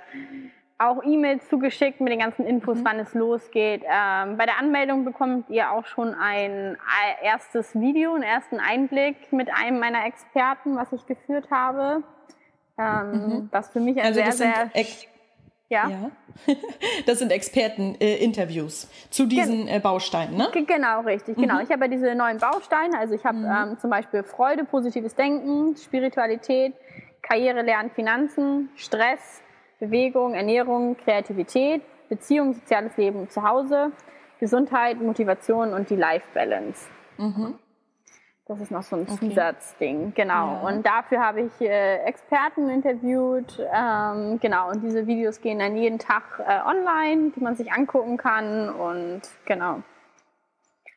[0.78, 3.82] auch E-Mails zugeschickt mit den ganzen Infos, wann es losgeht.
[3.84, 9.32] Ähm, bei der Anmeldung bekommt ihr auch schon ein ei- erstes Video, einen ersten Einblick
[9.32, 12.02] mit einem meiner Experten, was ich geführt habe.
[12.78, 14.70] Ähm, Was für mich ein Also sehr, sehr...
[15.68, 15.88] Ja.
[15.88, 16.10] ja.
[17.06, 20.48] das sind Experten-Interviews zu diesen äh, Bausteinen, ne?
[20.52, 21.36] Ge- Genau, richtig.
[21.36, 21.60] Genau.
[21.60, 22.98] Ich habe ja diese neuen Bausteine.
[22.98, 26.74] Also ich habe ähm, zum Beispiel Freude, positives Denken, Spiritualität,
[27.22, 29.42] Karriere, Lernen, Finanzen, Stress,
[29.80, 33.90] Bewegung, Ernährung, Kreativität, Beziehung, soziales Leben zu Hause,
[34.38, 36.86] Gesundheit, Motivation und die Life Balance.
[38.48, 39.28] Das ist noch so ein Okay.
[39.30, 40.62] Zusatzding, genau.
[40.62, 40.68] Ja.
[40.68, 44.70] Und dafür habe ich äh, Experten interviewt, ähm, genau.
[44.70, 49.22] Und diese Videos gehen dann jeden Tag äh, online, die man sich angucken kann und
[49.46, 49.82] genau.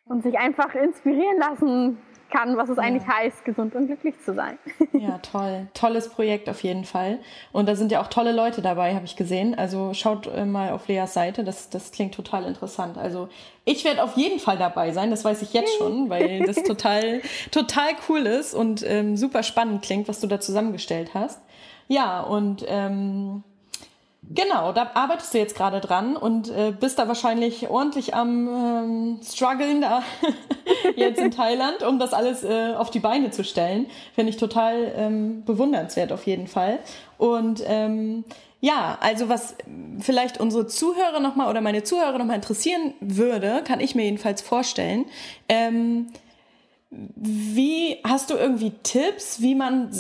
[0.06, 1.98] Und sich einfach inspirieren lassen
[2.30, 4.58] kann, was es eigentlich heißt, gesund und glücklich zu sein.
[4.94, 5.68] Ja, toll.
[5.74, 7.20] Tolles Projekt auf jeden Fall.
[7.52, 9.56] Und da sind ja auch tolle Leute dabei, habe ich gesehen.
[9.56, 12.98] Also schaut äh, mal auf Leas Seite, das, das klingt total interessant.
[12.98, 13.30] Also
[13.66, 17.22] ich werde auf jeden Fall dabei sein, das weiß ich jetzt schon, weil das total,
[17.52, 21.42] total cool ist und ähm, super spannend klingt, was du da zusammengestellt hast.
[21.88, 23.44] Ja, und ähm,
[24.22, 29.20] Genau, da arbeitest du jetzt gerade dran und äh, bist da wahrscheinlich ordentlich am ähm,
[29.24, 30.04] struggeln da
[30.96, 33.88] jetzt in Thailand, um das alles äh, auf die Beine zu stellen.
[34.14, 36.80] Finde ich total ähm, bewundernswert auf jeden Fall.
[37.18, 38.24] Und ähm,
[38.62, 39.56] ja, also was
[40.00, 45.06] vielleicht unsere Zuhörer nochmal oder meine Zuhörer nochmal interessieren würde, kann ich mir jedenfalls vorstellen.
[45.48, 46.08] Ähm,
[46.92, 49.92] wie hast du irgendwie Tipps, wie man,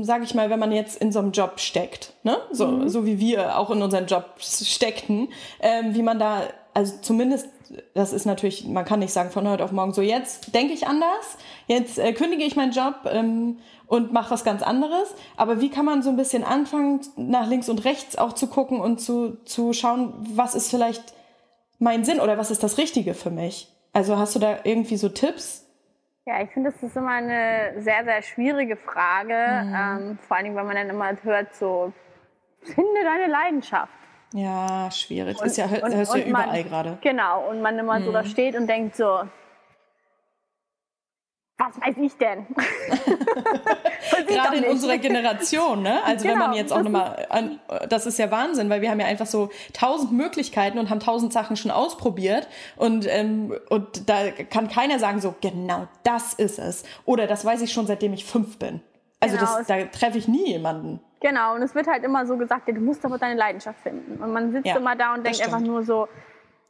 [0.00, 2.38] sage ich mal, wenn man jetzt in so einem Job steckt, ne?
[2.50, 2.88] so, mhm.
[2.88, 5.28] so wie wir auch in unseren Jobs steckten,
[5.60, 7.48] ähm, wie man da, also zumindest,
[7.92, 10.86] das ist natürlich, man kann nicht sagen von heute auf morgen, so jetzt denke ich
[10.86, 15.68] anders, jetzt äh, kündige ich meinen Job ähm, und mache was ganz anderes, aber wie
[15.68, 19.36] kann man so ein bisschen anfangen, nach links und rechts auch zu gucken und zu,
[19.44, 21.02] zu schauen, was ist vielleicht
[21.78, 23.68] mein Sinn oder was ist das Richtige für mich?
[23.92, 25.66] Also hast du da irgendwie so Tipps?
[26.24, 29.34] Ja, ich finde, das ist immer eine sehr, sehr schwierige Frage.
[29.34, 29.74] Mhm.
[29.74, 31.92] Ähm, vor allem, wenn man dann immer hört, so,
[32.60, 33.92] finde deine Leidenschaft.
[34.32, 35.40] Ja, schwierig.
[35.40, 36.98] Und, ist ja, hörst und, ja überall gerade.
[37.02, 38.04] Genau, und man immer mhm.
[38.04, 39.22] so da steht und denkt so,
[41.66, 42.46] was weiß ich denn?
[44.26, 46.02] Gerade in unserer Generation, ne?
[46.04, 47.58] Also genau, wenn man genau, jetzt auch nochmal,
[47.88, 51.32] das ist ja Wahnsinn, weil wir haben ja einfach so tausend Möglichkeiten und haben tausend
[51.32, 56.84] Sachen schon ausprobiert und, ähm, und da kann keiner sagen so, genau das ist es.
[57.04, 58.80] Oder das weiß ich schon, seitdem ich fünf bin.
[59.20, 61.00] Also genau, das, da treffe ich nie jemanden.
[61.20, 64.20] Genau, und es wird halt immer so gesagt, ja, du musst aber deine Leidenschaft finden.
[64.20, 66.08] Und man sitzt ja, immer da und denkt einfach nur so,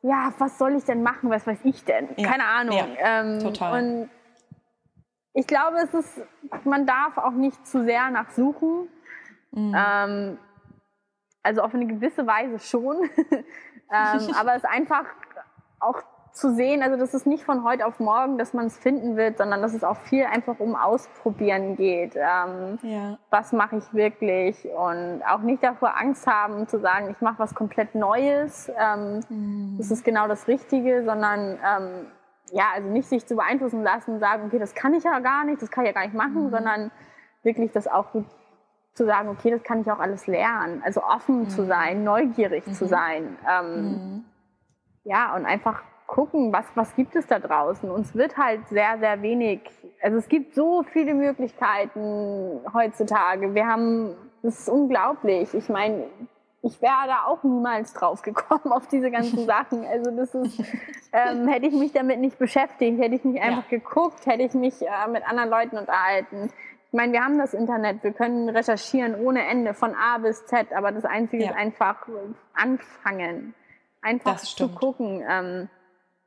[0.03, 2.09] ja, was soll ich denn machen, was weiß ich denn?
[2.17, 2.77] Ja, Keine Ahnung.
[2.77, 3.83] Ja, ähm, total.
[3.83, 4.11] Und
[5.35, 6.21] ich glaube, es ist,
[6.65, 8.89] man darf auch nicht zu sehr nachsuchen.
[9.53, 9.75] Mhm.
[9.77, 10.39] Ähm,
[11.43, 12.97] also auf eine gewisse Weise schon.
[13.31, 13.41] ähm,
[14.39, 15.05] aber es einfach
[15.81, 16.03] auch
[16.33, 19.37] zu sehen, also das ist nicht von heute auf morgen, dass man es finden wird,
[19.37, 22.17] sondern dass es auch viel einfach um Ausprobieren geht.
[22.17, 23.19] Ähm, ja.
[23.29, 24.65] Was mache ich wirklich?
[24.65, 28.71] Und auch nicht davor Angst haben zu sagen, ich mache was komplett Neues.
[28.79, 29.75] Ähm, mhm.
[29.77, 32.07] Das ist genau das Richtige, sondern ähm,
[32.53, 35.45] ja, also nicht sich zu beeinflussen lassen und sagen, okay, das kann ich ja gar
[35.45, 36.51] nicht, das kann ich ja gar nicht machen, mhm.
[36.51, 36.91] sondern
[37.43, 38.27] wirklich das auch gut
[38.95, 40.83] zu sagen, okay, das kann ich auch alles lernen.
[40.85, 41.49] Also offen mhm.
[41.49, 42.73] zu sein, neugierig mhm.
[42.75, 43.39] zu sein.
[43.51, 44.25] Ähm, mhm.
[45.05, 47.91] ja, und einfach gucken, was, was gibt es da draußen.
[47.91, 49.63] Uns wird halt sehr, sehr wenig,
[50.03, 53.55] also es gibt so viele Möglichkeiten heutzutage.
[53.55, 55.55] Wir haben, das ist unglaublich.
[55.55, 56.05] Ich meine,
[56.63, 59.85] ich wäre da auch niemals drauf gekommen auf diese ganzen Sachen.
[59.85, 60.63] Also das ist,
[61.13, 63.79] ähm, hätte ich mich damit nicht beschäftigt, hätte ich nicht einfach ja.
[63.79, 66.53] geguckt, hätte ich mich äh, mit anderen Leuten unterhalten.
[66.87, 70.73] Ich meine, wir haben das Internet, wir können recherchieren ohne Ende von A bis Z,
[70.73, 71.51] aber das Einzige ja.
[71.51, 72.07] ist einfach
[72.55, 73.55] anfangen,
[74.01, 75.25] einfach zu gucken.
[75.29, 75.69] Ähm,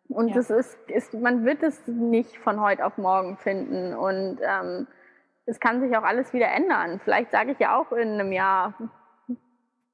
[0.10, 0.36] und ja.
[0.36, 4.88] das ist, ist, man wird es nicht von heute auf morgen finden und ähm,
[5.46, 7.00] es kann sich auch alles wieder ändern.
[7.04, 8.74] Vielleicht sage ich ja auch in einem Jahr,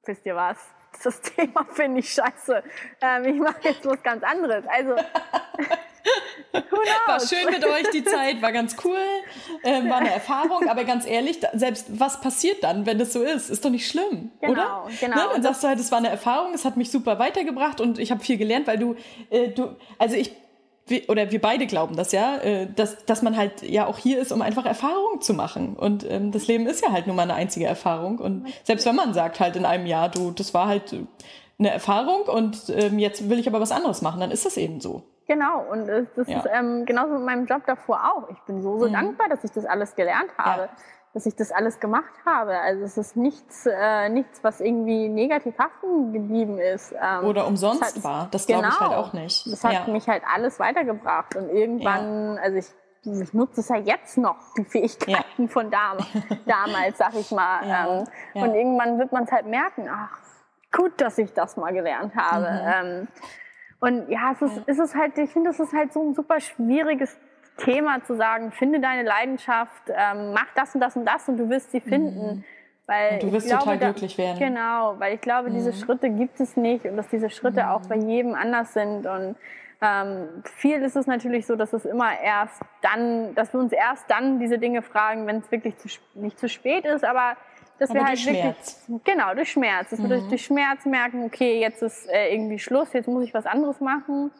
[0.04, 0.58] wisst ihr was?
[1.02, 2.62] Das Thema finde ich scheiße.
[3.00, 4.64] Ähm, ich mache jetzt was ganz anderes.
[4.68, 4.96] Also,
[7.06, 8.98] war schön mit euch die Zeit, war ganz cool,
[9.64, 13.50] ähm, war eine Erfahrung, aber ganz ehrlich, selbst was passiert dann, wenn das so ist,
[13.50, 14.90] ist doch nicht schlimm, genau, oder?
[15.00, 15.16] Genau.
[15.16, 15.22] Ne?
[15.32, 18.10] Dann sagst du halt, es war eine Erfahrung, es hat mich super weitergebracht und ich
[18.10, 18.96] habe viel gelernt, weil du,
[19.30, 20.32] äh, du, also ich
[20.92, 24.20] wir, oder wir beide glauben das ja, äh, dass, dass man halt ja auch hier
[24.20, 25.74] ist, um einfach Erfahrungen zu machen.
[25.74, 28.20] Und ähm, das Leben ist ja halt nur mal eine einzige Erfahrung.
[28.20, 30.94] Und selbst wenn man sagt halt in einem Jahr, du, das war halt
[31.58, 34.80] eine Erfahrung und ähm, jetzt will ich aber was anderes machen, dann ist das eben
[34.80, 35.02] so.
[35.26, 36.38] Genau, und das ja.
[36.38, 38.30] ist ähm, genauso mit meinem Job davor auch.
[38.30, 38.92] Ich bin so, so mhm.
[38.92, 40.62] dankbar, dass ich das alles gelernt habe.
[40.62, 40.70] Ja
[41.14, 42.58] dass ich das alles gemacht habe.
[42.58, 46.94] Also es ist nichts, äh, nichts was irgendwie negativ haften geblieben ist.
[47.00, 48.28] Ähm, Oder umsonst hat, war.
[48.30, 49.02] Das glaube genau, ich halt genau.
[49.02, 49.52] auch nicht.
[49.52, 49.92] Das hat ja.
[49.92, 51.36] mich halt alles weitergebracht.
[51.36, 52.42] Und irgendwann, ja.
[52.42, 52.66] also ich,
[53.04, 55.48] ich nutze es ja jetzt noch, die Fähigkeiten ja.
[55.48, 55.98] von dam
[56.46, 57.60] damals, sag ich mal.
[57.62, 60.16] Ähm, und irgendwann wird man es halt merken, ach,
[60.74, 62.50] gut, dass ich das mal gelernt habe.
[62.50, 62.88] Mhm.
[62.88, 63.08] Ähm,
[63.80, 66.40] und ja, es ist, es ist halt, ich finde, es ist halt so ein super
[66.40, 67.18] schwieriges
[67.56, 71.48] Thema zu sagen, finde deine Leidenschaft, ähm, mach das und das und das und du
[71.48, 72.36] wirst sie finden.
[72.36, 72.44] Mhm.
[72.86, 74.38] Weil und du wirst glaube, total glücklich werden.
[74.38, 75.54] Genau, weil ich glaube, mhm.
[75.54, 77.68] diese Schritte gibt es nicht und dass diese Schritte mhm.
[77.68, 79.06] auch bei jedem anders sind.
[79.06, 79.36] Und
[79.80, 84.10] ähm, viel ist es natürlich so, dass es immer erst dann, dass wir uns erst
[84.10, 87.36] dann diese Dinge fragen, wenn es wirklich zu, nicht zu spät ist, aber
[87.78, 88.84] dass aber wir halt Schmerz.
[88.86, 90.04] wirklich genau durch Schmerz, dass mhm.
[90.04, 93.46] wir durch, durch Schmerz merken, okay, jetzt ist äh, irgendwie Schluss, jetzt muss ich was
[93.46, 94.30] anderes machen.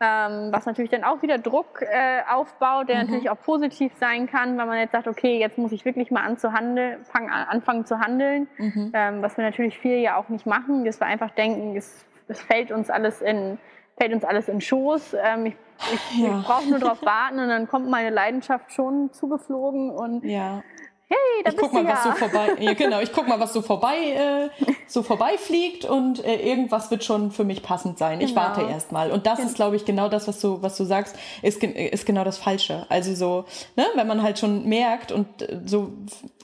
[0.00, 3.02] Ähm, was natürlich dann auch wieder Druck äh, aufbaut, der mhm.
[3.02, 6.22] natürlich auch positiv sein kann, wenn man jetzt sagt, okay, jetzt muss ich wirklich mal
[6.22, 8.92] an zu handeln, fang, anfangen zu handeln, mhm.
[8.94, 12.40] ähm, was wir natürlich viel ja auch nicht machen, dass wir einfach denken, es, es
[12.40, 13.58] fällt uns alles in
[13.98, 15.16] fällt uns alles in Schoß.
[15.22, 15.56] Ähm, ich,
[15.92, 16.38] ich, ja.
[16.38, 20.62] ich brauche nur darauf warten und dann kommt meine Leidenschaft schon zugeflogen und ja.
[21.08, 22.12] Hey, da ich guck mal, du was ja.
[22.12, 26.36] so vorbei, ja, genau, ich guck mal, was so vorbei, äh, so vorbeifliegt und äh,
[26.36, 28.20] irgendwas wird schon für mich passend sein.
[28.20, 28.40] Ich Genau.
[28.42, 29.10] warte erst mal.
[29.10, 32.24] Und das ist, glaube ich, genau das, was du, was du sagst, ist, ist genau
[32.24, 32.86] das Falsche.
[32.88, 33.44] Also so,
[33.76, 35.90] ne, wenn man halt schon merkt und äh, so,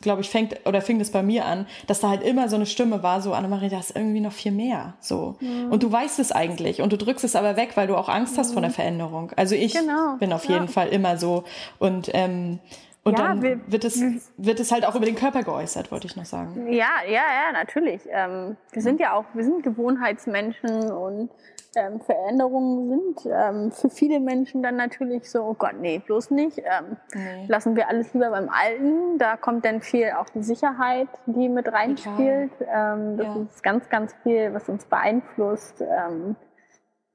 [0.00, 2.66] glaube ich, fängt oder fing es bei mir an, dass da halt immer so eine
[2.66, 4.94] Stimme war, so Annemarie, da ist irgendwie noch viel mehr.
[5.00, 5.36] So.
[5.40, 5.70] Mhm.
[5.72, 8.38] Und du weißt es eigentlich und du drückst es aber weg, weil du auch Angst
[8.38, 9.32] hast vor der Veränderung.
[9.36, 10.52] Also ich Genau, bin auf ja.
[10.54, 11.44] jeden Fall immer so.
[11.78, 12.60] Und ähm,
[13.04, 14.02] und Ja, dann wir- wird es,
[14.36, 16.72] wird es halt auch über den Körper geäußert, wollte ich noch sagen.
[16.72, 18.02] Ja, ja, ja, natürlich.
[18.10, 21.30] Ähm, wir sind ja auch, wir sind Gewohnheitsmenschen und
[21.76, 26.58] ähm, Veränderungen sind ähm, für viele Menschen dann natürlich so, oh Gott, nee, bloß nicht.
[26.58, 27.46] Ähm, Nee.
[27.48, 29.18] Lassen wir alles lieber beim Alten.
[29.18, 32.52] Da kommt dann viel auch die Sicherheit, die mit reinspielt.
[32.60, 33.36] Ähm, das Ja.
[33.42, 35.82] ist ganz, ganz viel, was uns beeinflusst.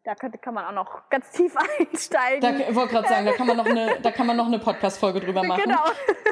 [0.09, 2.41] Da kann, kann man auch noch ganz tief einsteigen.
[2.41, 4.57] Da, ich wollte gerade sagen, da kann man noch eine, da kann man noch eine
[4.57, 5.61] Podcast-Folge drüber machen.
[5.63, 5.83] Genau.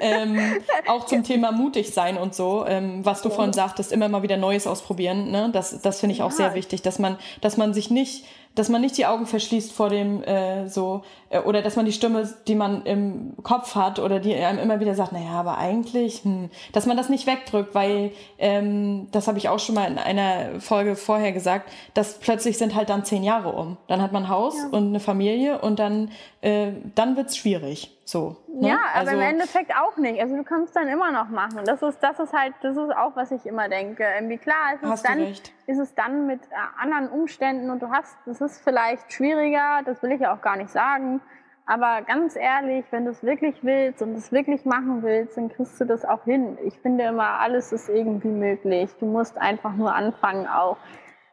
[0.02, 0.40] Ähm,
[0.88, 4.36] auch zum Thema mutig sein und so, ähm, was du vorhin sagtest, immer mal wieder
[4.38, 5.30] Neues ausprobieren.
[5.30, 5.52] Ne?
[5.54, 6.38] Das, das finde ich auch Ja.
[6.38, 8.26] sehr wichtig, dass man, dass man sich nicht,
[8.58, 11.92] dass man nicht die Augen verschließt vor dem äh, so äh, oder dass man die
[11.92, 16.24] Stimme, die man im Kopf hat oder die einem immer wieder sagt, naja, aber eigentlich,
[16.24, 20.00] hm, dass man das nicht wegdrückt, weil ähm, das habe ich auch schon mal in
[20.00, 23.78] einer Folge vorher gesagt, dass plötzlich sind halt dann zehn Jahre um.
[23.88, 26.10] Dann hat man ein Haus und eine Familie und dann,
[26.42, 27.97] äh, dann wird's schwierig.
[28.08, 28.38] So.
[28.48, 28.70] ne?
[28.70, 30.22] Ja, aber im Also- Endeffekt auch nicht.
[30.22, 31.60] Also du kannst dann immer noch machen.
[31.66, 34.06] Das ist, das ist halt, das ist auch, was ich immer denke.
[34.16, 37.90] Irgendwie klar, ist es du dann, ist es dann mit äh, anderen Umständen und du
[37.92, 41.20] hast, das ist vielleicht schwieriger, das will ich ja auch gar nicht sagen.
[41.66, 45.78] Aber ganz ehrlich, wenn du es wirklich willst und es wirklich machen willst, dann kriegst
[45.82, 46.58] du das auch hin.
[46.64, 48.90] Ich finde immer, alles ist irgendwie möglich.
[49.02, 50.78] Du musst einfach nur anfangen auch.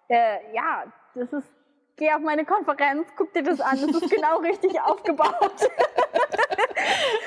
[0.08, 0.82] Äh, ja,
[1.14, 1.53] das ist,
[1.96, 5.34] geh auf meine Konferenz, guck dir das an, das ist genau richtig aufgebaut.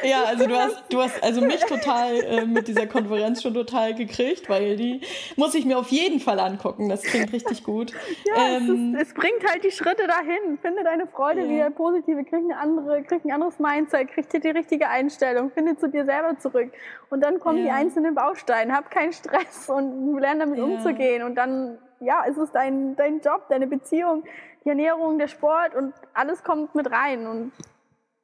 [0.04, 3.96] Ja, also du hast, du hast also mich total äh, mit dieser Konferenz schon total
[3.96, 5.02] gekriegt, weil die
[5.36, 6.88] muss ich mir auf jeden Fall angucken.
[6.90, 7.94] Das klingt richtig gut.
[8.26, 10.60] Ja, Ähm, es, ist, es bringt halt die Schritte dahin.
[10.62, 11.50] Finde deine Freude Ja.
[11.50, 15.78] wieder positive, krieg, eine andere, krieg ein anderes Mindset, krieg dir die richtige Einstellung, finde
[15.78, 16.72] zu dir selber zurück.
[17.10, 17.76] Und dann kommen die Ja.
[17.76, 18.74] einzelnen Bausteine.
[18.74, 20.66] Hab keinen Stress und lerne damit Ja.
[20.66, 21.24] umzugehen.
[21.24, 24.24] Und dann, ja, ist es dein, dein Job, deine Beziehung,
[24.64, 27.28] die Ernährung, der Sport und alles kommt mit rein.
[27.28, 27.52] Und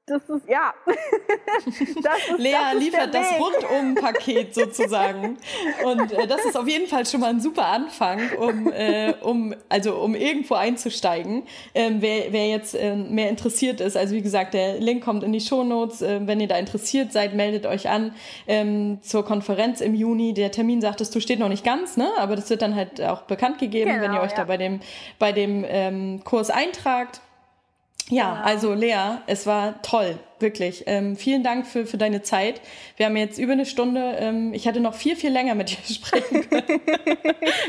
[0.05, 0.73] das ist, ja.
[0.85, 3.27] das ist, Lea das ist liefert das.
[3.39, 5.38] Rundum-Paket sozusagen.
[5.85, 9.55] Und äh, das ist auf jeden Fall schon mal ein super Anfang, um, äh, um,
[9.69, 11.43] also, um irgendwo einzusteigen.
[11.73, 15.31] Ähm, wer, wer jetzt äh, mehr interessiert ist, also wie gesagt, der Link kommt in
[15.31, 16.01] die Shownotes.
[16.01, 18.13] Äh, wenn ihr da interessiert seid, meldet euch an
[18.47, 20.34] ähm, zur Konferenz im Juni.
[20.34, 22.09] Der Termin, sagtest du, steht noch nicht ganz, ne?
[22.17, 24.38] aber das wird dann halt auch bekannt gegeben, wenn ihr Genau, euch ja.
[24.38, 24.81] da bei dem,
[25.17, 27.21] bei dem ähm, Kurs eintragt.
[28.09, 30.84] Ja, also Lea, es war toll, wirklich.
[30.88, 32.59] Ähm, vielen Dank für, für deine Zeit.
[32.97, 35.77] Wir haben jetzt über eine Stunde, ähm, ich hätte noch viel, viel länger mit dir
[35.93, 36.81] sprechen können.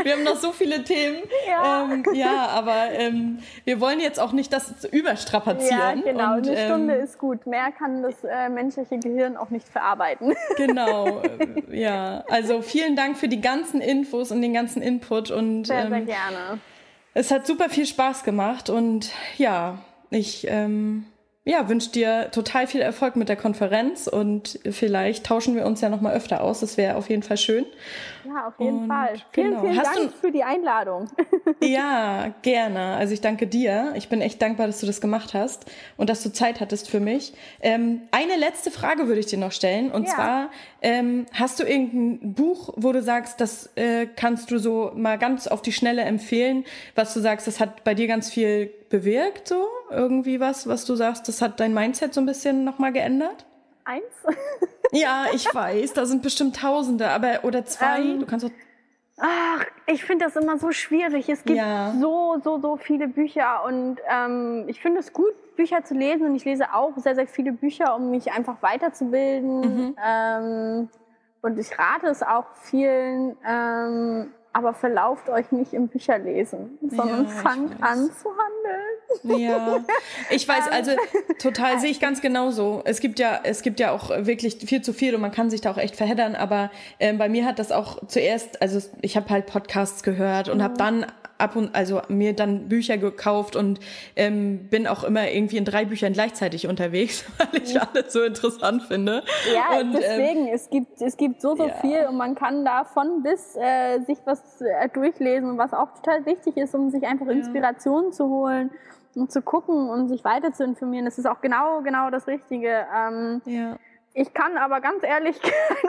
[0.03, 1.19] wir haben noch so viele Themen.
[1.49, 1.85] Ja.
[1.85, 6.03] ähm, ja aber ähm, wir wollen jetzt auch nicht das Ja, überstrapazieren.
[6.03, 6.35] genau.
[6.35, 7.47] Und, Eine Stunde ähm, ist gut.
[7.47, 10.35] Mehr kann das äh, menschliche Gehirn auch nicht verarbeiten.
[10.57, 12.25] Genau, äh, ja.
[12.29, 15.31] Also vielen Dank für die ganzen Infos und den ganzen Input.
[15.31, 16.59] Und Sehr, sehr ähm, gerne.
[17.13, 19.79] Es hat super viel Spaß gemacht und ja,
[20.15, 21.05] ich ähm,
[21.47, 25.91] ja, wünsche dir total viel Erfolg mit der Konferenz und vielleicht tauschen wir uns ja
[25.91, 26.61] noch mal öfter aus.
[26.61, 27.67] Das wäre auf jeden Fall schön.
[28.27, 29.15] Ja, auf jeden Und Fall.
[29.33, 29.61] Vielen, genau.
[29.61, 31.09] vielen Hast Dank für die Einladung.
[31.61, 32.97] Ja, gerne.
[32.97, 33.93] Also ich danke dir.
[33.97, 35.65] Ich bin echt dankbar, dass du das gemacht hast
[35.97, 37.33] und dass du Zeit hattest für mich.
[37.61, 39.91] Ähm, eine letzte Frage würde ich dir noch stellen.
[39.91, 40.15] Und Ja.
[40.15, 40.51] zwar,
[40.83, 45.47] ähm, hast du irgendein Buch, wo du sagst, das äh, kannst du so mal ganz
[45.47, 46.65] auf die Schnelle empfehlen,
[46.95, 49.67] was du sagst, das hat bei dir ganz viel bewirkt, so?
[49.95, 53.47] Irgendwie was, was du sagst, das hat dein Mindset so ein bisschen nochmal geändert?
[53.85, 54.05] Eins.
[54.93, 57.99] Ja, ich weiß, da sind bestimmt Tausende, aber oder zwei.
[58.01, 58.51] Ähm, du kannst auch
[59.19, 61.29] Ach, ich finde das immer so schwierig.
[61.29, 61.93] Es gibt Ja.
[62.01, 66.35] so, so, so viele Bücher und ähm, ich finde es gut, Bücher zu lesen und
[66.35, 69.61] ich lese auch sehr, sehr viele Bücher, um mich einfach weiterzubilden.
[69.61, 69.97] Mhm.
[70.05, 70.89] Ähm,
[71.43, 77.31] und ich rate es auch vielen, ähm, aber verlauft euch nicht im Bücherlesen, sondern Ja,
[77.31, 79.41] fangt an zu handeln.
[79.41, 79.85] Ja,
[80.31, 80.93] ich weiß, also
[81.39, 82.81] total sehe ich ganz genauso.
[82.85, 85.61] Es gibt ja, es gibt ja auch wirklich viel zu viel und man kann sich
[85.61, 86.71] da auch echt verheddern, aber
[87.01, 90.75] ähm, bei mir hat das auch zuerst, also ich habe halt Podcasts gehört und habe
[90.79, 91.05] dann
[91.39, 93.81] ab und also mir dann Bücher gekauft und
[94.17, 98.83] ähm, bin auch immer irgendwie in drei Büchern gleichzeitig unterwegs, weil ich alles so interessant
[98.83, 99.23] finde.
[99.53, 101.75] Ja, und, ähm, deswegen, es, gibt, es gibt so, so ja.
[101.75, 106.27] viel und man kann da von bis äh, sich was äh, durchlesen was auch total
[106.27, 108.71] wichtig ist, um sich einfach Inspirationen zu holen
[109.15, 111.05] und zu gucken und sich weiter zu informieren.
[111.05, 112.87] Das ist auch genau, genau das Richtige.
[112.95, 113.77] Ähm, ja.
[114.15, 115.37] Ich kann aber ganz ehrlich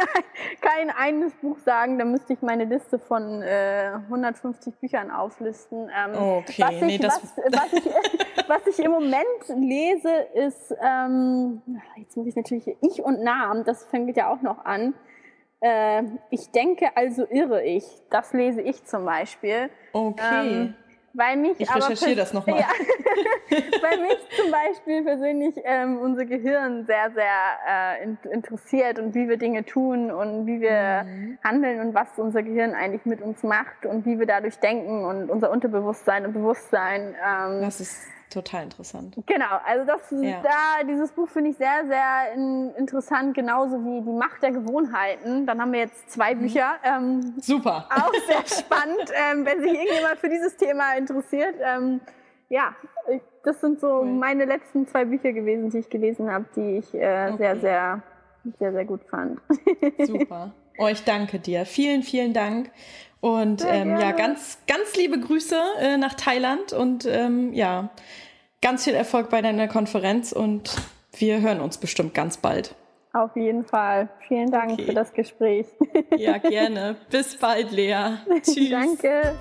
[0.61, 1.99] kein, eines Buch sagen.
[1.99, 5.89] Da müsste ich meine Liste von äh, 150 Büchern auflisten.
[5.95, 7.85] Ähm, okay, was ich, nee, das was, was, ich,
[8.47, 11.61] was ich im Moment lese, ist, ähm,
[11.97, 14.95] jetzt muss ich natürlich Ich und Namen, das fängt ja auch noch an.
[15.59, 17.85] Äh, ich denke, also irre ich.
[18.09, 19.69] Das lese ich zum Beispiel.
[19.93, 20.47] Okay.
[20.47, 20.75] Ähm,
[21.15, 22.59] weil mich ich recherchiere das nochmal.
[22.59, 22.67] Ja,
[23.81, 29.37] weil mich zum Beispiel persönlich ähm, unser Gehirn sehr, sehr äh, interessiert und wie wir
[29.37, 31.37] Dinge tun und wie wir mhm.
[31.43, 35.29] handeln und was unser Gehirn eigentlich mit uns macht und wie wir dadurch denken und
[35.29, 37.15] unser Unterbewusstsein und Bewusstsein.
[37.25, 39.15] Ähm, das ist total interessant.
[39.25, 40.41] Genau, also das ja.
[40.43, 45.47] da dieses Buch finde ich sehr, sehr in, interessant, genauso wie die Macht der Gewohnheiten.
[45.47, 46.39] Dann haben wir jetzt zwei mhm.
[46.39, 46.75] Bücher.
[46.83, 47.87] Ähm, Super.
[47.89, 51.55] Auch sehr spannend, ähm, wenn sich irgendjemand für dieses Thema interessiert.
[51.63, 52.01] Ähm,
[52.49, 52.75] ja,
[53.43, 54.09] das sind so okay.
[54.09, 57.37] meine letzten zwei Bücher gewesen, die ich gelesen habe, die ich äh, okay.
[57.37, 58.03] sehr, sehr,
[58.59, 59.39] sehr, sehr gut fand.
[59.99, 60.51] Super.
[60.77, 61.65] Oh, ich danke dir.
[61.65, 62.69] Vielen, vielen Dank.
[63.21, 67.89] Und ähm, ja, ganz, ganz liebe Grüße äh, nach Thailand und ähm, ja,
[68.65, 70.75] ganz viel Erfolg bei deiner Konferenz und
[71.15, 72.73] wir hören uns bestimmt ganz bald.
[73.13, 74.09] Auf jeden Fall.
[74.27, 74.85] Vielen Dank okay.
[74.85, 75.67] für das Gespräch.
[76.17, 76.95] Ja, gerne.
[77.11, 78.17] Bis bald, Lea.
[78.41, 78.71] Tschüss.
[78.71, 79.35] Danke.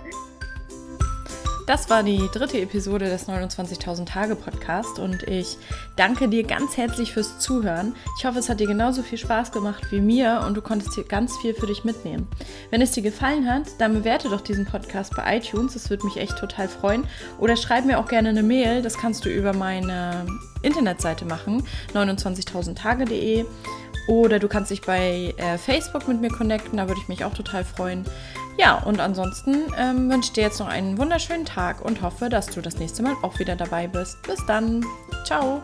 [1.66, 5.56] Das war die dritte Episode des 29.000 Tage Podcast und ich
[5.96, 7.94] danke dir ganz herzlich fürs Zuhören.
[8.18, 11.04] Ich hoffe, es hat dir genauso viel Spaß gemacht wie mir und du konntest hier
[11.04, 12.28] ganz viel für dich mitnehmen.
[12.68, 16.18] Wenn es dir gefallen hat, dann bewerte doch diesen Podcast bei iTunes, das würde mich
[16.18, 17.06] echt total freuen.
[17.38, 20.26] Oder schreib mir auch gerne eine Mail, das kannst du über meine
[20.60, 23.46] Internetseite machen, 29.000tage.de.
[24.06, 27.32] Oder du kannst dich bei äh, Facebook mit mir connecten, da würde ich mich auch
[27.32, 28.04] total freuen.
[28.56, 32.46] Ja, und ansonsten ähm, wünsche ich dir jetzt noch einen wunderschönen Tag und hoffe, dass
[32.46, 34.22] du das nächste Mal auch wieder dabei bist.
[34.22, 34.84] Bis dann.
[35.24, 35.60] Ciao.